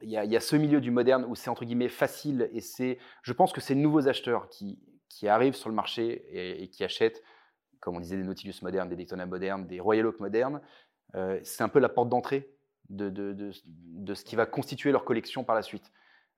il 0.00 0.08
y, 0.08 0.14
y, 0.14 0.36
a 0.36 0.40
ce 0.40 0.56
milieu 0.56 0.80
du 0.80 0.90
moderne 0.90 1.24
où 1.28 1.36
c'est 1.36 1.50
entre 1.50 1.64
guillemets 1.64 1.88
facile 1.88 2.50
et 2.52 2.60
c'est, 2.60 2.98
je 3.22 3.32
pense 3.32 3.52
que 3.52 3.60
c'est 3.60 3.76
nouveaux 3.76 4.08
acheteurs 4.08 4.48
qui, 4.48 4.80
qui 5.08 5.28
arrivent 5.28 5.54
sur 5.54 5.68
le 5.68 5.76
marché 5.76 6.24
et, 6.32 6.68
qui 6.68 6.82
achètent, 6.82 7.22
comme 7.82 7.96
on 7.96 8.00
disait, 8.00 8.16
des 8.16 8.24
Nautilus 8.24 8.54
modernes, 8.62 8.88
des 8.88 8.96
Daytona 8.96 9.26
modernes, 9.26 9.66
des 9.66 9.80
Royal 9.80 10.06
Oak 10.06 10.20
modernes. 10.20 10.62
c'est 11.42 11.62
un 11.62 11.68
peu 11.68 11.78
la 11.78 11.90
porte 11.90 12.08
d'entrée 12.08 12.48
de, 12.88 13.10
de, 13.10 14.14
ce 14.14 14.24
qui 14.24 14.36
va 14.36 14.46
constituer 14.46 14.92
leur 14.92 15.04
collection 15.04 15.44
par 15.44 15.54
la 15.54 15.62
suite. 15.62 15.90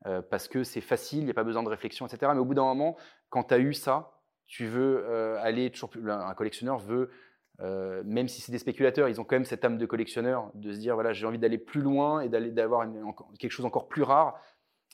Euh, 0.07 0.21
parce 0.21 0.49
que 0.49 0.65
c'est 0.65 0.81
facile, 0.81 1.21
il 1.21 1.25
n'y 1.25 1.31
a 1.31 1.35
pas 1.35 1.45
besoin 1.45 1.63
de 1.63 1.69
réflexion, 1.69 2.07
etc. 2.07 2.33
Mais 2.35 2.41
au 2.41 2.45
bout 2.45 2.55
d'un 2.55 2.65
moment, 2.65 2.97
quand 3.31 3.45
tu 3.45 3.55
as 3.55 3.59
eu 3.59 3.73
ça, 3.73 4.21
tu 4.47 4.67
veux 4.67 5.05
euh, 5.07 5.39
aller 5.41 5.71
toujours 5.71 5.89
plus. 5.89 6.11
Un 6.11 6.35
collectionneur 6.35 6.79
veut, 6.79 7.11
euh, 7.61 8.03
même 8.05 8.29
si 8.29 8.43
c'est 8.43 8.53
des 8.53 8.59
spéculateurs, 8.59 9.09
ils 9.09 9.21
ont 9.21 9.25
quand 9.25 9.37
même 9.37 9.47
cette 9.47 9.65
âme 9.65 9.79
de 9.79 9.87
collectionneur, 9.87 10.51
de 10.55 10.73
se 10.73 10.79
dire 10.79 10.95
voilà, 10.95 11.15
j'ai 11.15 11.27
envie 11.27 11.39
d'aller 11.39 11.59
plus 11.59 11.81
loin 11.81 12.21
et 12.21 12.29
d'aller 12.29 12.51
d'avoir 12.51 12.87
quelque 13.39 13.51
chose 13.51 13.65
encore 13.65 13.89
plus 13.89 14.03
rare. 14.03 14.39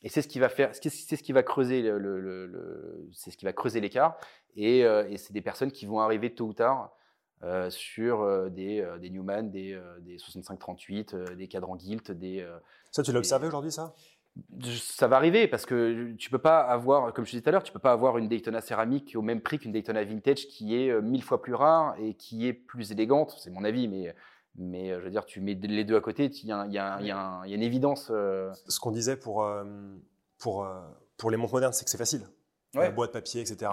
Et 0.02 0.08
c'est 0.08 0.22
ce 0.22 0.28
qui 0.28 0.38
va 0.38 0.48
faire, 0.48 0.70
c'est 0.72 0.90
ce 0.90 1.22
qui 1.22 1.32
va 1.32 1.42
creuser 1.42 1.82
le, 1.82 3.08
c'est 3.12 3.30
ce 3.30 3.36
qui 3.36 3.44
va 3.44 3.52
creuser 3.52 3.80
l'écart. 3.80 4.16
Et, 4.56 4.80
et 4.80 5.16
c'est 5.16 5.32
des 5.32 5.42
personnes 5.42 5.70
qui 5.72 5.86
vont 5.86 6.00
arriver 6.00 6.34
tôt 6.34 6.46
ou 6.46 6.54
tard 6.54 6.92
euh, 7.42 7.70
sur 7.70 8.20
euh, 8.20 8.50
des, 8.50 8.82
euh, 8.82 8.98
des, 8.98 9.08
Newman, 9.08 9.50
des, 9.50 9.80
des 10.00 10.18
6538, 10.18 11.14
des 11.36 11.48
cadrans 11.48 11.78
Gilt. 11.78 12.10
Des, 12.10 12.46
ça, 12.90 13.02
tu 13.02 13.12
l'as 13.12 13.18
observé 13.18 13.46
aujourd'hui, 13.46 13.72
ça? 13.72 13.94
Ça 14.70 15.08
va 15.08 15.16
arriver 15.16 15.48
parce 15.48 15.66
que 15.66 16.12
tu 16.12 16.30
peux 16.30 16.38
pas 16.38 16.60
avoir, 16.60 17.12
comme 17.12 17.24
je 17.24 17.30
disais 17.30 17.42
tout 17.42 17.48
à 17.48 17.52
l'heure, 17.52 17.62
tu 17.62 17.72
peux 17.72 17.80
pas 17.80 17.92
avoir 17.92 18.16
une 18.18 18.28
Daytona 18.28 18.60
céramique 18.60 19.14
au 19.16 19.22
même 19.22 19.40
prix 19.40 19.58
qu'une 19.58 19.72
Daytona 19.72 20.04
vintage 20.04 20.46
qui 20.46 20.76
est 20.76 21.00
mille 21.00 21.22
fois 21.22 21.42
plus 21.42 21.54
rare 21.54 21.96
et 21.98 22.14
qui 22.14 22.46
est 22.46 22.52
plus 22.52 22.92
élégante. 22.92 23.34
C'est 23.38 23.50
mon 23.50 23.64
avis, 23.64 23.88
mais 23.88 24.14
mais 24.56 24.88
je 24.90 25.04
veux 25.04 25.10
dire, 25.10 25.24
tu 25.24 25.40
mets 25.40 25.54
les 25.54 25.84
deux 25.84 25.96
à 25.96 26.00
côté, 26.00 26.26
il 26.26 26.44
y, 26.44 26.48
y, 26.48 26.50
y, 26.50 27.06
y, 27.06 27.10
a 27.10 27.42
une 27.46 27.62
évidence. 27.62 28.06
Ce 28.06 28.80
qu'on 28.80 28.90
disait 28.90 29.16
pour 29.16 29.46
pour 30.38 30.66
pour 31.16 31.30
les 31.30 31.36
montres 31.36 31.54
modernes, 31.54 31.72
c'est 31.72 31.84
que 31.84 31.90
c'est 31.90 31.98
facile 31.98 32.26
la 32.74 32.90
boîte 32.90 33.12
papier, 33.12 33.40
etc. 33.40 33.70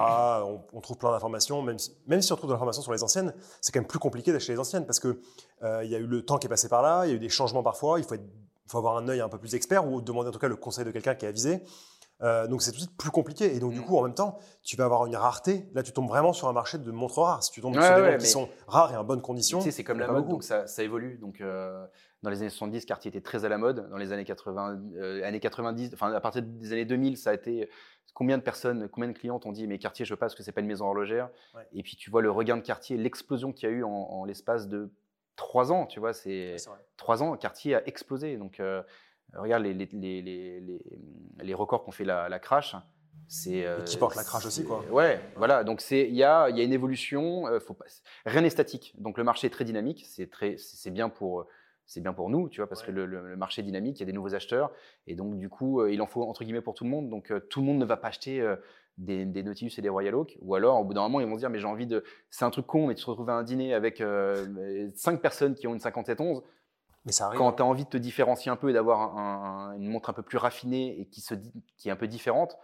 On, 0.73 0.81
trouve 0.81 0.97
plein 0.97 1.11
d'informations. 1.11 1.61
Même 1.61 1.79
si, 1.79 1.95
même 2.07 2.21
si 2.21 2.31
on 2.33 2.35
trouve 2.35 2.49
de 2.49 2.53
l'information 2.53 2.81
sur 2.81 2.91
les 2.91 3.03
anciennes, 3.03 3.33
c'est 3.61 3.71
quand 3.71 3.79
même 3.79 3.87
plus 3.87 3.99
compliqué 3.99 4.31
d'acheter 4.31 4.53
les 4.53 4.59
anciennes 4.59 4.85
parce 4.85 4.99
que 4.99 5.19
euh, 5.63 5.83
il 5.83 5.91
y 5.91 5.95
a 5.95 5.99
eu 5.99 6.07
le 6.07 6.23
temps 6.23 6.37
qui 6.37 6.47
est 6.47 6.49
passé 6.49 6.67
par 6.67 6.81
là, 6.81 7.05
il 7.05 7.09
y 7.09 7.13
a 7.13 7.15
eu 7.15 7.19
des 7.19 7.29
changements 7.29 7.63
parfois. 7.63 7.99
Il 7.99 8.05
faut, 8.05 8.15
faut 8.67 8.77
avoir 8.77 8.97
un 8.97 9.07
œil 9.07 9.21
un 9.21 9.29
peu 9.29 9.37
plus 9.37 9.55
expert 9.55 9.87
ou 9.87 10.01
demander 10.01 10.29
en 10.29 10.31
tout 10.31 10.39
cas 10.39 10.47
le 10.47 10.55
conseil 10.55 10.85
de 10.85 10.91
quelqu'un 10.91 11.15
qui 11.15 11.25
est 11.25 11.29
avisé. 11.29 11.61
Euh, 12.23 12.47
donc 12.47 12.61
c'est 12.61 12.71
tout 12.71 12.77
de 12.77 12.81
suite 12.81 12.97
plus 12.97 13.11
compliqué. 13.11 13.55
Et 13.55 13.59
donc 13.59 13.73
du 13.73 13.79
mm. 13.79 13.83
coup, 13.83 13.97
en 13.97 14.03
même 14.03 14.13
temps, 14.13 14.39
tu 14.63 14.75
vas 14.75 14.85
avoir 14.85 15.05
une 15.05 15.15
rareté. 15.15 15.67
Là, 15.73 15.83
tu 15.83 15.91
tombes 15.91 16.07
vraiment 16.07 16.33
sur 16.33 16.47
un 16.47 16.53
marché 16.53 16.77
de 16.77 16.91
montres 16.91 17.19
rares. 17.19 17.43
Si 17.43 17.51
tu 17.51 17.61
tombes 17.61 17.73
sur 17.73 17.81
des 17.81 18.01
montres 18.01 18.17
qui 18.17 18.27
sont 18.27 18.49
rares 18.67 18.93
et 18.93 18.97
en 18.97 19.03
bonne 19.03 19.21
condition, 19.21 19.59
tu 19.59 19.65
sais, 19.65 19.71
c'est 19.71 19.83
comme 19.83 19.99
la 19.99 20.07
mode, 20.07 20.27
donc 20.27 20.43
ça, 20.43 20.67
ça, 20.67 20.83
évolue. 20.83 21.17
Donc 21.17 21.41
euh, 21.41 21.85
dans 22.23 22.29
les 22.29 22.41
années 22.41 22.49
70, 22.49 22.85
Cartier 22.85 23.09
était 23.09 23.21
très 23.21 23.45
à 23.45 23.49
la 23.49 23.57
mode. 23.57 23.89
Dans 23.89 23.97
les 23.97 24.11
années 24.11 24.25
80, 24.25 24.81
années 25.23 25.39
90, 25.39 25.91
enfin 25.93 26.11
à 26.13 26.19
partir 26.19 26.41
des 26.41 26.73
années 26.73 26.85
2000, 26.85 27.17
ça 27.17 27.31
a 27.31 27.33
été 27.33 27.69
combien 28.17 28.39
de 28.39 28.43
personnes, 28.43 28.89
combien 28.89 29.09
de 29.09 29.15
clients 29.15 29.39
ont 29.45 29.51
dit 29.51 29.67
mais 29.67 29.77
Cartier, 29.77 30.03
je 30.03 30.11
veux 30.11 30.17
pas 30.17 30.25
parce 30.25 30.33
que 30.33 30.41
c'est 30.41 30.51
pas 30.51 30.61
une 30.61 30.67
maison 30.67 30.85
horlogère. 30.85 31.29
Et 31.73 31.83
puis 31.83 31.95
tu 31.95 32.09
vois 32.09 32.23
le 32.23 32.31
regain 32.31 32.57
de 32.57 32.63
Cartier, 32.63 32.97
l'explosion 32.97 33.53
qu'il 33.53 33.69
y 33.69 33.71
a 33.71 33.75
eu 33.75 33.83
en, 33.83 34.25
l'espace 34.25 34.67
de 34.67 34.89
trois 35.35 35.71
ans, 35.71 35.85
tu 35.85 35.99
vois, 35.99 36.13
c'est 36.13 36.55
trois 36.97 37.21
ans, 37.21 37.37
Cartier 37.37 37.75
a 37.75 37.87
explosé. 37.87 38.37
Donc 38.37 38.59
euh, 38.59 38.81
regarde 39.35 39.63
les, 39.63 39.73
les, 39.73 40.21
les, 40.21 40.63
les 41.39 41.53
records 41.53 41.83
qu'ont 41.83 41.91
fait 41.91 42.05
la, 42.05 42.29
la 42.29 42.39
crash. 42.39 42.75
C'est 43.29 43.65
euh, 43.65 43.81
qui 43.81 43.97
porte 43.97 44.15
la 44.15 44.23
crash 44.23 44.45
aussi, 44.45 44.63
quoi. 44.63 44.85
Ouais, 44.89 45.19
voilà. 45.35 45.65
Donc 45.65 45.81
c'est 45.81 46.07
il 46.07 46.15
y 46.15 46.23
a, 46.23 46.49
y 46.49 46.61
a 46.61 46.63
une 46.63 46.71
évolution. 46.71 47.47
Euh, 47.47 47.59
faut 47.59 47.73
pas, 47.73 47.85
rien 48.25 48.41
n'est 48.41 48.49
statique. 48.49 48.93
Donc 48.97 49.17
le 49.17 49.25
marché 49.25 49.47
est 49.47 49.49
très 49.49 49.65
dynamique. 49.65 50.05
C'est 50.07 50.29
très, 50.29 50.55
c'est 50.57 50.91
bien 50.91 51.09
pour 51.09 51.45
c'est 51.87 52.01
bien 52.01 52.13
pour 52.13 52.29
nous, 52.29 52.49
tu 52.49 52.59
vois, 52.59 52.67
parce 52.67 52.83
que 52.83 52.91
le, 52.91 53.35
marché 53.37 53.61
est 53.61 53.65
dynamique, 53.65 53.97
il 53.97 54.01
y 54.01 54.03
a 54.03 54.05
des 54.05 54.13
nouveaux 54.13 54.35
acheteurs, 54.35 54.71
et 55.07 55.15
donc 55.15 55.37
du 55.37 55.49
coup, 55.49 55.79
euh, 55.79 55.91
il 55.91 56.01
en 56.01 56.05
faut 56.05 56.23
entre 56.23 56.43
guillemets 56.43 56.61
pour 56.61 56.73
tout 56.73 56.83
le 56.83 56.89
monde. 56.89 57.09
Donc 57.09 57.31
euh, 57.31 57.39
tout 57.39 57.61
le 57.61 57.65
monde 57.65 57.79
ne 57.79 57.85
va 57.85 57.95
pas 57.95 58.09
acheter 58.09 58.41
euh, 58.41 58.57
des, 58.97 59.25
Nautilus 59.25 59.71
et 59.77 59.81
des 59.81 59.89
Royal 59.89 60.13
Oak, 60.13 60.37
ou 60.41 60.53
alors 60.55 60.81
au 60.81 60.83
bout 60.83 60.93
d'un 60.93 61.01
moment, 61.03 61.21
ils 61.21 61.27
vont 61.27 61.35
se 61.35 61.39
dire, 61.39 61.49
mais 61.49 61.59
j'ai 61.59 61.65
envie 61.65 61.87
de, 61.87 62.03
c'est 62.29 62.43
un 62.43 62.49
truc 62.49 62.67
con, 62.67 62.87
mais 62.87 62.95
tu 62.95 63.05
te 63.05 63.09
retrouves 63.09 63.29
à 63.29 63.33
un 63.33 63.43
dîner 63.43 63.73
avec 63.73 64.03
cinq 64.95 65.21
personnes 65.21 65.55
qui 65.55 65.65
ont 65.67 65.73
une 65.73 65.79
5711. 65.79 66.43
Ça. 67.09 67.31
Quand 67.35 67.53
tu 67.53 67.61
as 67.61 67.65
envie 67.65 67.85
de 67.85 67.89
te 67.89 67.97
différencier 67.97 68.51
un 68.51 68.55
peu 68.55 68.69
et 68.69 68.73
d'avoir 68.73 69.17
une 69.75 69.87
montre 69.87 70.09
un 70.09 70.13
peu 70.13 70.23
plus 70.23 70.37
raffinée 70.37 70.99
et 70.99 71.05
qui, 71.05 71.21
se, 71.21 71.35
qui 71.77 71.89
est 71.89 71.91
un 71.91 71.95
peu 71.95 72.07
différente, 72.07 72.57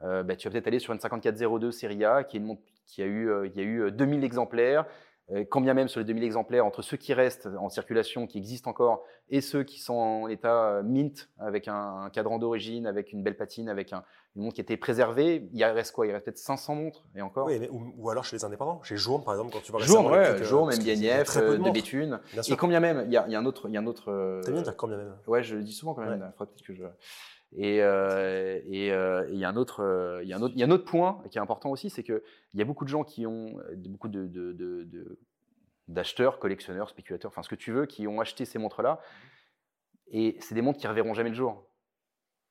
bah, 0.00 0.36
tu 0.36 0.48
vas 0.48 0.52
peut-être 0.52 0.68
aller 0.68 0.78
sur 0.78 0.92
une 0.92 1.00
5402 1.00 1.72
Serie 1.72 2.04
A, 2.04 2.22
qui 2.22 2.36
est 2.36 2.40
une 2.40 2.46
montre 2.46 2.62
qui 2.86 3.02
a 3.02 3.06
eu, 3.06 3.30
il 3.46 3.56
y 3.56 3.60
a 3.60 3.64
eu 3.64 3.90
2000 3.90 4.24
exemplaires, 4.24 4.84
euh, 4.84 5.07
quand 5.50 5.60
bien 5.60 5.74
même 5.74 5.88
sur 5.88 6.00
les 6.00 6.06
2000 6.06 6.24
exemplaires, 6.24 6.64
entre 6.64 6.82
ceux 6.82 6.96
qui 6.96 7.12
restent 7.12 7.48
en 7.60 7.68
circulation, 7.68 8.26
qui 8.26 8.38
existent 8.38 8.70
encore, 8.70 9.04
et 9.28 9.40
ceux 9.40 9.62
qui 9.62 9.78
sont 9.78 9.94
en 9.94 10.28
état 10.28 10.70
euh, 10.70 10.82
mint, 10.82 11.28
avec 11.38 11.68
un, 11.68 12.08
cadran 12.12 12.38
d'origine, 12.38 12.86
avec 12.86 13.12
une 13.12 13.22
belle 13.22 13.36
patine, 13.36 13.68
avec 13.68 13.92
un, 13.92 14.04
une 14.36 14.42
montre 14.42 14.54
qui 14.54 14.62
était 14.62 14.78
préservée, 14.78 15.48
il 15.52 15.62
reste 15.64 15.92
quoi? 15.92 16.06
Il 16.06 16.12
reste 16.12 16.24
peut-être 16.24 16.38
500 16.38 16.74
montres, 16.76 17.04
et 17.14 17.20
encore? 17.20 17.46
Oui, 17.46 17.68
ou, 17.70 18.08
alors 18.08 18.24
chez 18.24 18.36
les 18.36 18.44
indépendants, 18.44 18.82
chez 18.82 18.96
Journe 18.96 19.22
par 19.22 19.34
exemple, 19.34 19.52
quand 19.52 19.62
tu 19.62 19.70
vas 19.70 19.78
Journe, 19.80 20.06
ouais, 20.06 20.42
Journe, 20.44 20.74
MBNF, 20.74 21.36
de, 21.36 21.56
de 21.56 21.70
Béthune. 21.70 22.20
Et 22.48 22.56
quand 22.56 22.68
bien 22.68 22.80
même, 22.80 23.04
il 23.06 23.12
y 23.12 23.16
a, 23.18 23.28
y 23.28 23.34
a 23.34 23.38
un 23.38 23.44
autre... 23.44 23.68
Y 23.68 23.76
a 23.76 23.80
un 23.80 23.86
autre 23.86 24.40
bien 24.46 24.54
de 24.54 24.62
dire 24.62 24.76
quand 24.76 24.88
bien 24.88 24.96
même. 24.96 25.14
Ouais, 25.26 25.42
je 25.42 25.56
le 25.56 25.62
dis 25.62 25.72
souvent 25.72 25.92
quand 25.92 26.02
même, 26.02 26.24
il 26.26 26.38
faudrait 26.38 26.54
peut-être 26.54 26.66
que 26.66 26.74
je... 26.74 26.84
Et 27.56 27.82
euh, 27.82 28.60
euh, 28.66 29.26
il 29.30 29.38
y 29.38 29.44
a 29.44 29.48
un 29.48 29.56
autre, 29.56 29.82
euh, 29.82 30.22
y 30.22 30.28
y 30.28 30.62
a 30.62 30.66
un 30.66 30.78
point 30.78 31.22
qui 31.30 31.38
est 31.38 31.40
important 31.40 31.70
aussi, 31.70 31.88
c'est 31.88 32.02
que 32.02 32.22
il 32.52 32.58
y 32.58 32.62
a 32.62 32.66
beaucoup 32.66 32.84
de 32.84 32.90
gens 32.90 33.04
qui 33.04 33.26
ont 33.26 33.58
beaucoup 33.76 34.08
de, 34.08 34.26
de, 34.26 34.52
de, 34.52 35.18
d'acheteurs, 35.88 36.38
collectionneurs, 36.38 36.90
spéculateurs, 36.90 37.30
enfin 37.30 37.42
ce 37.42 37.48
que 37.48 37.54
tu 37.54 37.72
veux, 37.72 37.86
qui 37.86 38.06
ont 38.06 38.20
acheté 38.20 38.44
ces 38.44 38.58
montres-là. 38.58 39.00
Et 40.10 40.36
c'est 40.40 40.54
des 40.54 40.62
montres 40.62 40.78
qui 40.78 40.86
ne 40.86 40.90
reverront 40.90 41.14
jamais 41.14 41.30
le 41.30 41.34
jour. 41.34 41.66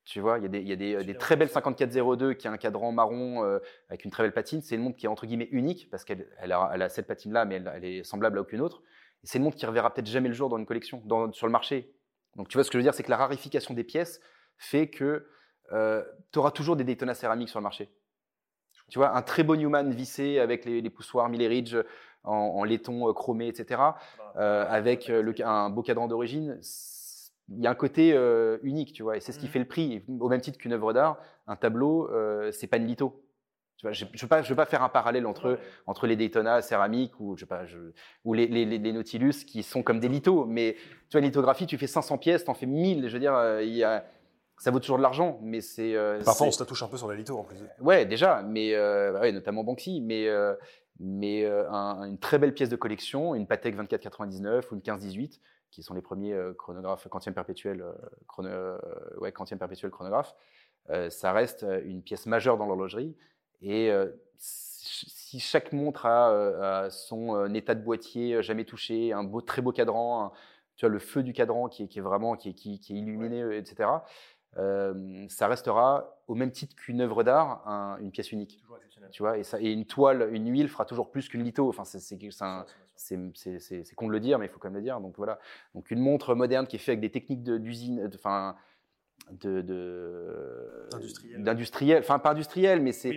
Tu 0.04 0.20
vois, 0.20 0.40
il 0.40 0.44
y 0.44 0.46
a 0.46 0.50
des, 0.50 0.60
il 0.62 0.68
y 0.68 0.72
a 0.72 0.76
des, 0.76 1.04
des 1.04 1.18
très 1.18 1.36
belles 1.36 1.50
5402 1.50 2.34
qui 2.34 2.48
a 2.48 2.52
un 2.52 2.58
cadran 2.58 2.92
marron 2.92 3.60
avec 3.90 4.06
une 4.06 4.10
très 4.12 4.24
belle 4.24 4.34
patine. 4.34 4.62
C'est 4.62 4.76
une 4.76 4.82
montre 4.82 4.98
qui 4.98 5.06
est 5.06 5.10
entre 5.10 5.28
guillemets 5.28 5.50
unique 5.52 5.90
parce 5.92 6.06
qu'elle 6.06 6.28
elle 6.40 6.54
a, 6.54 6.72
elle 6.74 6.82
a, 6.82 6.90
cette 6.90 7.08
patine-là, 7.08 7.46
mais 7.46 7.56
elle, 7.56 7.72
elle, 7.76 7.86
est 7.86 8.04
semblable 8.04 8.40
à 8.40 8.42
aucune 8.42 8.62
autre. 8.62 8.82
Et 9.24 9.28
c'est 9.28 9.38
une 9.38 9.44
montre 9.44 9.58
qui 9.58 9.66
ne 9.66 9.70
reverra 9.70 9.94
peut-être 9.94 10.08
jamais 10.08 10.30
le 10.30 10.34
jour 10.34 10.50
dans 10.50 10.58
une 10.58 10.66
collection, 10.66 11.04
dans, 11.06 11.32
sur 11.34 11.46
le 11.46 11.52
marché. 11.52 11.94
Donc 12.36 12.48
tu 12.48 12.58
vois, 12.58 12.64
ce 12.64 12.70
que 12.70 12.74
je 12.74 12.80
veux 12.80 12.84
dire, 12.84 12.94
c'est 12.94 13.04
que 13.04 13.12
la 13.12 13.18
rarification 13.18 13.74
des 13.74 13.84
pièces 13.84 14.22
fait 14.58 14.90
que 14.90 15.28
euh, 15.74 16.04
tu 16.32 16.40
auras 16.40 16.52
toujours 16.52 16.76
des 16.76 16.84
Daytona 16.84 17.14
céramiques 17.14 17.50
sur 17.50 17.60
le 17.60 17.64
marché. 17.64 17.90
Tu 18.90 19.00
vois, 19.00 19.16
un 19.16 19.22
très 19.22 19.44
beau 19.44 19.56
Newman 19.56 19.92
vissé 19.92 20.40
avec 20.40 20.64
les, 20.64 20.82
les 20.82 20.90
poussoirs 20.90 21.28
Miller 21.30 21.50
Ridge 21.50 21.76
en, 22.24 22.34
en 22.34 22.64
laiton 22.64 23.10
euh, 23.10 23.14
chromé, 23.14 23.48
etc., 23.48 23.82
euh, 24.38 24.66
avec 24.70 25.08
le, 25.08 25.34
un 25.46 25.70
beau 25.70 25.82
cadran 25.82 26.08
d'origine, 26.08 26.60
il 27.50 27.64
y 27.64 27.68
a 27.68 27.72
un 27.72 27.76
côté 27.76 28.14
unique, 28.62 28.92
tu 28.92 29.04
vois, 29.04 29.16
et 29.16 29.22
c'est 29.22 29.32
ce 29.32 29.40
qui 29.40 29.46
mmh. 29.46 29.50
fait 29.50 29.60
le 29.60 29.68
prix. 29.68 30.04
Au 30.20 30.28
même 30.28 30.42
titre 30.42 30.58
qu'une 30.58 30.74
œuvre 30.74 30.92
d'art, 30.92 31.18
un 31.48 31.56
tableau, 31.56 32.10
c'est 32.52 32.68
pas 32.68 32.76
une 32.76 32.88
litho. 32.88 33.24
Tu 33.78 33.86
vois, 33.86 33.94
je 33.94 34.04
ne 34.04 34.10
veux, 34.20 34.28
pas, 34.28 34.42
je 34.42 34.50
veux 34.50 34.56
pas 34.56 34.66
faire 34.66 34.84
un 34.84 34.90
parallèle 34.90 35.26
entre, 35.26 35.58
entre 35.86 36.08
les 36.08 36.18
Daytona 36.18 36.62
céramiques 36.62 37.18
ou, 37.22 37.38
je 37.38 37.42
sais 37.42 37.46
pas, 37.46 37.66
je, 37.66 37.78
ou 38.26 38.34
les, 38.34 38.48
les, 38.48 38.66
les, 38.66 38.92
Nautilus 38.92 39.46
qui 39.46 39.64
sont 39.64 39.82
comme 39.82 40.02
des 40.02 40.10
lithos. 40.10 40.46
Mais 40.46 40.76
tu 41.10 41.14
vois, 41.14 41.22
lithographie, 41.22 41.68
tu 41.68 41.78
fais 41.78 41.88
500 41.88 42.18
pièces, 42.18 42.44
tu 42.44 42.50
en 42.50 42.54
fais 42.54 42.66
1000. 42.66 43.08
Je 43.08 43.14
veux 43.14 43.20
dire, 43.20 43.62
il 43.62 43.76
y 43.76 43.84
a, 43.84 44.04
ça 44.58 44.72
vaut 44.72 44.80
toujours 44.80 44.98
de 44.98 45.04
l'argent, 45.04 45.40
mais 45.42 45.62
c'est. 45.62 45.96
Euh, 45.96 46.22
Parfois, 46.24 46.48
on 46.48 46.52
se 46.52 46.64
touche 46.64 46.82
un 46.82 46.88
peu 46.88 46.98
sur 46.98 47.08
la 47.08 47.16
litho 47.16 47.38
en 47.38 47.44
plus. 47.44 47.58
Ouais, 47.80 48.06
déjà, 48.06 48.42
mais 48.42 48.74
euh, 48.74 49.14
bah 49.14 49.22
ouais, 49.22 49.32
notamment 49.32 49.64
Banksy, 49.64 50.02
mais 50.02 50.28
euh, 50.28 50.56
mais 51.00 51.46
une 51.46 52.18
très 52.20 52.40
belle 52.40 52.54
pièce 52.54 52.70
de 52.70 52.76
collection, 52.76 53.36
une 53.36 53.46
Patek 53.46 53.76
2499 53.76 54.72
ou 54.72 54.76
une 54.76 54.80
1518, 54.80 55.40
qui 55.70 55.84
sont 55.84 55.94
les 55.94 56.02
premiers 56.02 56.36
chronographes 56.58 57.08
quantième 57.08 57.36
perpétuel, 57.36 57.86
chrono, 58.28 58.50
ouais, 59.20 59.32
quantième 59.32 59.60
perpétuel 59.60 59.92
chronographe. 59.92 60.34
ça 61.10 61.34
reste 61.34 61.68
une 61.86 62.02
pièce 62.02 62.26
majeure 62.26 62.58
dans 62.58 62.66
l'horlogerie, 62.66 63.16
et 63.62 63.92
si 64.40 65.40
chaque 65.40 65.72
montre 65.72 66.08
a, 66.08 66.90
son 66.90 67.54
état 67.54 67.76
de 67.76 67.84
boîtier 67.84 68.42
jamais 68.42 68.66
touché, 68.66 69.14
un 69.14 69.24
beau, 69.24 69.42
très 69.42 69.62
beau 69.62 69.72
cadran, 69.72 70.34
tu 70.78 70.88
vois 70.88 70.92
le 70.92 71.00
feu 71.00 71.22
du 71.22 71.34
cadran 71.34 71.70
qui 71.70 71.84
est, 71.84 71.88
qui 71.88 72.00
est 72.00 72.04
vraiment 72.04 72.36
qui 72.36 72.50
est, 72.50 72.54
qui, 72.54 72.80
qui 72.80 72.96
est 72.96 72.98
illuminé, 72.98 73.56
etc 73.56 73.86
ça 74.56 75.48
restera 75.48 76.18
au 76.28 76.36
même 76.36 76.52
titre 76.52 76.76
qu'une 76.76 77.02
œuvre 77.02 77.24
d'art, 77.24 77.98
une 78.02 78.12
pièce 78.12 78.32
unique. 78.32 78.64
Tu 79.12 79.24
vois, 79.24 79.38
et, 79.38 79.44
ça, 79.44 79.60
et 79.62 79.72
une 79.72 79.86
toile, 79.86 80.30
une 80.34 80.52
huile 80.52 80.68
fera 80.68 80.86
toujours 80.86 81.12
plus 81.12 81.30
qu'une 81.30 81.44
litho. 81.44 81.70
Enfin, 81.70 81.84
c'est 81.86 82.18
con 83.96 84.08
de 84.08 84.12
le 84.12 84.20
dire, 84.20 84.40
mais 84.40 84.48
il 84.48 84.50
faut 84.50 84.60
quand 84.60 84.70
même 84.70 84.78
le 84.78 84.82
dire. 84.82 85.00
Donc 85.00 85.16
voilà. 85.18 85.40
Donc 85.76 85.92
une 85.92 86.00
montre 86.00 86.36
moderne 86.36 86.68
qui 86.68 86.76
est 86.76 86.80
faite 86.80 86.90
avec 86.90 87.02
des 87.02 87.12
techniques 87.12 87.44
d'usine, 87.44 88.10
enfin 88.16 88.56
de, 89.32 89.62
d'industriel, 91.38 92.00
enfin 92.00 92.20
pas 92.20 92.32
industriel, 92.32 92.82
mais 92.82 92.92
c'est 92.92 93.10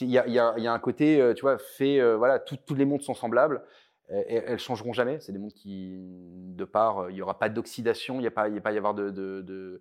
il 0.00 0.10
y, 0.10 0.18
a, 0.18 0.26
y, 0.26 0.38
a, 0.38 0.58
y, 0.58 0.66
a, 0.66 0.72
un 0.72 0.78
côté, 0.78 1.32
tu 1.36 1.42
vois, 1.42 1.58
fait, 1.58 2.00
voilà, 2.16 2.38
toutes 2.38 2.70
les 2.70 2.84
montres 2.84 3.04
sont 3.04 3.14
semblables. 3.14 3.62
elles, 4.08 4.52
ne 4.52 4.56
changeront 4.56 4.92
jamais. 4.92 5.20
C'est 5.20 5.32
des 5.32 5.38
montres 5.38 5.56
qui, 5.56 5.96
de 5.98 6.64
part, 6.64 7.10
il 7.10 7.14
n'y 7.14 7.22
aura 7.22 7.38
pas 7.38 7.48
d'oxydation, 7.48 8.16
il 8.16 8.20
n'y 8.20 8.26
a 8.26 8.32
pas, 8.32 8.48
il 8.48 8.60
pas 8.60 8.72
y 8.72 8.78
avoir 8.78 8.94
de, 8.94 9.10
de, 9.10 9.42
de, 9.42 9.80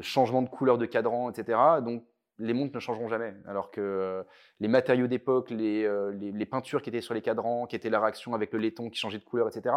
changement 0.00 0.42
de 0.42 0.48
couleur 0.48 0.78
de 0.78 0.86
cadran, 0.86 1.30
etc. 1.30 1.58
Donc 1.84 2.04
les 2.38 2.54
montres 2.54 2.74
ne 2.74 2.80
changeront 2.80 3.08
jamais. 3.08 3.34
Alors 3.46 3.70
que 3.70 4.24
les 4.60 4.68
matériaux 4.68 5.06
d'époque, 5.06 5.50
les, 5.50 5.88
les, 6.12 6.46
peintures 6.46 6.82
qui 6.82 6.88
étaient 6.88 7.00
sur 7.00 7.14
les 7.14 7.22
cadrans, 7.22 7.66
qui 7.66 7.76
étaient 7.76 7.90
la 7.90 8.00
réaction 8.00 8.34
avec 8.34 8.52
le 8.52 8.58
laiton 8.58 8.88
qui 8.88 8.98
changeait 8.98 9.18
de 9.18 9.24
couleur, 9.24 9.48
etc., 9.48 9.76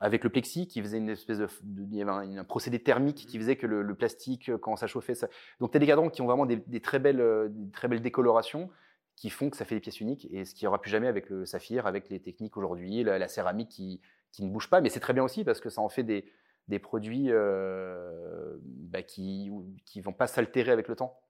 avec 0.00 0.24
le 0.24 0.30
plexi 0.30 0.66
qui 0.66 0.82
faisait 0.82 0.98
une 0.98 1.08
espèce 1.08 1.38
de, 1.38 1.48
il 1.64 1.94
y 1.94 2.02
avait 2.02 2.38
un, 2.38 2.44
procédé 2.44 2.78
thermique 2.78 3.26
qui 3.26 3.38
faisait 3.38 3.56
que 3.56 3.66
le, 3.66 3.94
plastique 3.94 4.54
quand 4.58 4.76
ça 4.76 4.86
chauffait 4.86 5.14
ça 5.14 5.28
donc 5.60 5.70
tu 5.70 5.76
as 5.76 5.80
des 5.80 5.86
cadrans 5.86 6.10
qui 6.10 6.20
ont 6.20 6.26
vraiment 6.26 6.46
des, 6.46 6.80
très 6.80 6.98
belles 6.98 7.48
des 7.50 7.70
très 7.70 7.88
belles 7.88 8.02
décolorations 8.02 8.70
qui 9.16 9.30
font 9.30 9.48
que 9.48 9.56
ça 9.56 9.64
fait 9.64 9.76
des 9.76 9.80
pièces 9.80 10.00
uniques 10.00 10.28
et 10.30 10.44
ce 10.44 10.54
qu'il 10.54 10.64
n'y 10.64 10.68
aura 10.68 10.80
plus 10.80 10.90
jamais 10.90 11.06
avec 11.06 11.30
le 11.30 11.46
saphir 11.46 11.86
avec 11.86 12.10
les 12.10 12.20
techniques 12.20 12.56
aujourd'hui 12.56 13.04
la, 13.04 13.28
céramique 13.28 13.70
qui, 13.70 14.00
qui, 14.32 14.44
ne 14.44 14.50
bouge 14.50 14.68
pas 14.68 14.82
mais 14.82 14.90
c'est 14.90 15.00
très 15.00 15.14
bien 15.14 15.24
aussi 15.24 15.44
parce 15.44 15.60
que 15.60 15.70
ça 15.70 15.80
en 15.80 15.88
fait 15.88 16.02
des, 16.02 16.26
des 16.68 16.78
produits 16.78 17.26
euh, 17.30 18.56
bah, 18.62 19.02
qui 19.02 19.50
qui 19.84 20.00
vont 20.00 20.12
pas 20.12 20.26
s'altérer 20.26 20.72
avec 20.72 20.88
le 20.88 20.96
temps 20.96 21.20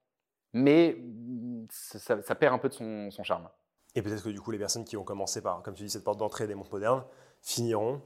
mais 0.53 0.99
ça, 1.71 2.23
ça, 2.23 2.35
perd 2.35 2.55
un 2.55 2.59
peu 2.59 2.69
de 2.69 2.75
son, 2.75 3.11
son 3.11 3.23
charme 3.23 3.49
et 3.95 4.03
peut-être 4.03 4.23
que 4.23 4.31
du 4.31 4.41
coup 4.41 4.51
les 4.51 4.59
personnes 4.59 4.85
qui 4.85 4.97
ont 4.97 5.05
commencé 5.05 5.43
par 5.43 5.63
comme 5.63 5.75
tu 5.75 5.83
dis 5.83 5.91
cette 5.91 6.05
porte 6.05 6.19
d'entrée 6.19 6.47
des 6.47 6.55
montres 6.55 6.73
modernes 6.73 7.05
finiront 7.43 8.01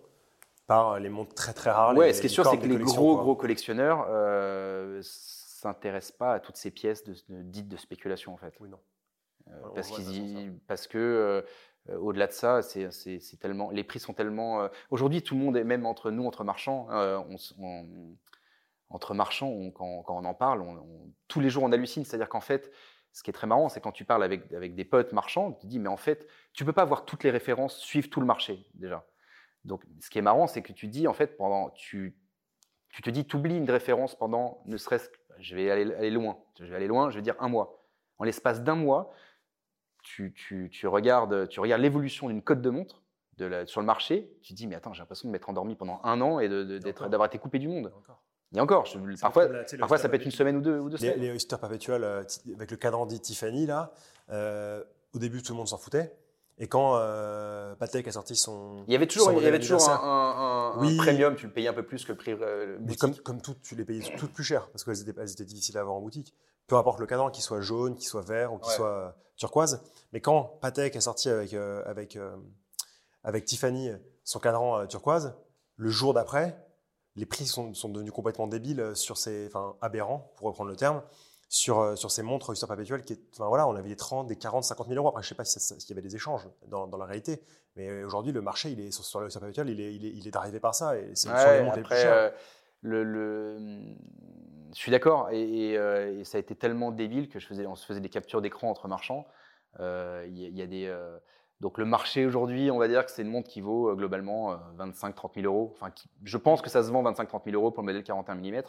par 0.70 1.00
les 1.00 1.08
montres 1.08 1.34
très 1.34 1.52
très 1.52 1.70
rares. 1.70 1.96
Ouais, 1.96 2.12
ce 2.12 2.20
qui 2.20 2.28
est 2.28 2.30
sûr, 2.30 2.46
c'est 2.48 2.56
que 2.56 2.66
les 2.66 2.78
gros 2.78 3.16
gros 3.16 3.34
collectionneurs 3.34 4.06
euh, 4.08 5.00
s'intéressent 5.02 6.16
pas 6.16 6.34
à 6.34 6.38
toutes 6.38 6.56
ces 6.56 6.70
pièces 6.70 7.02
de, 7.02 7.14
dites 7.28 7.66
de 7.66 7.76
spéculation 7.76 8.32
en 8.32 8.36
fait. 8.36 8.54
Oui, 8.60 8.68
non. 8.68 8.78
Euh, 9.48 9.52
parce, 9.74 9.90
parce 10.68 10.86
que 10.86 10.98
euh, 10.98 11.42
au-delà 11.98 12.26
de 12.26 12.32
ça, 12.32 12.62
c'est 12.62 13.40
tellement, 13.40 13.70
les 13.70 13.84
prix 13.84 13.98
sont 13.98 14.14
tellement. 14.14 14.62
Euh, 14.62 14.68
aujourd'hui, 14.90 15.22
tout 15.22 15.34
le 15.34 15.40
monde, 15.40 15.58
même 15.64 15.86
entre 15.86 16.10
nous, 16.10 16.26
entre 16.26 16.44
marchands, 16.44 16.88
on, 16.90 18.16
entre 18.90 19.14
marchands, 19.14 19.70
quand, 19.70 20.02
quand, 20.02 20.16
on 20.16 20.24
en 20.24 20.34
parle, 20.34 20.64
tous 21.28 21.40
les 21.40 21.50
jours 21.50 21.62
on 21.62 21.72
hallucine. 21.72 22.04
C'est-à-dire 22.04 22.28
qu'en 22.28 22.40
fait, 22.40 22.70
ce 23.12 23.22
qui 23.22 23.30
est 23.30 23.32
très 23.32 23.46
marrant, 23.46 23.68
c'est 23.68 23.80
quand 23.80 23.92
tu 23.92 24.04
parles 24.04 24.22
avec, 24.22 24.52
avec 24.52 24.74
des 24.74 24.84
potes 24.84 25.12
marchands, 25.12 25.52
tu 25.52 25.62
te 25.62 25.66
dis, 25.66 25.78
mais 25.78 25.88
en 25.88 25.96
fait, 25.96 26.28
tu 26.52 26.64
peux 26.64 26.72
pas 26.72 26.82
avoir 26.82 27.04
toutes 27.04 27.24
les 27.24 27.30
références, 27.30 27.78
suivre 27.78 28.08
tout 28.08 28.20
le 28.20 28.26
marché 28.26 28.66
déjà. 28.74 29.06
Donc, 29.64 29.84
ce 30.00 30.10
qui 30.10 30.18
est 30.18 30.22
marrant, 30.22 30.46
c'est 30.46 30.62
que 30.62 30.72
tu 30.72 30.86
dis, 30.86 31.06
en 31.06 31.12
fait, 31.12 31.36
pendant, 31.36 31.70
tu, 31.70 32.16
tu 32.90 33.02
te 33.02 33.10
dis, 33.10 33.26
tu 33.26 33.36
oublies 33.36 33.56
une 33.56 33.70
référence 33.70 34.14
pendant, 34.16 34.62
ne 34.66 34.76
serait-ce 34.76 35.08
que, 35.08 35.16
je 35.38 35.54
vais 35.54 35.70
aller, 35.70 35.94
aller, 35.94 36.10
loin, 36.10 36.38
je 36.58 36.66
vais 36.66 36.76
aller 36.76 36.86
loin, 36.86 37.10
je 37.10 37.16
vais 37.16 37.22
dire 37.22 37.36
un 37.40 37.48
mois. 37.48 37.82
En 38.18 38.24
l'espace 38.24 38.62
d'un 38.62 38.74
mois, 38.74 39.12
tu, 40.02 40.32
tu, 40.32 40.68
tu, 40.70 40.86
regardes, 40.86 41.48
tu 41.48 41.60
regardes 41.60 41.82
l'évolution 41.82 42.28
d'une 42.28 42.42
cote 42.42 42.60
de 42.60 42.70
montre 42.70 43.02
de 43.38 43.46
la, 43.46 43.66
sur 43.66 43.80
le 43.80 43.86
marché, 43.86 44.30
tu 44.42 44.52
te 44.52 44.56
dis, 44.58 44.66
mais 44.66 44.74
attends, 44.74 44.92
j'ai 44.92 45.00
l'impression 45.00 45.28
de 45.28 45.32
m'être 45.32 45.48
endormi 45.48 45.74
pendant 45.74 46.00
un 46.04 46.20
an 46.20 46.40
et 46.40 46.48
d'avoir 46.48 47.26
été 47.26 47.38
coupé 47.38 47.58
du 47.58 47.68
monde. 47.68 47.92
Et 48.54 48.60
encore, 48.60 48.84
parfois, 49.20 49.46
parfois 49.78 49.98
ça 49.98 50.08
peut 50.08 50.16
être 50.16 50.24
une 50.24 50.32
semaine 50.32 50.56
ou 50.56 50.60
deux, 50.60 50.78
ou 50.78 50.90
deux 50.90 50.96
les, 50.96 51.12
semaines. 51.12 51.20
Les 51.20 51.30
Oyster 51.30 51.56
Perpetual 51.60 52.02
euh, 52.02 52.24
avec 52.54 52.70
le 52.70 52.76
cadran 52.76 53.06
dit 53.06 53.20
Tiffany, 53.20 53.66
là, 53.66 53.92
euh, 54.30 54.82
au 55.14 55.18
début, 55.18 55.42
tout 55.42 55.52
le 55.52 55.58
monde 55.58 55.68
s'en 55.68 55.78
foutait. 55.78 56.12
Et 56.62 56.68
quand 56.68 56.96
euh, 56.96 57.74
Patek 57.76 58.06
a 58.06 58.12
sorti 58.12 58.36
son. 58.36 58.84
Il 58.86 58.92
y 58.92 58.96
avait 58.96 59.06
toujours, 59.06 59.32
il 59.32 59.42
y 59.42 59.46
avait 59.46 59.58
toujours 59.58 59.88
un, 59.88 60.74
un, 60.76 60.96
premium, 60.98 61.34
tu 61.34 61.46
le 61.46 61.52
payais 61.52 61.68
un 61.68 61.72
peu 61.72 61.82
plus 61.82 62.04
que 62.04 62.12
le 62.12 62.18
prix. 62.18 62.32
Euh, 62.38 62.76
comme, 62.98 63.14
comme 63.16 63.40
toutes, 63.40 63.62
tu 63.62 63.74
les 63.74 63.84
payais 63.84 64.02
toutes 64.18 64.34
plus 64.34 64.44
cher 64.44 64.68
parce 64.68 64.84
qu'elles 64.84 65.00
étaient, 65.00 65.18
elles 65.18 65.32
étaient 65.32 65.44
difficiles 65.44 65.78
à 65.78 65.80
avoir 65.80 65.96
en 65.96 66.00
boutique. 66.00 66.34
Peu 66.70 66.76
importe 66.76 67.00
le 67.00 67.06
cadran, 67.06 67.30
qu'il 67.30 67.42
soit 67.42 67.60
jaune, 67.60 67.96
qu'il 67.96 68.06
soit 68.06 68.22
vert 68.22 68.52
ou 68.52 68.58
qu'il 68.58 68.72
soit 68.72 68.86
euh, 68.86 69.10
turquoise. 69.36 69.82
Mais 70.12 70.20
quand 70.20 70.58
Patek 70.60 70.94
a 70.94 71.00
sorti 71.00 71.28
avec, 71.28 71.52
euh, 71.52 71.82
avec, 71.84 72.16
avec 73.24 73.44
Tiffany 73.44 73.90
son 74.22 74.38
cadran 74.38 74.86
turquoise, 74.86 75.34
le 75.74 75.90
jour 75.90 76.14
d'après, 76.14 76.56
les 77.16 77.26
prix 77.26 77.46
sont, 77.46 77.74
sont, 77.74 77.88
devenus 77.88 78.12
complètement 78.12 78.46
débiles 78.46 78.92
sur 78.94 79.18
ces. 79.18 79.48
Enfin, 79.48 79.76
aberrants, 79.80 80.32
pour 80.36 80.46
reprendre 80.46 80.70
le 80.70 80.76
terme 80.76 81.02
sur, 81.50 81.80
euh, 81.80 81.96
sur 81.96 82.10
ces 82.12 82.22
montres 82.22 82.48
Oyster 82.50 82.66
Perpetual 82.66 83.02
qui 83.02 83.20
enfin 83.32 83.48
voilà, 83.48 83.66
on 83.66 83.74
avait 83.74 83.88
des 83.88 83.96
30, 83.96 84.28
des 84.28 84.36
40, 84.36 84.64
50 84.64 84.86
000 84.86 84.96
euros. 84.96 85.08
Après, 85.08 85.22
je 85.22 85.28
sais 85.28 85.34
pas 85.34 85.44
s'il 85.44 85.88
y 85.88 85.92
avait 85.92 86.00
des 86.00 86.14
échanges 86.14 86.48
dans, 86.68 86.86
dans 86.86 86.96
la 86.96 87.04
réalité, 87.04 87.42
mais 87.74 88.04
aujourd'hui, 88.04 88.32
le 88.32 88.40
marché, 88.40 88.70
il 88.70 88.80
est 88.80 88.92
sur, 88.92 89.04
sur 89.04 89.18
Oyster 89.18 89.40
Perpetual, 89.40 89.68
il 89.68 89.80
est, 89.80 89.94
il 89.94 90.06
est, 90.06 90.10
il 90.10 90.28
est 90.28 90.36
arrivé 90.36 90.60
par 90.60 90.74
ça 90.74 90.96
et 90.96 91.10
c'est 91.14 91.28
sur 91.28 91.50
les 91.50 91.62
montres 91.62 91.76
les 91.76 91.82
plus 91.82 91.96
chères. 91.96 92.12
Euh, 92.12 92.30
le, 92.82 93.02
le, 93.02 93.58
je 94.72 94.78
suis 94.78 94.90
d'accord 94.90 95.28
et, 95.30 95.76
euh, 95.76 96.20
et, 96.20 96.24
ça 96.24 96.38
a 96.38 96.40
été 96.40 96.54
tellement 96.54 96.90
débile 96.90 97.28
que 97.28 97.38
je 97.38 97.46
faisais, 97.46 97.66
on 97.66 97.74
se 97.74 97.86
faisait 97.86 98.00
des 98.00 98.08
captures 98.08 98.40
d'écran 98.40 98.70
entre 98.70 98.88
marchands. 98.88 99.26
Il 99.78 100.36
y, 100.36 100.62
a 100.62 100.66
des 100.66 100.92
donc 101.60 101.78
le 101.78 101.84
marché 101.84 102.26
aujourd'hui, 102.26 102.70
on 102.70 102.78
va 102.78 102.88
dire 102.88 103.04
que 103.04 103.10
c'est 103.10 103.22
une 103.22 103.30
montre 103.30 103.48
qui 103.48 103.60
vaut 103.60 103.94
globalement 103.94 104.56
25-30 104.78 105.34
000 105.42 105.46
euros. 105.46 105.72
Enfin, 105.74 105.92
je 106.24 106.36
pense 106.36 106.60
que 106.60 106.70
ça 106.70 106.82
se 106.82 106.90
vend 106.90 107.04
25-30 107.04 107.44
000 107.44 107.56
euros 107.56 107.70
pour 107.70 107.82
le 107.82 107.86
modèle 107.86 108.02
41 108.02 108.34
mm. 108.34 108.62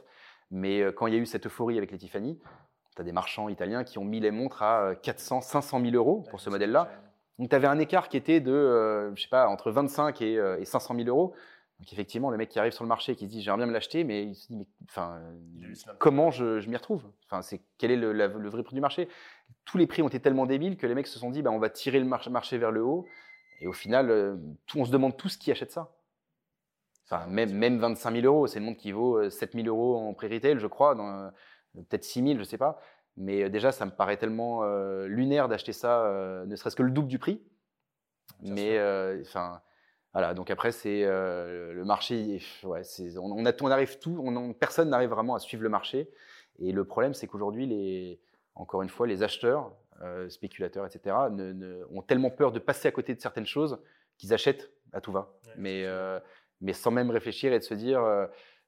Mais 0.52 0.84
quand 0.94 1.08
il 1.08 1.16
y 1.16 1.18
a 1.18 1.20
eu 1.20 1.26
cette 1.26 1.48
euphorie 1.48 1.78
avec 1.78 1.92
les 1.92 1.98
Tiffany, 1.98 2.40
tu 2.96 3.02
as 3.02 3.06
des 3.06 3.14
marchands 3.14 3.50
italiens 3.50 3.84
qui 3.84 3.98
ont 3.98 4.04
mis 4.04 4.20
les 4.20 4.32
montres 4.32 4.62
à 4.62 4.94
400, 5.02 5.42
500 5.42 5.82
000 5.82 5.96
euros 5.96 6.24
pour 6.30 6.40
ce 6.40 6.50
modèle-là. 6.50 6.90
Donc 7.40 7.50
tu 7.50 7.56
avais 7.56 7.68
un 7.68 7.80
écart 7.80 8.10
qui 8.10 8.18
était 8.18 8.40
de, 8.40 8.52
euh, 8.52 9.16
je 9.16 9.24
sais 9.24 9.30
pas, 9.30 9.48
entre 9.48 9.72
25 9.72 10.22
et, 10.22 10.38
euh, 10.38 10.60
et 10.60 10.66
500 10.66 10.96
000 10.96 11.08
euros. 11.08 11.34
Donc 11.82 11.92
effectivement, 11.92 12.30
le 12.30 12.38
mec 12.38 12.50
qui 12.50 12.60
arrive 12.60 12.72
sur 12.72 12.84
le 12.84 12.88
marché, 12.88 13.16
qui 13.16 13.26
se 13.26 13.32
dit 13.32 13.42
j'aimerais 13.42 13.58
bien 13.58 13.66
me 13.66 13.74
l'acheter, 13.74 14.04
mais 14.04 14.24
il 14.24 14.36
se 14.36 14.48
dit 14.48 14.56
mais 14.56 14.68
enfin, 14.88 15.20
comment 16.00 16.30
je, 16.32 16.60
je 16.60 16.70
m'y 16.70 16.76
retrouve? 16.76 17.04
Enfin, 17.26 17.42
c'est 17.42 17.62
quel 17.78 17.92
est 17.92 17.96
le, 17.96 18.14
le, 18.14 18.50
vrai 18.50 18.64
prix 18.64 18.76
du 18.76 18.82
marché? 18.82 19.10
Tous 19.66 19.78
les 19.78 19.88
prix 19.88 20.02
ont 20.02 20.08
été 20.08 20.20
tellement 20.20 20.46
débiles 20.46 20.78
que 20.78 20.88
les 20.88 20.96
mecs 20.96 21.08
se 21.08 21.18
sont 21.18 21.32
dit 21.32 21.42
bah, 21.42 21.52
on 21.52 21.60
va 21.60 21.70
tirer 21.70 22.00
le 22.00 22.06
marché 22.06 22.58
vers 22.58 22.72
le 22.72 22.84
haut. 22.84 23.06
Et 23.62 23.68
au 23.68 23.74
final, 23.74 24.10
euh, 24.10 24.38
tout, 24.68 24.80
on 24.80 24.86
se 24.86 24.92
demande 24.92 25.18
tous 25.18 25.38
qui 25.38 25.52
achète 25.52 25.72
ça. 25.72 25.92
Enfin, 27.06 27.28
même, 27.28 27.52
même 27.52 27.80
25 27.80 28.14
000 28.14 28.26
euros, 28.26 28.48
c'est 28.48 28.60
une 28.60 28.66
montre 28.66 28.80
qui 28.80 28.92
vaut 28.92 29.30
7 29.30 29.54
000 29.54 29.68
euros 29.68 29.98
en 29.98 30.14
pré-retail, 30.14 30.60
je 30.60 30.68
crois. 30.68 30.96
Dans, 30.96 31.32
peut-être 31.74 32.04
6000, 32.04 32.40
je 32.40 32.44
sais 32.44 32.58
pas. 32.58 32.80
Mais 33.18 33.44
euh, 33.44 33.50
déjà, 33.50 33.72
ça 33.72 33.86
me 33.86 33.92
paraît 33.92 34.18
tellement 34.18 34.64
euh, 34.64 35.08
lunaire 35.08 35.48
d'acheter 35.48 35.74
ça, 35.74 36.06
euh, 36.06 36.46
ne 36.46 36.56
serait-ce 36.56 36.76
que 36.76 36.84
le 36.84 36.92
double 36.92 37.08
du 37.08 37.20
prix. 37.20 37.42
mais 38.42 38.80
enfin, 39.22 39.62
voilà. 40.14 40.34
Donc 40.34 40.50
après, 40.50 40.72
c'est 40.72 41.04
le 41.04 41.84
marché. 41.84 42.42
Ouais, 42.64 42.82
on, 43.18 43.46
on, 43.46 43.72
arrive 43.72 44.00
tout. 44.00 44.22
On, 44.24 44.54
personne 44.54 44.90
n'arrive 44.90 45.10
vraiment 45.10 45.36
à 45.36 45.40
suivre 45.40 45.64
le 45.64 45.70
marché. 45.70 46.10
Et 46.60 46.72
le 46.72 46.84
problème, 46.84 47.14
c'est 47.14 47.28
qu'aujourd'hui, 47.28 47.66
les, 47.66 48.20
encore 48.56 48.82
une 48.82 48.90
fois, 48.90 49.08
les 49.08 49.24
acheteurs, 49.24 49.72
spéculateurs, 50.30 50.86
etc., 50.86 51.16
ne, 51.32 51.84
ont 51.92 52.02
tellement 52.02 52.30
peur 52.30 52.52
de 52.52 52.60
passer 52.60 52.88
à 52.88 52.92
côté 52.92 53.16
de 53.16 53.22
certaines 53.22 53.46
choses 53.46 53.80
qu'ils 54.18 54.34
achètent 54.34 54.72
à 54.94 55.02
tout 55.02 55.12
va. 55.12 55.32
mais, 55.58 55.86
mais 56.60 56.74
sans 56.74 56.92
même 56.92 57.10
réfléchir 57.10 57.54
et 57.54 57.60
de 57.60 57.64
se 57.64 57.74
dire, 57.74 58.02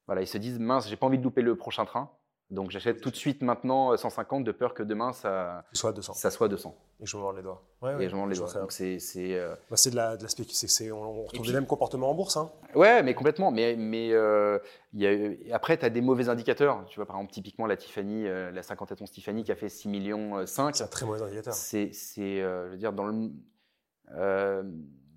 voilà, 0.07 0.21
ils 0.21 0.27
se 0.27 0.37
disent 0.37 0.59
mince, 0.59 0.89
j'ai 0.89 0.95
pas 0.95 1.05
envie 1.05 1.17
de 1.17 1.23
louper 1.23 1.41
le 1.41 1.55
prochain 1.55 1.85
train. 1.85 2.09
Donc 2.51 2.69
j'achète 2.69 3.01
tout 3.01 3.09
de 3.09 3.15
suite 3.15 3.41
maintenant 3.41 3.95
150 3.95 4.41
euh, 4.41 4.43
de 4.43 4.51
peur 4.51 4.73
que 4.73 4.83
demain 4.83 5.11
ça 5.13 5.65
soit 5.73 5.91
200. 5.91 6.13
Ça 6.13 6.29
soit 6.29 6.47
200. 6.47 6.75
Et 6.99 7.05
je 7.05 7.17
me 7.17 7.21
mords 7.21 7.33
les 7.33 7.41
doigts. 7.41 7.63
et 7.99 8.07
je 8.07 8.13
me 8.13 8.19
mords 8.19 8.27
les 8.27 8.35
doigts. 8.35 8.53
Donc 8.53 8.71
c'est 8.71 8.99
c'est 8.99 9.33
euh, 9.33 9.55
bah, 9.71 9.77
de 9.83 9.95
la 9.95 10.17
de 10.17 10.23
la 10.23 10.93
on, 10.93 10.97
on 10.97 11.23
retrouve 11.23 11.47
les 11.47 11.53
mêmes 11.53 11.65
comportements 11.65 12.11
en 12.11 12.13
bourse 12.13 12.37
hein. 12.37 12.51
Ouais, 12.75 13.01
mais 13.01 13.15
complètement 13.15 13.49
mais 13.49 13.75
mais 13.75 14.09
euh, 14.11 14.59
y 14.93 15.07
a, 15.07 15.55
après 15.55 15.77
tu 15.77 15.85
as 15.85 15.89
des 15.89 16.01
mauvais 16.01 16.29
indicateurs, 16.29 16.85
tu 16.87 16.97
vois 16.97 17.05
par 17.05 17.15
exemple 17.15 17.33
typiquement 17.33 17.65
la 17.65 17.77
Tiffany 17.77 18.25
la 18.25 18.61
51 18.61 19.05
Tiffany 19.05 19.43
qui 19.43 19.51
a 19.51 19.55
fait 19.55 19.69
6 19.69 19.87
millions 19.87 20.45
5. 20.45 20.75
C'est 20.75 20.83
un 20.83 20.87
très 20.87 21.05
mauvais 21.05 21.21
indicateur. 21.21 21.53
C'est 21.53 21.91
c'est 21.93 22.41
je 22.41 22.69
veux 22.69 22.77
dire 22.77 22.93
dans 22.93 23.07
le 23.07 23.31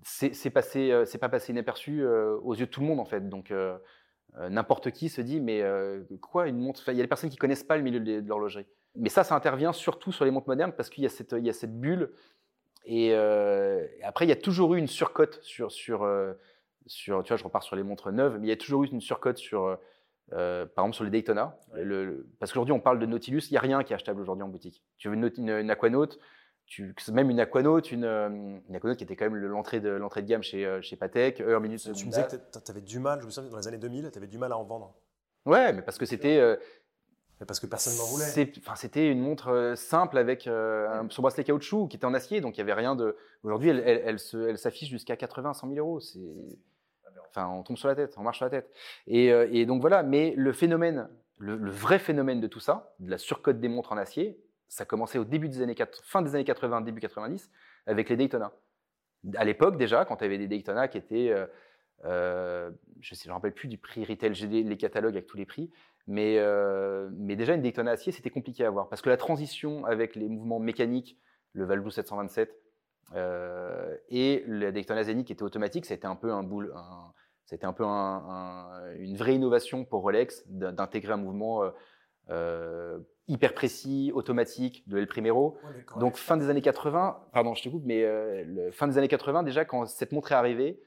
c'est 0.03 0.49
passé 0.49 1.03
c'est 1.05 1.17
pas 1.17 1.29
passé 1.29 1.51
inaperçu 1.51 2.05
aux 2.05 2.55
yeux 2.55 2.65
de 2.65 2.71
tout 2.71 2.81
le 2.81 2.87
monde 2.87 2.99
en 2.99 3.05
fait. 3.05 3.29
Donc 3.29 3.51
euh, 3.51 3.77
n'importe 4.49 4.91
qui 4.91 5.09
se 5.09 5.21
dit 5.21 5.39
mais 5.39 5.61
euh, 5.61 6.03
quoi 6.21 6.47
une 6.47 6.57
montre? 6.57 6.83
Il 6.89 6.95
y 6.95 6.99
a 6.99 7.03
des 7.03 7.07
personnes 7.07 7.29
qui 7.29 7.37
connaissent 7.37 7.63
pas 7.63 7.77
le 7.77 7.83
milieu 7.83 7.99
de, 7.99 8.27
l'horlogerie. 8.27 8.65
Mais 8.95 9.09
ça, 9.09 9.23
ça 9.23 9.35
intervient 9.35 9.73
surtout 9.73 10.11
sur 10.11 10.25
les 10.25 10.31
montres 10.31 10.47
modernes 10.47 10.73
parce 10.75 10.89
qu'il 10.89 11.03
y 11.03 11.07
a 11.07 11.09
cette, 11.09 11.33
il 11.37 11.45
y 11.45 11.49
a 11.49 11.53
cette 11.53 11.79
bulle. 11.79 12.11
Et 12.85 13.13
euh, 13.13 13.85
après, 14.03 14.25
il 14.25 14.29
y 14.29 14.33
a 14.33 14.37
toujours 14.37 14.75
eu 14.75 14.77
une 14.79 14.87
surcote 14.87 15.39
sur, 15.43 15.71
sur, 15.71 16.07
sur, 16.85 17.23
tu 17.23 17.29
vois, 17.29 17.37
je 17.37 17.43
repars 17.43 17.63
sur 17.63 17.75
les 17.75 17.83
montres 17.83 18.11
neuves, 18.11 18.37
mais 18.39 18.47
il 18.47 18.49
y 18.49 18.53
a 18.53 18.57
toujours 18.57 18.83
eu 18.83 18.87
une 18.87 19.01
surcote 19.01 19.37
sur, 19.37 19.77
par 20.29 20.67
exemple, 20.77 20.93
sur 20.93 21.03
les 21.03 21.09
Daytona. 21.09 21.59
Le, 21.73 22.27
parce 22.39 22.53
qu'aujourd'hui, 22.53 22.73
on 22.73 22.79
parle 22.79 22.99
de 22.99 23.05
Nautilus, 23.05 23.43
il 23.49 23.53
n'y 23.53 23.57
a 23.57 23.61
rien 23.61 23.83
qui 23.83 23.91
est 23.91 23.95
achetable 23.95 24.21
aujourd'hui 24.21 24.43
en 24.43 24.49
boutique. 24.49 24.83
Tu 24.97 25.09
veux 25.09 25.15
une, 25.15 25.29
une, 25.37 25.49
une 25.49 25.69
Aquanaut, 25.69 26.17
tu, 26.67 26.93
même 27.13 27.29
une 27.29 27.39
Aquanaut, 27.39 27.79
une, 27.79 28.03
une 28.03 28.75
Aquanaut 28.75 28.95
qui 28.95 29.03
était 29.03 29.15
quand 29.15 29.25
même 29.29 29.37
l'entrée 29.37 29.79
de, 29.79 29.89
l'entrée 29.89 30.21
de 30.21 30.27
gamme 30.27 30.43
chez, 30.43 30.65
euh, 30.65 30.81
chez 30.81 30.97
Patek, 30.97 31.39
heure, 31.39 31.61
minute, 31.61 31.81
Tu 31.93 32.05
me 32.05 32.11
disais 32.11 32.27
que 32.27 32.35
tu 32.35 32.71
avais 32.71 32.81
du 32.81 32.99
mal, 32.99 33.21
je 33.21 33.25
me 33.25 33.31
souviens, 33.31 33.49
dans 33.49 33.57
les 33.57 33.67
années 33.67 33.77
2000, 33.77 34.11
tu 34.11 34.17
avais 34.17 34.27
du 34.27 34.37
mal 34.37 34.51
à 34.51 34.57
en 34.57 34.65
vendre. 34.65 34.93
Ouais, 35.45 35.71
mais 35.71 35.81
parce 35.81 35.97
que 35.97 36.05
c'était. 36.05 36.37
Euh, 36.37 36.57
parce 37.47 37.59
que 37.59 37.67
personne 37.67 37.95
n'en 37.95 38.05
voulait. 38.05 38.25
C'était 38.75 39.09
une 39.09 39.21
montre 39.21 39.49
euh, 39.49 39.75
simple 39.75 40.17
avec 40.17 40.47
un, 40.47 41.07
son 41.09 41.21
bracelet 41.21 41.45
caoutchouc 41.45 41.87
qui 41.87 41.95
était 41.95 42.05
en 42.05 42.13
acier, 42.13 42.41
donc 42.41 42.57
il 42.57 42.59
n'y 42.59 42.69
avait 42.69 42.79
rien 42.79 42.95
de. 42.95 43.15
Aujourd'hui, 43.43 43.69
elle, 43.69 43.79
elle, 43.79 44.17
elle 44.33 44.57
s'affiche 44.57 44.89
jusqu'à 44.89 45.15
80, 45.15 45.53
100 45.53 45.67
000 45.69 45.79
euros. 45.79 45.99
C'est. 46.01 46.19
Enfin, 47.29 47.47
on 47.47 47.63
tombe 47.63 47.77
sur 47.77 47.87
la 47.87 47.95
tête, 47.95 48.15
on 48.17 48.23
marche 48.23 48.37
sur 48.37 48.45
la 48.45 48.49
tête. 48.49 48.69
Et, 49.05 49.27
et 49.27 49.65
donc 49.65 49.79
voilà, 49.79 50.01
mais 50.01 50.33
le 50.35 50.51
phénomène, 50.51 51.07
le, 51.37 51.55
le, 51.55 51.71
vrai 51.71 51.99
phénomène 51.99 52.41
de 52.41 52.47
tout 52.47 52.59
ça, 52.59 52.95
de 52.99 53.11
la 53.11 53.17
surcote 53.17 53.59
des 53.59 53.67
montres 53.67 53.91
en 53.91 53.97
acier, 53.97 54.39
ça 54.67 54.85
commençait 54.85 55.17
au 55.17 55.25
début 55.25 55.49
des 55.49 55.61
années 55.61 55.75
fin 56.03 56.21
des 56.21 56.35
années 56.35 56.43
80, 56.43 56.81
début 56.81 57.01
90, 57.01 57.49
avec 57.85 58.09
les 58.09 58.17
Daytona. 58.17 58.53
À 59.35 59.45
l'époque, 59.45 59.77
déjà, 59.77 60.05
quand 60.05 60.17
tu 60.17 60.23
avais 60.23 60.37
des 60.37 60.47
Daytona 60.47 60.87
qui 60.87 60.97
étaient. 60.97 61.29
Euh, 61.29 61.45
euh, 62.05 62.69
je 63.01 63.15
ne 63.15 63.29
me 63.29 63.33
rappelle 63.33 63.53
plus 63.53 63.67
du 63.67 63.79
prix 63.79 64.05
retail, 64.05 64.35
j'ai 64.35 64.47
les 64.47 64.77
catalogues 64.77 65.15
avec 65.15 65.25
tous 65.25 65.37
les 65.37 65.45
prix. 65.45 65.71
Mais, 66.05 66.39
mais 67.11 67.35
déjà, 67.35 67.53
une 67.53 67.61
Daytona 67.61 67.91
acier, 67.91 68.11
c'était 68.11 68.29
compliqué 68.29 68.63
à 68.63 68.67
avoir. 68.67 68.87
Parce 68.87 69.01
que 69.01 69.09
la 69.09 69.17
transition 69.17 69.83
avec 69.85 70.15
les 70.15 70.29
mouvements 70.29 70.59
mécaniques, 70.59 71.17
le 71.53 71.65
Valjoux 71.65 71.89
727 71.89 72.55
et 74.09 74.43
la 74.47 74.71
Daytona 74.71 75.03
Zenith 75.03 75.27
qui 75.27 75.33
était 75.33 75.43
automatique, 75.43 75.85
ça 75.85 75.95
un 76.03 76.15
peu 76.15 76.31
un 76.31 76.43
boule. 76.43 76.73
c'était 77.45 77.65
un 77.65 77.73
peu 77.73 77.83
une 77.83 79.17
vraie 79.17 79.35
innovation 79.35 79.83
pour 79.83 80.03
Rolex 80.03 80.47
d'intégrer 80.47 81.13
un 81.13 81.17
mouvement 81.17 81.63
euh, 82.29 82.99
hyper 83.27 83.53
précis, 83.53 84.11
automatique 84.13 84.87
de 84.87 84.97
El 84.97 85.07
Primero. 85.07 85.57
Donc 85.99 86.17
fin 86.17 86.37
des 86.37 86.49
années 86.49 86.61
80, 86.61 87.27
pardon, 87.33 87.53
je 87.55 87.63
te 87.63 87.69
coupe, 87.69 87.83
mais 87.85 88.03
euh, 88.03 88.71
fin 88.71 88.87
des 88.87 88.97
années 88.97 89.07
80 89.07 89.43
déjà 89.43 89.65
quand 89.65 89.85
cette 89.85 90.11
montre 90.11 90.31
est 90.31 90.35
arrivée, 90.35 90.79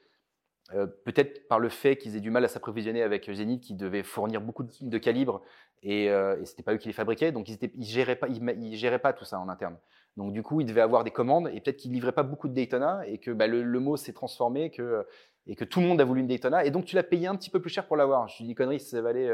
euh, 0.73 0.87
peut-être 1.05 1.47
par 1.47 1.59
le 1.59 1.69
fait 1.69 1.97
qu'ils 1.97 2.15
aient 2.15 2.21
du 2.21 2.31
mal 2.31 2.43
à 2.43 2.47
s'approvisionner 2.47 3.03
avec 3.03 3.29
Zenith 3.31 3.61
qui 3.61 3.75
devait 3.75 4.03
fournir 4.03 4.41
beaucoup 4.41 4.63
de, 4.63 4.97
calibres 4.97 5.41
et, 5.83 6.05
et 6.05 6.45
c'était 6.45 6.63
pas 6.63 6.73
eux 6.73 6.77
qui 6.77 6.87
les 6.87 6.93
fabriquaient, 6.93 7.31
donc 7.31 7.49
ils, 7.49 7.53
étaient, 7.53 7.71
géraient 7.79 8.15
pas, 8.15 8.27
ils, 8.27 8.75
géraient 8.75 8.99
pas 8.99 9.13
tout 9.13 9.25
ça 9.25 9.39
en 9.39 9.49
interne. 9.49 9.77
Donc 10.17 10.33
du 10.33 10.43
coup, 10.43 10.61
ils 10.61 10.65
devaient 10.65 10.81
avoir 10.81 11.03
des 11.03 11.11
commandes 11.11 11.49
et 11.53 11.61
peut-être 11.61 11.77
qu'ils 11.77 11.91
livraient 11.91 12.11
pas 12.11 12.23
beaucoup 12.23 12.47
de 12.47 12.53
Daytona 12.53 13.07
et 13.07 13.17
que 13.17 13.31
bah, 13.31 13.47
le, 13.47 13.79
mot 13.79 13.97
s'est 13.97 14.13
transformé 14.13 14.71
que, 14.71 15.05
et 15.47 15.55
que 15.55 15.63
tout 15.63 15.79
le 15.79 15.87
monde 15.87 16.01
a 16.01 16.05
voulu 16.05 16.21
une 16.21 16.27
Daytona 16.27 16.65
et 16.65 16.71
donc 16.71 16.85
tu 16.85 16.95
l'as 16.95 17.03
payé 17.03 17.27
un 17.27 17.35
petit 17.35 17.49
peu 17.49 17.61
plus 17.61 17.69
cher 17.69 17.85
pour 17.85 17.97
l'avoir. 17.97 18.27
Je 18.27 18.43
dis 18.43 18.55
connerie, 18.55 18.79
ça 18.79 19.01
valait 19.01 19.29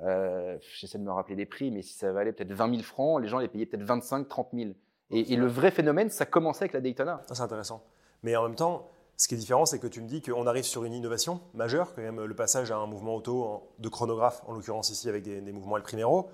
euh, 0.00 0.56
j'essaie 0.60 0.98
de 0.98 1.04
me 1.04 1.12
rappeler 1.12 1.36
des 1.36 1.46
prix, 1.46 1.70
mais 1.70 1.82
si 1.82 1.94
ça 1.94 2.12
valait 2.12 2.32
peut-être 2.32 2.52
20 2.52 2.70
000 2.70 2.82
francs, 2.82 3.20
les 3.20 3.28
gens 3.28 3.38
les 3.38 3.48
payaient 3.48 3.66
peut-être 3.66 3.84
25, 3.84 4.28
30 4.28 4.48
000. 4.52 4.70
Et, 5.10 5.36
le 5.36 5.46
vrai 5.46 5.70
phénomène, 5.70 6.08
ça 6.08 6.24
commençait 6.24 6.62
avec 6.62 6.72
la 6.72 6.80
Daytona. 6.80 7.22
c'est 7.30 7.42
intéressant. 7.42 7.84
Mais 8.22 8.34
en 8.34 8.44
même 8.44 8.54
temps, 8.54 8.88
ce 9.18 9.28
qui 9.28 9.34
est 9.34 9.38
différent, 9.38 9.66
c'est 9.66 9.78
que 9.78 9.86
tu 9.86 10.00
me 10.00 10.08
dis 10.08 10.22
qu'on 10.22 10.46
arrive 10.46 10.64
sur 10.64 10.84
une 10.84 10.94
innovation 10.94 11.40
majeure, 11.52 11.94
quand 11.94 12.00
même 12.00 12.24
le 12.24 12.34
passage 12.34 12.70
à 12.70 12.76
un 12.76 12.86
mouvement 12.86 13.16
auto 13.16 13.74
de 13.78 13.88
chronographe, 13.90 14.42
en 14.46 14.54
l'occurrence 14.54 14.88
ici 14.88 15.08
avec 15.10 15.22
des, 15.22 15.40
mouvements 15.52 15.76
El 15.76 15.82
Primero. 15.82 16.30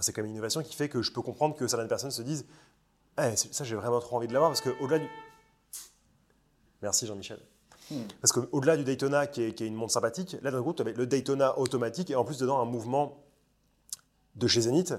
C'est 0.00 0.12
quand 0.12 0.22
même 0.22 0.30
une 0.30 0.36
innovation 0.36 0.62
qui 0.62 0.74
fait 0.74 0.88
que 0.88 1.02
je 1.02 1.12
peux 1.12 1.22
comprendre 1.22 1.54
que 1.54 1.66
certaines 1.66 1.88
personnes 1.88 2.10
se 2.10 2.22
disent 2.22 2.46
eh, 3.18 3.36
ça, 3.36 3.62
j'ai 3.62 3.76
vraiment 3.76 4.00
trop 4.00 4.16
envie 4.16 4.26
de 4.26 4.32
l'avoir 4.32 4.50
parce 4.50 4.60
qu'au-delà 4.60 4.98
du. 4.98 5.08
Merci 6.82 7.06
Jean-Michel. 7.06 7.38
Hmm. 7.90 8.02
Parce 8.20 8.32
qu'au-delà 8.32 8.76
du 8.76 8.84
Daytona, 8.84 9.26
qui 9.26 9.42
est, 9.42 9.60
une 9.60 9.74
montre 9.74 9.92
sympathique, 9.92 10.36
là, 10.42 10.50
d'un 10.50 10.62
coup, 10.62 10.72
tu 10.72 10.82
avais 10.82 10.92
le 10.92 11.06
Daytona 11.06 11.58
automatique 11.58 12.10
et 12.10 12.16
en 12.16 12.24
plus, 12.24 12.38
dedans, 12.38 12.60
un 12.60 12.64
mouvement 12.64 13.22
de 14.36 14.46
chez 14.46 14.62
Zenith 14.62 14.94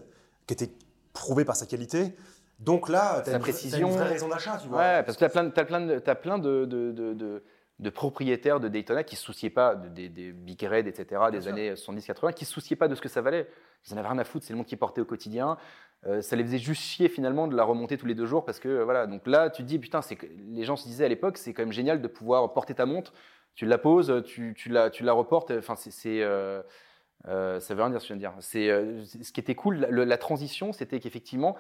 qui 0.48 0.54
était 0.54 0.72
prouvé 1.14 1.46
par 1.46 1.56
sa 1.56 1.66
qualité. 1.66 2.16
Donc 2.60 2.88
là, 2.90 3.22
tu 3.24 3.32
as, 3.32 3.78
une 3.78 3.90
vraie 3.90 4.08
raison 4.08 4.30
d'achat, 4.30 4.58
tu 4.62 4.70
vois. 4.70 4.78
Ouais, 4.78 5.04
parce 5.04 5.18
que 5.18 5.20
tu 5.20 5.26
as 5.26 5.30
plein, 5.30 5.52
as 5.56 5.66
plein, 5.66 5.82
de, 5.82 6.02
as 6.06 6.16
plein 6.16 6.38
de, 6.38 6.66
de, 6.66 6.92
de, 6.92 7.44
propriétaires 7.90 8.60
de 8.60 8.68
Daytona 8.68 9.04
qui 9.04 9.16
ne 9.16 9.18
se 9.18 9.26
souciaient 9.26 9.50
pas 9.50 9.76
des, 9.76 10.10
des 10.10 10.32
Big 10.32 10.62
Red, 10.62 10.88
etc., 10.88 11.22
des 11.32 11.48
années 11.48 11.74
70-80, 11.74 12.34
qui 12.34 12.44
ne 12.44 12.48
se 12.48 12.54
souciaient 12.54 12.76
pas 12.76 12.88
de 12.88 12.96
ce 12.96 13.02
que 13.02 13.10
ça 13.10 13.22
valait. 13.22 13.48
Ils 13.86 13.94
en 13.94 13.98
avaient 13.98 14.08
rien 14.08 14.18
à 14.18 14.24
foutre, 14.24 14.46
c'est 14.46 14.54
le 14.54 14.58
monde 14.58 14.66
qui 14.66 14.78
portait 14.78 15.02
au 15.02 15.06
quotidien. 15.06 15.58
Euh, 16.08 16.22
ça 16.22 16.36
les 16.36 16.44
faisait 16.44 16.60
juste 16.60 16.82
chier 16.82 17.10
finalement 17.10 17.48
de 17.48 17.56
la 17.56 17.64
remonter 17.64 17.98
tous 17.98 18.06
les 18.06 18.16
deux 18.16 18.26
jours 18.26 18.46
parce 18.46 18.60
que 18.60 18.84
voilà. 18.84 19.08
Donc 19.08 19.26
là, 19.28 19.50
tu 19.50 19.64
te 19.64 19.68
dis 19.68 19.80
putain, 19.80 20.02
c'est 20.02 20.18
les 20.50 20.64
gens 20.64 20.76
se 20.76 20.88
disaient 20.88 21.06
à 21.06 21.10
l'époque, 21.10 21.38
c'est 21.38 21.54
quand 21.54 21.64
même 21.64 21.72
génial 21.72 22.02
de 22.02 22.08
pouvoir 22.08 22.54
porter 22.54 22.76
ta 22.76 22.86
montre, 22.86 23.14
tu 23.56 23.66
la 23.66 23.78
poses, 23.78 24.24
tu, 24.26 24.54
tu 24.56 24.70
la, 24.70 24.90
tu 24.90 25.04
la 25.04 25.14
reportes. 25.14 25.52
Enfin, 25.52 25.76
c'est 25.76 26.22
euh, 26.22 26.62
euh, 27.28 27.60
ça 27.60 27.74
veut 27.74 27.82
rien 27.82 27.90
dire 27.90 28.02
ce 28.02 28.08
que 28.08 28.14
je 28.14 28.20
viens 28.20 28.30
de 28.32 28.36
dire. 28.36 28.44
C'est 28.44 29.24
ce 29.24 29.32
qui 29.32 29.40
était 29.40 29.56
cool, 29.56 29.88
la, 29.90 30.18
transition, 30.18 30.74
c'était 30.74 31.00
qu'effectivement. 31.00 31.56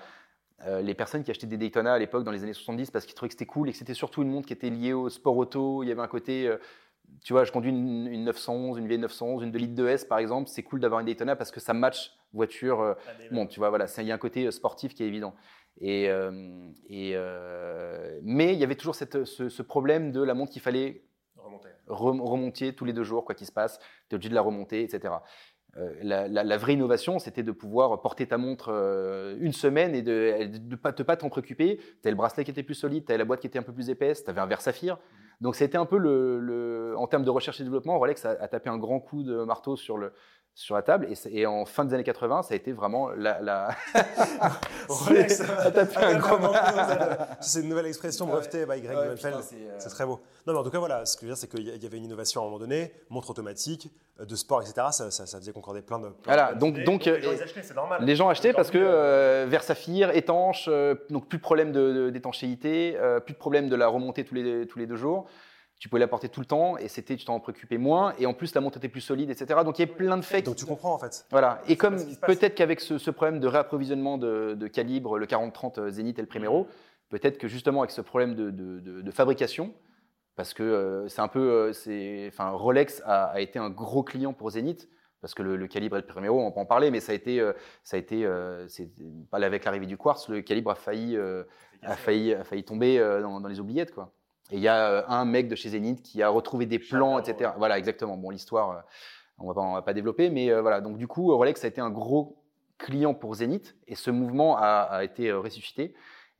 Les 0.67 0.93
personnes 0.93 1.23
qui 1.23 1.31
achetaient 1.31 1.47
des 1.47 1.57
Daytona 1.57 1.93
à 1.93 1.99
l'époque 1.99 2.23
dans 2.23 2.31
les 2.31 2.43
années 2.43 2.53
70 2.53 2.89
parce 2.89 3.05
qu'ils 3.05 3.13
trouvaient 3.13 3.27
que 3.27 3.33
c'était 3.33 3.45
cool 3.45 3.69
et 3.69 3.71
que 3.71 3.77
c'était 3.77 3.93
surtout 3.93 4.23
une 4.23 4.29
montre 4.29 4.47
qui 4.47 4.53
était 4.53 4.69
liée 4.69 4.93
au 4.93 5.09
sport 5.09 5.37
auto, 5.37 5.83
il 5.83 5.89
y 5.89 5.91
avait 5.91 6.01
un 6.01 6.07
côté 6.07 6.49
tu 7.23 7.33
vois, 7.33 7.43
je 7.43 7.51
conduis 7.51 7.71
une, 7.71 8.23
911, 8.23 8.77
une 8.77 8.87
V911, 8.87 9.43
une 9.43 9.51
2 9.51 9.59
litres 9.59 9.81
2S 9.81 10.07
par 10.07 10.19
exemple, 10.19 10.49
c'est 10.49 10.63
cool 10.63 10.79
d'avoir 10.79 10.99
une 10.99 11.05
Daytona 11.05 11.35
parce 11.35 11.51
que 11.51 11.59
ça 11.59 11.73
match 11.73 12.15
voiture. 12.33 12.81
Euh, 12.81 12.93
ah, 13.07 13.11
bon, 13.31 13.47
tu 13.47 13.59
vois, 13.59 13.69
voilà, 13.69 13.85
il 13.97 14.05
y 14.05 14.11
a 14.11 14.15
un 14.15 14.19
côté 14.19 14.45
euh, 14.45 14.51
sportif 14.51 14.93
qui 14.93 15.03
est 15.03 15.07
évident. 15.07 15.33
Et, 15.81 16.09
euh, 16.09 16.71
et 16.89 17.15
mais 18.23 18.53
il 18.53 18.59
y 18.59 18.63
avait 18.63 18.75
toujours 18.75 18.95
cette, 18.95 19.25
ce, 19.25 19.61
problème 19.61 20.11
de 20.11 20.21
la 20.21 20.33
montre 20.33 20.51
qu'il 20.51 20.61
fallait 20.61 21.03
remonter. 21.87 22.73
tous 22.73 22.85
les 22.85 22.93
deux 22.93 23.03
jours, 23.03 23.25
quoi 23.25 23.35
qu'il 23.35 23.47
se 23.47 23.51
passe. 23.51 23.79
Tu 24.09 24.13
es 24.13 24.15
obligé 24.15 24.29
de 24.29 24.35
la 24.35 24.41
remonter, 24.41 24.83
etc. 24.83 25.15
la, 26.01 26.57
vraie 26.57 26.73
innovation, 26.73 27.19
c'était 27.19 27.43
de 27.43 27.51
pouvoir 27.51 28.01
porter 28.01 28.27
ta 28.27 28.37
montre 28.37 28.69
une 29.39 29.53
semaine 29.53 29.93
et 29.95 30.01
de 30.01 30.49
ne 30.69 30.75
pas, 30.75 30.93
t'en 31.17 31.29
préoccuper. 31.29 31.79
Tu 32.01 32.09
le 32.09 32.15
bracelet 32.15 32.43
qui 32.43 32.51
était 32.51 32.63
plus 32.63 32.75
solide, 32.75 33.05
tu 33.05 33.17
la 33.17 33.25
boîte 33.25 33.41
qui 33.41 33.47
était 33.47 33.59
un 33.59 33.63
peu 33.63 33.73
plus 33.73 33.89
épaisse, 33.89 34.23
tu 34.23 34.29
avais 34.29 34.41
un 34.41 34.45
verre 34.45 34.61
saphir. 34.61 34.97
Donc 35.41 35.55
c'était 35.55 35.77
un 35.77 35.85
peu 35.85 35.97
le, 35.97 36.95
en 36.97 37.07
termes 37.07 37.23
de 37.23 37.29
recherche 37.29 37.59
et 37.59 37.63
développement, 37.63 37.97
Rolex 37.97 38.25
a, 38.25 38.47
tapé 38.47 38.69
un 38.69 38.77
grand 38.77 38.99
coup 38.99 39.23
de 39.23 39.43
marteau 39.43 39.75
sur 39.75 39.97
le 39.97 40.13
sur 40.57 40.75
la 40.75 40.81
table 40.81 41.09
et, 41.31 41.45
en 41.45 41.65
fin 41.65 41.83
des 41.83 41.93
années 41.93 42.05
80, 42.05 42.43
ça 42.43 42.53
a 42.53 42.57
été 42.57 42.71
vraiment 42.71 43.09
la. 43.09 43.41
la... 43.41 43.75
Rolex 44.87 45.41
a 45.41 45.69
tapé 45.69 45.97
un 45.97 46.15
grand 46.17 46.39
C'est 47.41 47.61
une 47.61 47.69
nouvelle 47.69 47.87
expression 47.87 48.25
brevetée 48.25 48.65
by 48.65 48.79
Greg 48.79 48.97
ouais, 48.97 49.25
euh, 49.25 49.75
C'est 49.77 49.89
très 49.89 50.05
beau. 50.05 50.21
Non, 50.47 50.53
mais 50.53 50.59
en 50.59 50.63
tout 50.63 50.69
cas, 50.69 50.79
voilà, 50.79 51.05
ce 51.05 51.17
que 51.17 51.21
je 51.21 51.25
veux 51.25 51.33
dire, 51.33 51.37
c'est 51.37 51.49
qu'il 51.49 51.83
y 51.83 51.85
avait 51.85 51.97
une 51.97 52.05
innovation 52.05 52.39
à 52.39 52.43
un 52.43 52.47
moment 52.47 52.59
donné, 52.59 52.93
montre 53.09 53.29
automatique, 53.31 53.91
euh, 54.19 54.25
de 54.25 54.35
sport, 54.35 54.61
etc. 54.61 54.87
Ça, 54.91 55.11
ça, 55.11 55.25
faisait 55.39 55.51
concorder 55.51 55.81
plein 55.81 55.99
de. 55.99 56.07
voilà, 56.23 56.53
donc, 56.53 56.81
donc, 56.83 57.03
les, 57.03 57.21
gens 57.21 57.31
euh, 57.31 57.43
achetaient, 57.43 57.73
normal. 57.73 58.05
les 58.05 58.15
gens 58.15 58.29
achetaient 58.29 58.53
parce 58.53 58.71
que 58.71 58.77
euh, 58.77 59.45
verre 59.49 59.63
saphir, 59.63 60.11
étanche, 60.11 60.69
donc 61.09 61.27
plus 61.27 61.37
de 61.37 61.43
problème 61.43 61.73
d'étanchéité, 62.11 62.97
plus 63.25 63.33
de 63.33 63.39
problème 63.39 63.67
de 63.67 63.75
la 63.75 63.87
remontée 63.87 64.23
tous 64.23 64.35
les, 64.35 64.67
tous 64.67 64.79
les 64.79 64.87
deux 64.87 64.95
jours. 64.95 65.24
Tu 65.79 65.89
pouvais 65.89 65.99
la 65.99 66.07
porter 66.07 66.29
tout 66.29 66.39
le 66.39 66.45
temps 66.45 66.77
et 66.77 66.87
c'était, 66.87 67.15
tu 67.15 67.25
t'en 67.25 67.39
préoccupais 67.39 67.77
moins. 67.77 68.13
Et 68.17 68.25
en 68.25 68.33
plus, 68.33 68.55
la 68.55 68.61
montre 68.61 68.77
était 68.77 68.87
plus 68.87 69.01
solide, 69.01 69.29
etc. 69.29 69.59
Donc 69.65 69.77
il 69.77 69.87
y 69.87 69.91
a 69.91 69.93
plein 69.93 70.17
de 70.17 70.23
faits. 70.23 70.45
Donc 70.45 70.55
tu 70.55 70.65
comprends 70.65 70.93
en 70.93 70.99
fait. 70.99 71.25
Voilà. 71.31 71.61
Et 71.67 71.75
comme 71.75 71.97
peut-être 72.21 72.55
qu'avec 72.55 72.79
ce, 72.79 73.11
problème 73.11 73.39
de 73.39 73.47
réapprovisionnement 73.47 74.17
de, 74.17 74.67
calibre, 74.67 75.17
le 75.17 75.25
40-30 75.25 75.89
Zenith 75.89 76.17
et 76.17 76.21
le 76.21 76.27
Primero, 76.27 76.63
mm. 76.63 76.67
peut-être 77.09 77.37
que 77.37 77.47
justement 77.47 77.81
avec 77.81 77.91
ce 77.91 78.01
problème 78.01 78.35
de, 78.35 78.49
de 78.51 79.11
fabrication, 79.11 79.73
parce 80.35 80.53
que 80.53 80.63
euh, 80.63 81.07
c'est 81.07 81.21
un 81.21 81.27
peu, 81.27 81.39
euh, 81.39 81.73
c'est, 81.73 82.27
enfin, 82.27 82.49
Rolex 82.49 83.01
a, 83.05 83.39
été 83.39 83.59
un 83.59 83.69
gros 83.69 84.03
client 84.03 84.33
pour 84.33 84.51
Zenith 84.51 84.89
parce 85.21 85.33
que 85.33 85.41
le, 85.41 85.67
calibre 85.67 85.97
est 85.97 86.01
le 86.01 86.05
premier 86.05 86.29
on 86.29 86.51
peut 86.51 86.59
en 86.59 86.65
parler, 86.65 86.91
mais 86.91 86.99
ça 86.99 87.11
a 87.11 87.15
été, 87.15 87.39
euh, 87.39 87.51
ça 87.83 87.97
a 87.97 87.99
été, 87.99 88.29
c'est, 88.67 88.91
avec 89.31 89.65
l'arrivée 89.65 89.87
du 89.87 89.97
quartz, 89.97 90.29
le 90.29 90.41
calibre 90.41 90.69
a 90.69 90.75
failli, 90.75 91.17
a 91.17 91.95
failli, 91.95 92.33
a 92.33 92.43
failli 92.43 92.63
tomber 92.63 92.99
dans, 92.99 93.47
les 93.47 93.59
oubliettes, 93.59 93.91
quoi. 93.91 94.13
Et 94.51 94.57
il 94.57 94.61
y 94.61 94.67
a 94.67 95.07
un 95.09 95.25
mec 95.25 95.47
de 95.47 95.55
chez 95.55 95.69
Zenith 95.69 96.01
qui 96.03 96.21
a 96.21 96.29
retrouvé 96.29 96.65
des 96.65 96.79
plans, 96.79 97.19
etc. 97.19 97.51
Voilà, 97.57 97.77
exactement. 97.77 98.15
Bon, 98.15 98.29
l'histoire, 98.29 98.83
on 99.39 99.47
va 99.47 99.53
pas, 99.53 99.73
va 99.73 99.81
pas 99.81 99.93
développer, 99.93 100.29
mais 100.29 100.53
voilà. 100.61 100.81
Donc 100.81 100.97
du 100.97 101.07
coup, 101.07 101.35
Rolex 101.35 101.63
a 101.63 101.67
été 101.67 101.81
un 101.81 101.89
gros 101.89 102.43
client 102.77 103.13
pour 103.13 103.35
Zenith 103.35 103.75
et 103.87 103.95
ce 103.95 104.11
mouvement 104.11 104.57
a, 104.57 104.87
a 104.89 105.03
été 105.03 105.31
ressuscité. 105.31 105.95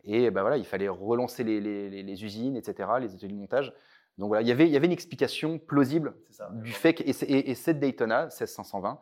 Et 0.06 0.30
ben 0.30 0.42
voilà, 0.42 0.58
il 0.58 0.66
fallait 0.66 0.88
relancer 0.88 1.44
les, 1.44 1.60
les, 1.60 2.24
usines, 2.24 2.56
etc., 2.56 2.90
les 3.02 3.14
ateliers 3.16 3.34
de 3.34 3.40
montage. 3.40 3.74
Donc 4.18 4.28
voilà, 4.28 4.44
il 4.44 4.48
y 4.48 4.52
avait, 4.52 4.68
il 4.68 4.72
y 4.72 4.78
avait 4.78 4.86
une 4.86 4.94
explication 4.94 5.58
plausible 5.58 6.16
du 6.52 6.72
fait 6.72 6.94
que, 6.94 7.04
et, 7.04 7.56
cette 7.56 7.80
Daytona 7.80 8.30
16520, 8.30 9.00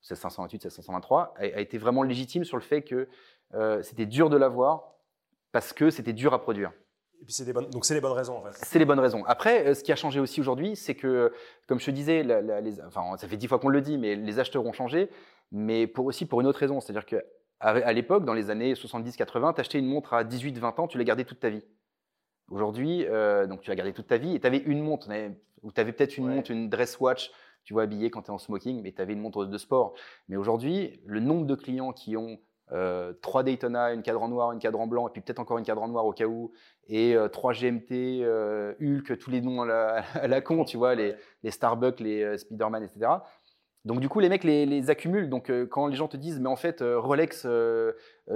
16528, 0.00 0.62
16523, 0.62 1.34
a, 1.36 1.40
a, 1.40 1.44
été 1.60 1.78
vraiment 1.78 2.02
légitime 2.02 2.44
sur 2.44 2.56
le 2.56 2.62
fait 2.62 2.82
que 2.82 3.08
euh, 3.54 3.82
c'était 3.82 4.06
dur 4.06 4.30
de 4.30 4.36
l'avoir 4.36 4.94
parce 5.52 5.72
que 5.72 5.90
c'était 5.90 6.14
dur 6.14 6.32
à 6.32 6.40
produire. 6.40 6.72
Et 7.20 7.24
puis 7.24 7.44
des 7.44 7.52
bonnes, 7.52 7.70
donc 7.70 7.84
c'est 7.84 7.94
les 7.94 8.00
bonnes 8.00 8.12
raisons 8.12 8.38
en 8.38 8.42
fait. 8.42 8.50
C'est 8.62 8.78
les 8.78 8.84
bonnes 8.84 9.00
raisons. 9.00 9.24
Après, 9.26 9.66
euh, 9.66 9.74
ce 9.74 9.82
qui 9.82 9.92
a 9.92 9.96
changé 9.96 10.20
aussi 10.20 10.40
aujourd'hui, 10.40 10.76
c'est 10.76 10.94
que, 10.94 11.32
comme 11.66 11.80
je 11.80 11.86
te 11.86 11.90
disais, 11.90 12.22
les, 12.22 12.80
enfin, 12.82 13.16
ça 13.16 13.26
fait 13.26 13.36
dix 13.36 13.48
fois 13.48 13.58
qu'on 13.58 13.68
le 13.68 13.80
dit, 13.80 13.98
mais 13.98 14.14
les 14.14 14.38
acheteurs 14.38 14.64
ont 14.64 14.72
changé, 14.72 15.10
mais 15.50 15.86
pour, 15.86 16.06
aussi 16.06 16.26
pour 16.26 16.40
une 16.40 16.46
autre 16.46 16.58
raison, 16.58 16.80
c'est-à-dire 16.80 17.06
que 17.06 17.24
à, 17.58 17.92
l'époque, 17.94 18.26
dans 18.26 18.34
les 18.34 18.50
années 18.50 18.74
70-80, 18.74 19.54
tu 19.54 19.60
achetais 19.60 19.78
une 19.78 19.86
montre 19.86 20.12
à 20.12 20.24
18-20 20.24 20.80
ans, 20.80 20.88
tu 20.88 20.98
l'as 20.98 21.04
gardée 21.04 21.24
toute 21.24 21.40
ta 21.40 21.48
vie. 21.48 21.64
Aujourd'hui, 22.50 23.06
euh, 23.06 23.46
donc 23.46 23.62
tu 23.62 23.70
l'as 23.70 23.76
gardée 23.76 23.94
toute 23.94 24.06
ta 24.06 24.18
vie 24.18 24.34
et 24.34 24.40
tu 24.40 24.46
avais 24.46 24.58
une 24.58 24.82
montre, 24.82 25.08
ou 25.62 25.72
tu 25.72 25.80
avais 25.80 25.92
peut-être 25.92 26.18
une 26.18 26.28
montre, 26.28 26.50
une 26.50 26.68
dress 26.68 27.00
watch, 27.00 27.32
tu 27.64 27.72
vois, 27.72 27.84
habillée 27.84 28.10
quand 28.10 28.22
tu 28.22 28.26
es 28.28 28.30
en 28.30 28.38
smoking, 28.38 28.82
mais 28.82 28.92
tu 28.92 29.00
avais 29.00 29.14
une 29.14 29.20
montre 29.20 29.46
de 29.46 29.58
sport. 29.58 29.94
Mais 30.28 30.36
aujourd'hui, 30.36 31.00
le 31.06 31.20
nombre 31.20 31.46
de 31.46 31.54
clients 31.54 31.92
qui 31.92 32.16
ont 32.16 32.38
euh, 32.72 33.12
3 33.22 33.44
Daytona, 33.44 33.92
une 33.92 34.02
cadran 34.02 34.28
noir, 34.28 34.52
une 34.52 34.58
cadran 34.58 34.86
blanc, 34.86 35.08
et 35.08 35.10
puis 35.10 35.20
peut-être 35.20 35.38
encore 35.38 35.58
une 35.58 35.64
cadran 35.64 35.88
noir 35.88 36.04
au 36.04 36.12
cas 36.12 36.26
où, 36.26 36.52
et 36.88 37.14
euh, 37.14 37.28
3 37.28 37.52
GMT, 37.52 37.92
euh, 38.22 38.74
Hulk, 38.80 39.18
tous 39.18 39.30
les 39.30 39.40
noms 39.40 39.62
à 39.62 39.66
la, 39.66 40.04
à 40.14 40.26
la 40.26 40.40
con, 40.40 40.64
tu 40.64 40.76
vois, 40.76 40.94
les, 40.94 41.14
les 41.42 41.50
Starbucks, 41.50 42.00
les 42.00 42.22
euh, 42.22 42.36
Spiderman, 42.36 42.82
etc. 42.82 43.10
Donc 43.84 44.00
du 44.00 44.08
coup, 44.08 44.18
les 44.18 44.28
mecs 44.28 44.42
les, 44.42 44.90
accumulent. 44.90 45.28
Donc 45.28 45.48
euh, 45.48 45.64
quand 45.64 45.86
les 45.86 45.94
gens 45.94 46.08
te 46.08 46.16
disent, 46.16 46.40
mais 46.40 46.48
en 46.48 46.56
fait, 46.56 46.82
Rolex 46.82 47.46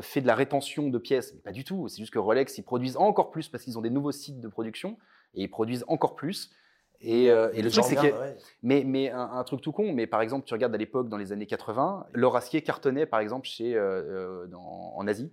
fait 0.01 0.21
de 0.21 0.27
la 0.27 0.37
rétention 0.37 0.89
de 0.89 0.99
pièces, 0.99 1.33
pas 1.33 1.51
du 1.51 1.65
tout. 1.65 1.89
C'est 1.89 1.99
juste 1.99 2.13
que 2.13 2.21
Rolex, 2.21 2.57
ils 2.57 2.63
produisent 2.63 2.97
encore 2.97 3.33
plus 3.33 3.49
parce 3.49 3.65
qu'ils 3.65 3.77
ont 3.77 3.83
des 3.83 3.91
nouveaux 3.91 4.13
sites 4.13 4.41
de 4.41 4.47
production 4.47 4.97
et 5.35 5.43
ils 5.43 5.51
produisent 5.51 5.85
encore 5.89 6.15
plus. 6.15 6.51
Et, 7.03 7.29
le 7.29 7.69
truc, 7.71 7.85
c'est 7.85 7.97
que. 7.97 8.15
Mais, 8.63 8.85
mais 8.85 9.11
un, 9.11 9.43
truc 9.45 9.61
tout 9.61 9.73
con, 9.73 9.93
mais 9.93 10.07
par 10.07 10.21
exemple, 10.21 10.47
tu 10.47 10.55
regardes 10.55 10.75
à 10.75 10.79
l'époque, 10.79 11.09
dans 11.09 11.17
les 11.17 11.33
années 11.33 11.47
80, 11.47 12.07
l'or 12.13 12.37
acier 12.37 12.63
cartonnait, 12.63 13.07
par 13.07 13.21
exemple, 13.21 13.47
chez, 13.47 13.79
en 14.55 15.07
Asie. 15.07 15.33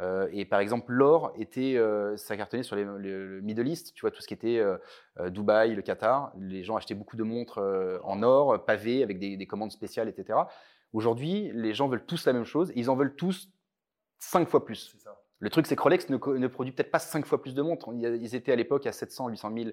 Euh, 0.00 0.28
et 0.32 0.44
par 0.44 0.60
exemple, 0.60 0.92
l'or 0.92 1.32
était, 1.38 1.76
euh, 1.76 2.16
ça 2.16 2.36
cartonnait 2.36 2.62
sur 2.62 2.76
les, 2.76 2.84
le 2.84 3.40
Middle 3.42 3.68
East, 3.68 3.92
tu 3.94 4.00
vois, 4.00 4.10
tout 4.10 4.22
ce 4.22 4.26
qui 4.26 4.34
était 4.34 4.58
euh, 4.58 4.78
euh, 5.18 5.28
Dubaï, 5.30 5.74
le 5.74 5.82
Qatar. 5.82 6.32
Les 6.38 6.64
gens 6.64 6.76
achetaient 6.76 6.94
beaucoup 6.94 7.16
de 7.16 7.22
montres 7.22 7.58
euh, 7.58 7.98
en 8.02 8.22
or, 8.22 8.64
pavées, 8.64 9.02
avec 9.02 9.18
des, 9.18 9.36
des 9.36 9.46
commandes 9.46 9.72
spéciales, 9.72 10.08
etc. 10.08 10.38
Aujourd'hui, 10.92 11.50
les 11.54 11.74
gens 11.74 11.88
veulent 11.88 12.04
tous 12.04 12.24
la 12.26 12.32
même 12.32 12.44
chose. 12.44 12.72
Ils 12.76 12.88
en 12.88 12.96
veulent 12.96 13.14
tous 13.14 13.50
cinq 14.18 14.48
fois 14.48 14.64
plus. 14.64 14.96
Ça. 15.02 15.20
Le 15.40 15.48
truc, 15.48 15.66
c'est 15.66 15.74
que 15.74 15.82
Rolex 15.82 16.08
ne, 16.10 16.16
ne 16.16 16.46
produit 16.46 16.72
peut-être 16.72 16.90
pas 16.90 16.98
cinq 16.98 17.24
fois 17.24 17.40
plus 17.40 17.54
de 17.54 17.62
montres. 17.62 17.88
Ils 17.94 18.34
étaient 18.34 18.52
à 18.52 18.56
l'époque 18.56 18.86
à 18.86 18.92
700, 18.92 19.28
800 19.28 19.52
000 19.54 19.68
euh, 19.68 19.72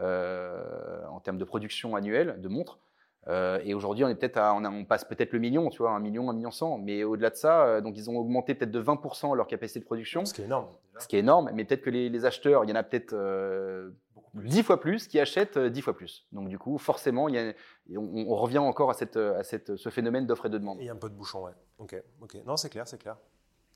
en 0.00 1.20
termes 1.20 1.38
de 1.38 1.44
production 1.44 1.96
annuelle 1.96 2.40
de 2.40 2.48
montres. 2.48 2.78
Euh, 3.26 3.58
et 3.64 3.72
aujourd'hui, 3.72 4.04
on 4.04 4.08
est 4.08 4.14
peut-être, 4.14 4.36
on, 4.38 4.64
a- 4.66 4.70
on 4.70 4.84
passe 4.84 5.04
peut-être 5.06 5.32
le 5.32 5.38
million, 5.38 5.70
tu 5.70 5.78
vois, 5.78 5.92
un 5.92 6.00
million, 6.00 6.28
un 6.28 6.34
million 6.34 6.50
cent. 6.50 6.76
Mais 6.76 7.04
au-delà 7.04 7.30
de 7.30 7.36
ça, 7.36 7.64
euh, 7.64 7.80
donc 7.80 7.96
ils 7.96 8.10
ont 8.10 8.16
augmenté 8.18 8.54
peut-être 8.54 8.70
de 8.70 8.80
20% 8.82 9.34
leur 9.34 9.46
capacité 9.46 9.80
de 9.80 9.84
production, 9.86 10.26
Ce 10.26 10.34
qui 10.34 10.42
est 10.42 10.44
énorme. 10.44 10.68
ce 10.98 11.08
qui 11.08 11.16
est 11.16 11.20
énorme. 11.20 11.50
Mais 11.54 11.64
peut-être 11.64 11.80
que 11.82 11.88
les, 11.90 12.10
les 12.10 12.24
acheteurs, 12.26 12.64
il 12.64 12.68
y 12.70 12.72
en 12.74 12.76
a 12.76 12.82
peut-être 12.82 13.14
euh, 13.14 13.90
10 14.34 14.62
fois 14.62 14.78
plus 14.78 15.08
qui 15.08 15.18
achètent 15.20 15.56
euh, 15.56 15.70
10 15.70 15.80
fois 15.80 15.96
plus. 15.96 16.26
Donc 16.32 16.48
du 16.50 16.58
coup, 16.58 16.76
forcément, 16.76 17.28
il 17.30 17.34
y 17.34 17.38
a- 17.38 17.48
et 17.88 17.96
on, 17.96 18.02
on 18.30 18.34
revient 18.36 18.58
encore 18.58 18.90
à, 18.90 18.94
cette, 18.94 19.16
à 19.16 19.42
cette, 19.42 19.76
ce 19.76 19.88
phénomène 19.88 20.26
d'offre 20.26 20.44
et 20.44 20.50
de 20.50 20.58
demande. 20.58 20.78
Et 20.82 20.90
un 20.90 20.96
peu 20.96 21.08
de 21.08 21.14
bouchon, 21.14 21.44
ouais. 21.44 21.52
Ok, 21.78 21.96
ok. 22.20 22.36
Non, 22.44 22.58
c'est 22.58 22.68
clair, 22.68 22.86
c'est 22.86 22.98
clair. 22.98 23.16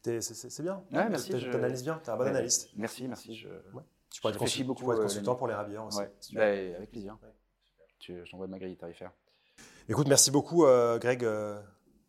C'est- 0.02 0.60
bien. 0.62 0.82
Ouais, 0.92 1.08
merci, 1.08 1.30
T'as- 1.30 1.38
je- 1.38 1.50
T'analyses 1.50 1.84
bien, 1.84 1.98
t'es 2.04 2.10
un 2.10 2.16
bon 2.16 2.24
Ouais, 2.24 2.28
analyste. 2.30 2.68
Merci, 2.76 3.08
merci. 3.08 3.34
Je... 3.34 3.48
Tu 4.18 4.22
pourrais 4.22 4.32
être, 4.32 4.40
réfléchis 4.40 4.62
consul- 4.62 4.66
beaucoup, 4.66 4.78
tu 4.80 4.82
pourrais 4.84 4.96
être 4.96 5.00
euh, 5.00 5.04
consultant 5.04 5.36
pour 5.36 5.46
les 5.46 5.54
rabières 5.54 5.84
aussi. 5.86 5.98
Ouais, 6.00 6.12
si 6.18 6.34
bah, 6.34 6.42
avec 6.42 6.90
plaisir. 6.90 7.16
Ouais. 7.22 7.28
Tu- 8.00 8.20
je 8.26 8.28
t'envoie 8.32 8.48
ma 8.48 8.58
grille 8.58 8.76
tarifaire. 8.76 9.12
Écoute, 9.88 10.08
merci 10.08 10.32
beaucoup, 10.32 10.66
euh, 10.66 10.98
Greg, 10.98 11.24
euh, 11.24 11.60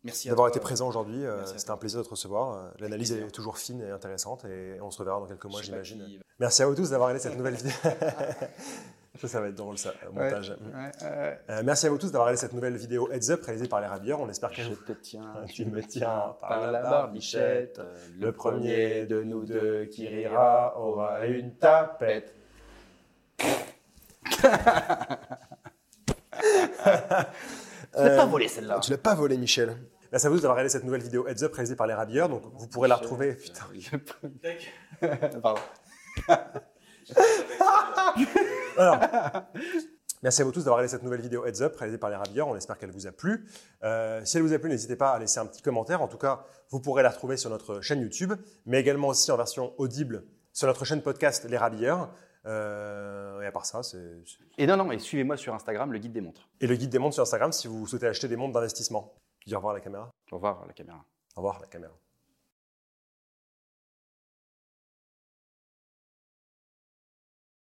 Merci 0.02 0.28
d'avoir 0.28 0.48
été 0.48 0.58
présent 0.58 0.88
aujourd'hui. 0.88 1.24
Euh, 1.24 1.46
C'était 1.46 1.70
un 1.70 1.76
plaisir 1.76 2.00
de 2.00 2.04
te 2.04 2.10
recevoir. 2.10 2.56
Euh, 2.56 2.70
L'analyse 2.80 3.12
est 3.12 3.30
toujours 3.30 3.58
fine 3.58 3.80
et 3.82 3.90
intéressante 3.90 4.44
et 4.44 4.80
on 4.80 4.90
se 4.90 4.98
reverra 4.98 5.20
dans 5.20 5.26
quelques 5.26 5.44
mois, 5.44 5.60
Je 5.60 5.66
j'imagine. 5.66 6.04
qui- 6.04 6.18
Merci 6.40 6.62
à 6.62 6.66
vous 6.66 6.74
tous 6.74 6.90
d'avoir 6.90 7.10
regardé 7.10 7.22
cette 7.22 7.36
nouvelle 7.38 7.54
vidéo. 7.54 7.70
ça, 9.18 9.28
ça 9.28 9.40
va 9.40 9.48
être 9.48 9.54
drôle, 9.56 9.76
ça, 9.76 9.92
au 10.08 10.12
montage. 10.12 10.50
Ouais, 10.50 11.06
ouais. 11.08 11.38
Euh, 11.50 11.62
merci 11.64 11.86
à 11.86 11.90
vous 11.90 11.98
tous 11.98 12.06
d'avoir 12.06 12.24
regardé 12.26 12.40
cette 12.40 12.52
nouvelle 12.52 12.76
vidéo 12.76 13.10
Heads 13.10 13.30
Up 13.30 13.42
réalisée 13.42 13.68
par 13.68 13.80
les 13.80 13.86
rabières. 13.86 14.20
On 14.20 14.28
espère 14.28 14.50
que 14.50 14.62
Je 14.62 14.72
te 14.72 14.92
tiens, 14.92 15.34
Tu 15.52 15.64
me 15.64 15.82
tiens 15.82 16.36
par 16.40 16.70
la 16.70 16.82
barbichette. 16.82 17.80
le 18.18 18.32
premier 18.32 19.06
de 19.06 19.22
nous 19.22 19.44
deux 19.44 19.86
qui 19.86 20.06
rira 20.06 20.78
aura 20.78 21.26
une 21.26 21.54
tapette. 21.54 22.34
Tu 27.92 28.04
l'as 28.04 28.16
pas 28.16 28.26
volé 28.26 28.48
celle-là. 28.48 28.78
Tu 28.80 28.90
l'as 28.90 28.98
pas 28.98 29.14
volé, 29.14 29.36
Michel. 29.36 29.76
Merci 30.12 30.26
à 30.26 30.30
vous 30.30 30.36
tous 30.36 30.42
d'avoir 30.42 30.56
regardé 30.56 30.70
cette 30.70 30.84
nouvelle 30.84 31.02
vidéo 31.02 31.26
Heads 31.26 31.42
Up 31.44 31.52
réalisée 31.52 31.76
par 31.76 31.86
les 31.86 31.94
rabières. 31.94 32.28
Donc, 32.28 32.42
vous 32.54 32.66
pourrez 32.68 32.88
la 32.88 32.96
retrouver. 32.96 33.34
Putain. 33.34 33.64
Pardon. 35.42 35.60
Alors, 38.76 38.98
merci 40.22 40.42
à 40.42 40.44
vous 40.44 40.52
tous 40.52 40.60
d'avoir 40.60 40.76
regardé 40.76 40.88
cette 40.88 41.02
nouvelle 41.02 41.20
vidéo 41.20 41.44
Heads 41.44 41.62
Up 41.62 41.76
réalisée 41.76 41.98
par 41.98 42.10
les 42.10 42.16
rabières. 42.16 42.48
On 42.48 42.56
espère 42.56 42.78
qu'elle 42.78 42.90
vous 42.90 43.06
a 43.06 43.12
plu. 43.12 43.46
Euh, 43.82 44.24
si 44.24 44.36
elle 44.36 44.42
vous 44.42 44.52
a 44.52 44.58
plu, 44.58 44.68
n'hésitez 44.68 44.96
pas 44.96 45.10
à 45.10 45.18
laisser 45.18 45.38
un 45.38 45.46
petit 45.46 45.62
commentaire. 45.62 46.02
En 46.02 46.08
tout 46.08 46.18
cas, 46.18 46.44
vous 46.70 46.80
pourrez 46.80 47.02
la 47.02 47.10
retrouver 47.10 47.36
sur 47.36 47.50
notre 47.50 47.80
chaîne 47.80 48.00
YouTube, 48.00 48.32
mais 48.66 48.80
également 48.80 49.08
aussi 49.08 49.30
en 49.30 49.36
version 49.36 49.74
audible 49.78 50.24
sur 50.52 50.66
notre 50.66 50.84
chaîne 50.84 51.02
podcast 51.02 51.46
Les 51.48 51.56
Rabières. 51.56 52.08
Euh, 52.46 53.40
et 53.42 53.46
à 53.46 53.52
part 53.52 53.66
ça, 53.66 53.82
c'est. 53.82 53.98
Et 54.56 54.66
non, 54.66 54.76
non, 54.76 54.90
et 54.92 54.98
suivez-moi 54.98 55.36
sur 55.36 55.54
Instagram, 55.54 55.92
le 55.92 55.98
guide 55.98 56.12
des 56.12 56.20
montres. 56.20 56.48
Et 56.60 56.66
le 56.66 56.76
guide 56.76 56.90
des 56.90 56.98
montres 56.98 57.14
sur 57.14 57.22
Instagram 57.22 57.52
si 57.52 57.68
vous 57.68 57.86
souhaitez 57.86 58.06
acheter 58.06 58.28
des 58.28 58.36
montres 58.36 58.54
d'investissement. 58.54 59.14
Dis 59.46 59.54
au 59.54 59.58
revoir 59.58 59.72
à 59.72 59.78
la 59.78 59.80
caméra. 59.80 60.10
Au 60.30 60.36
revoir 60.36 60.66
la 60.66 60.72
caméra. 60.72 61.04
Au 61.36 61.40
revoir 61.40 61.60
la 61.60 61.66
caméra. 61.66 61.94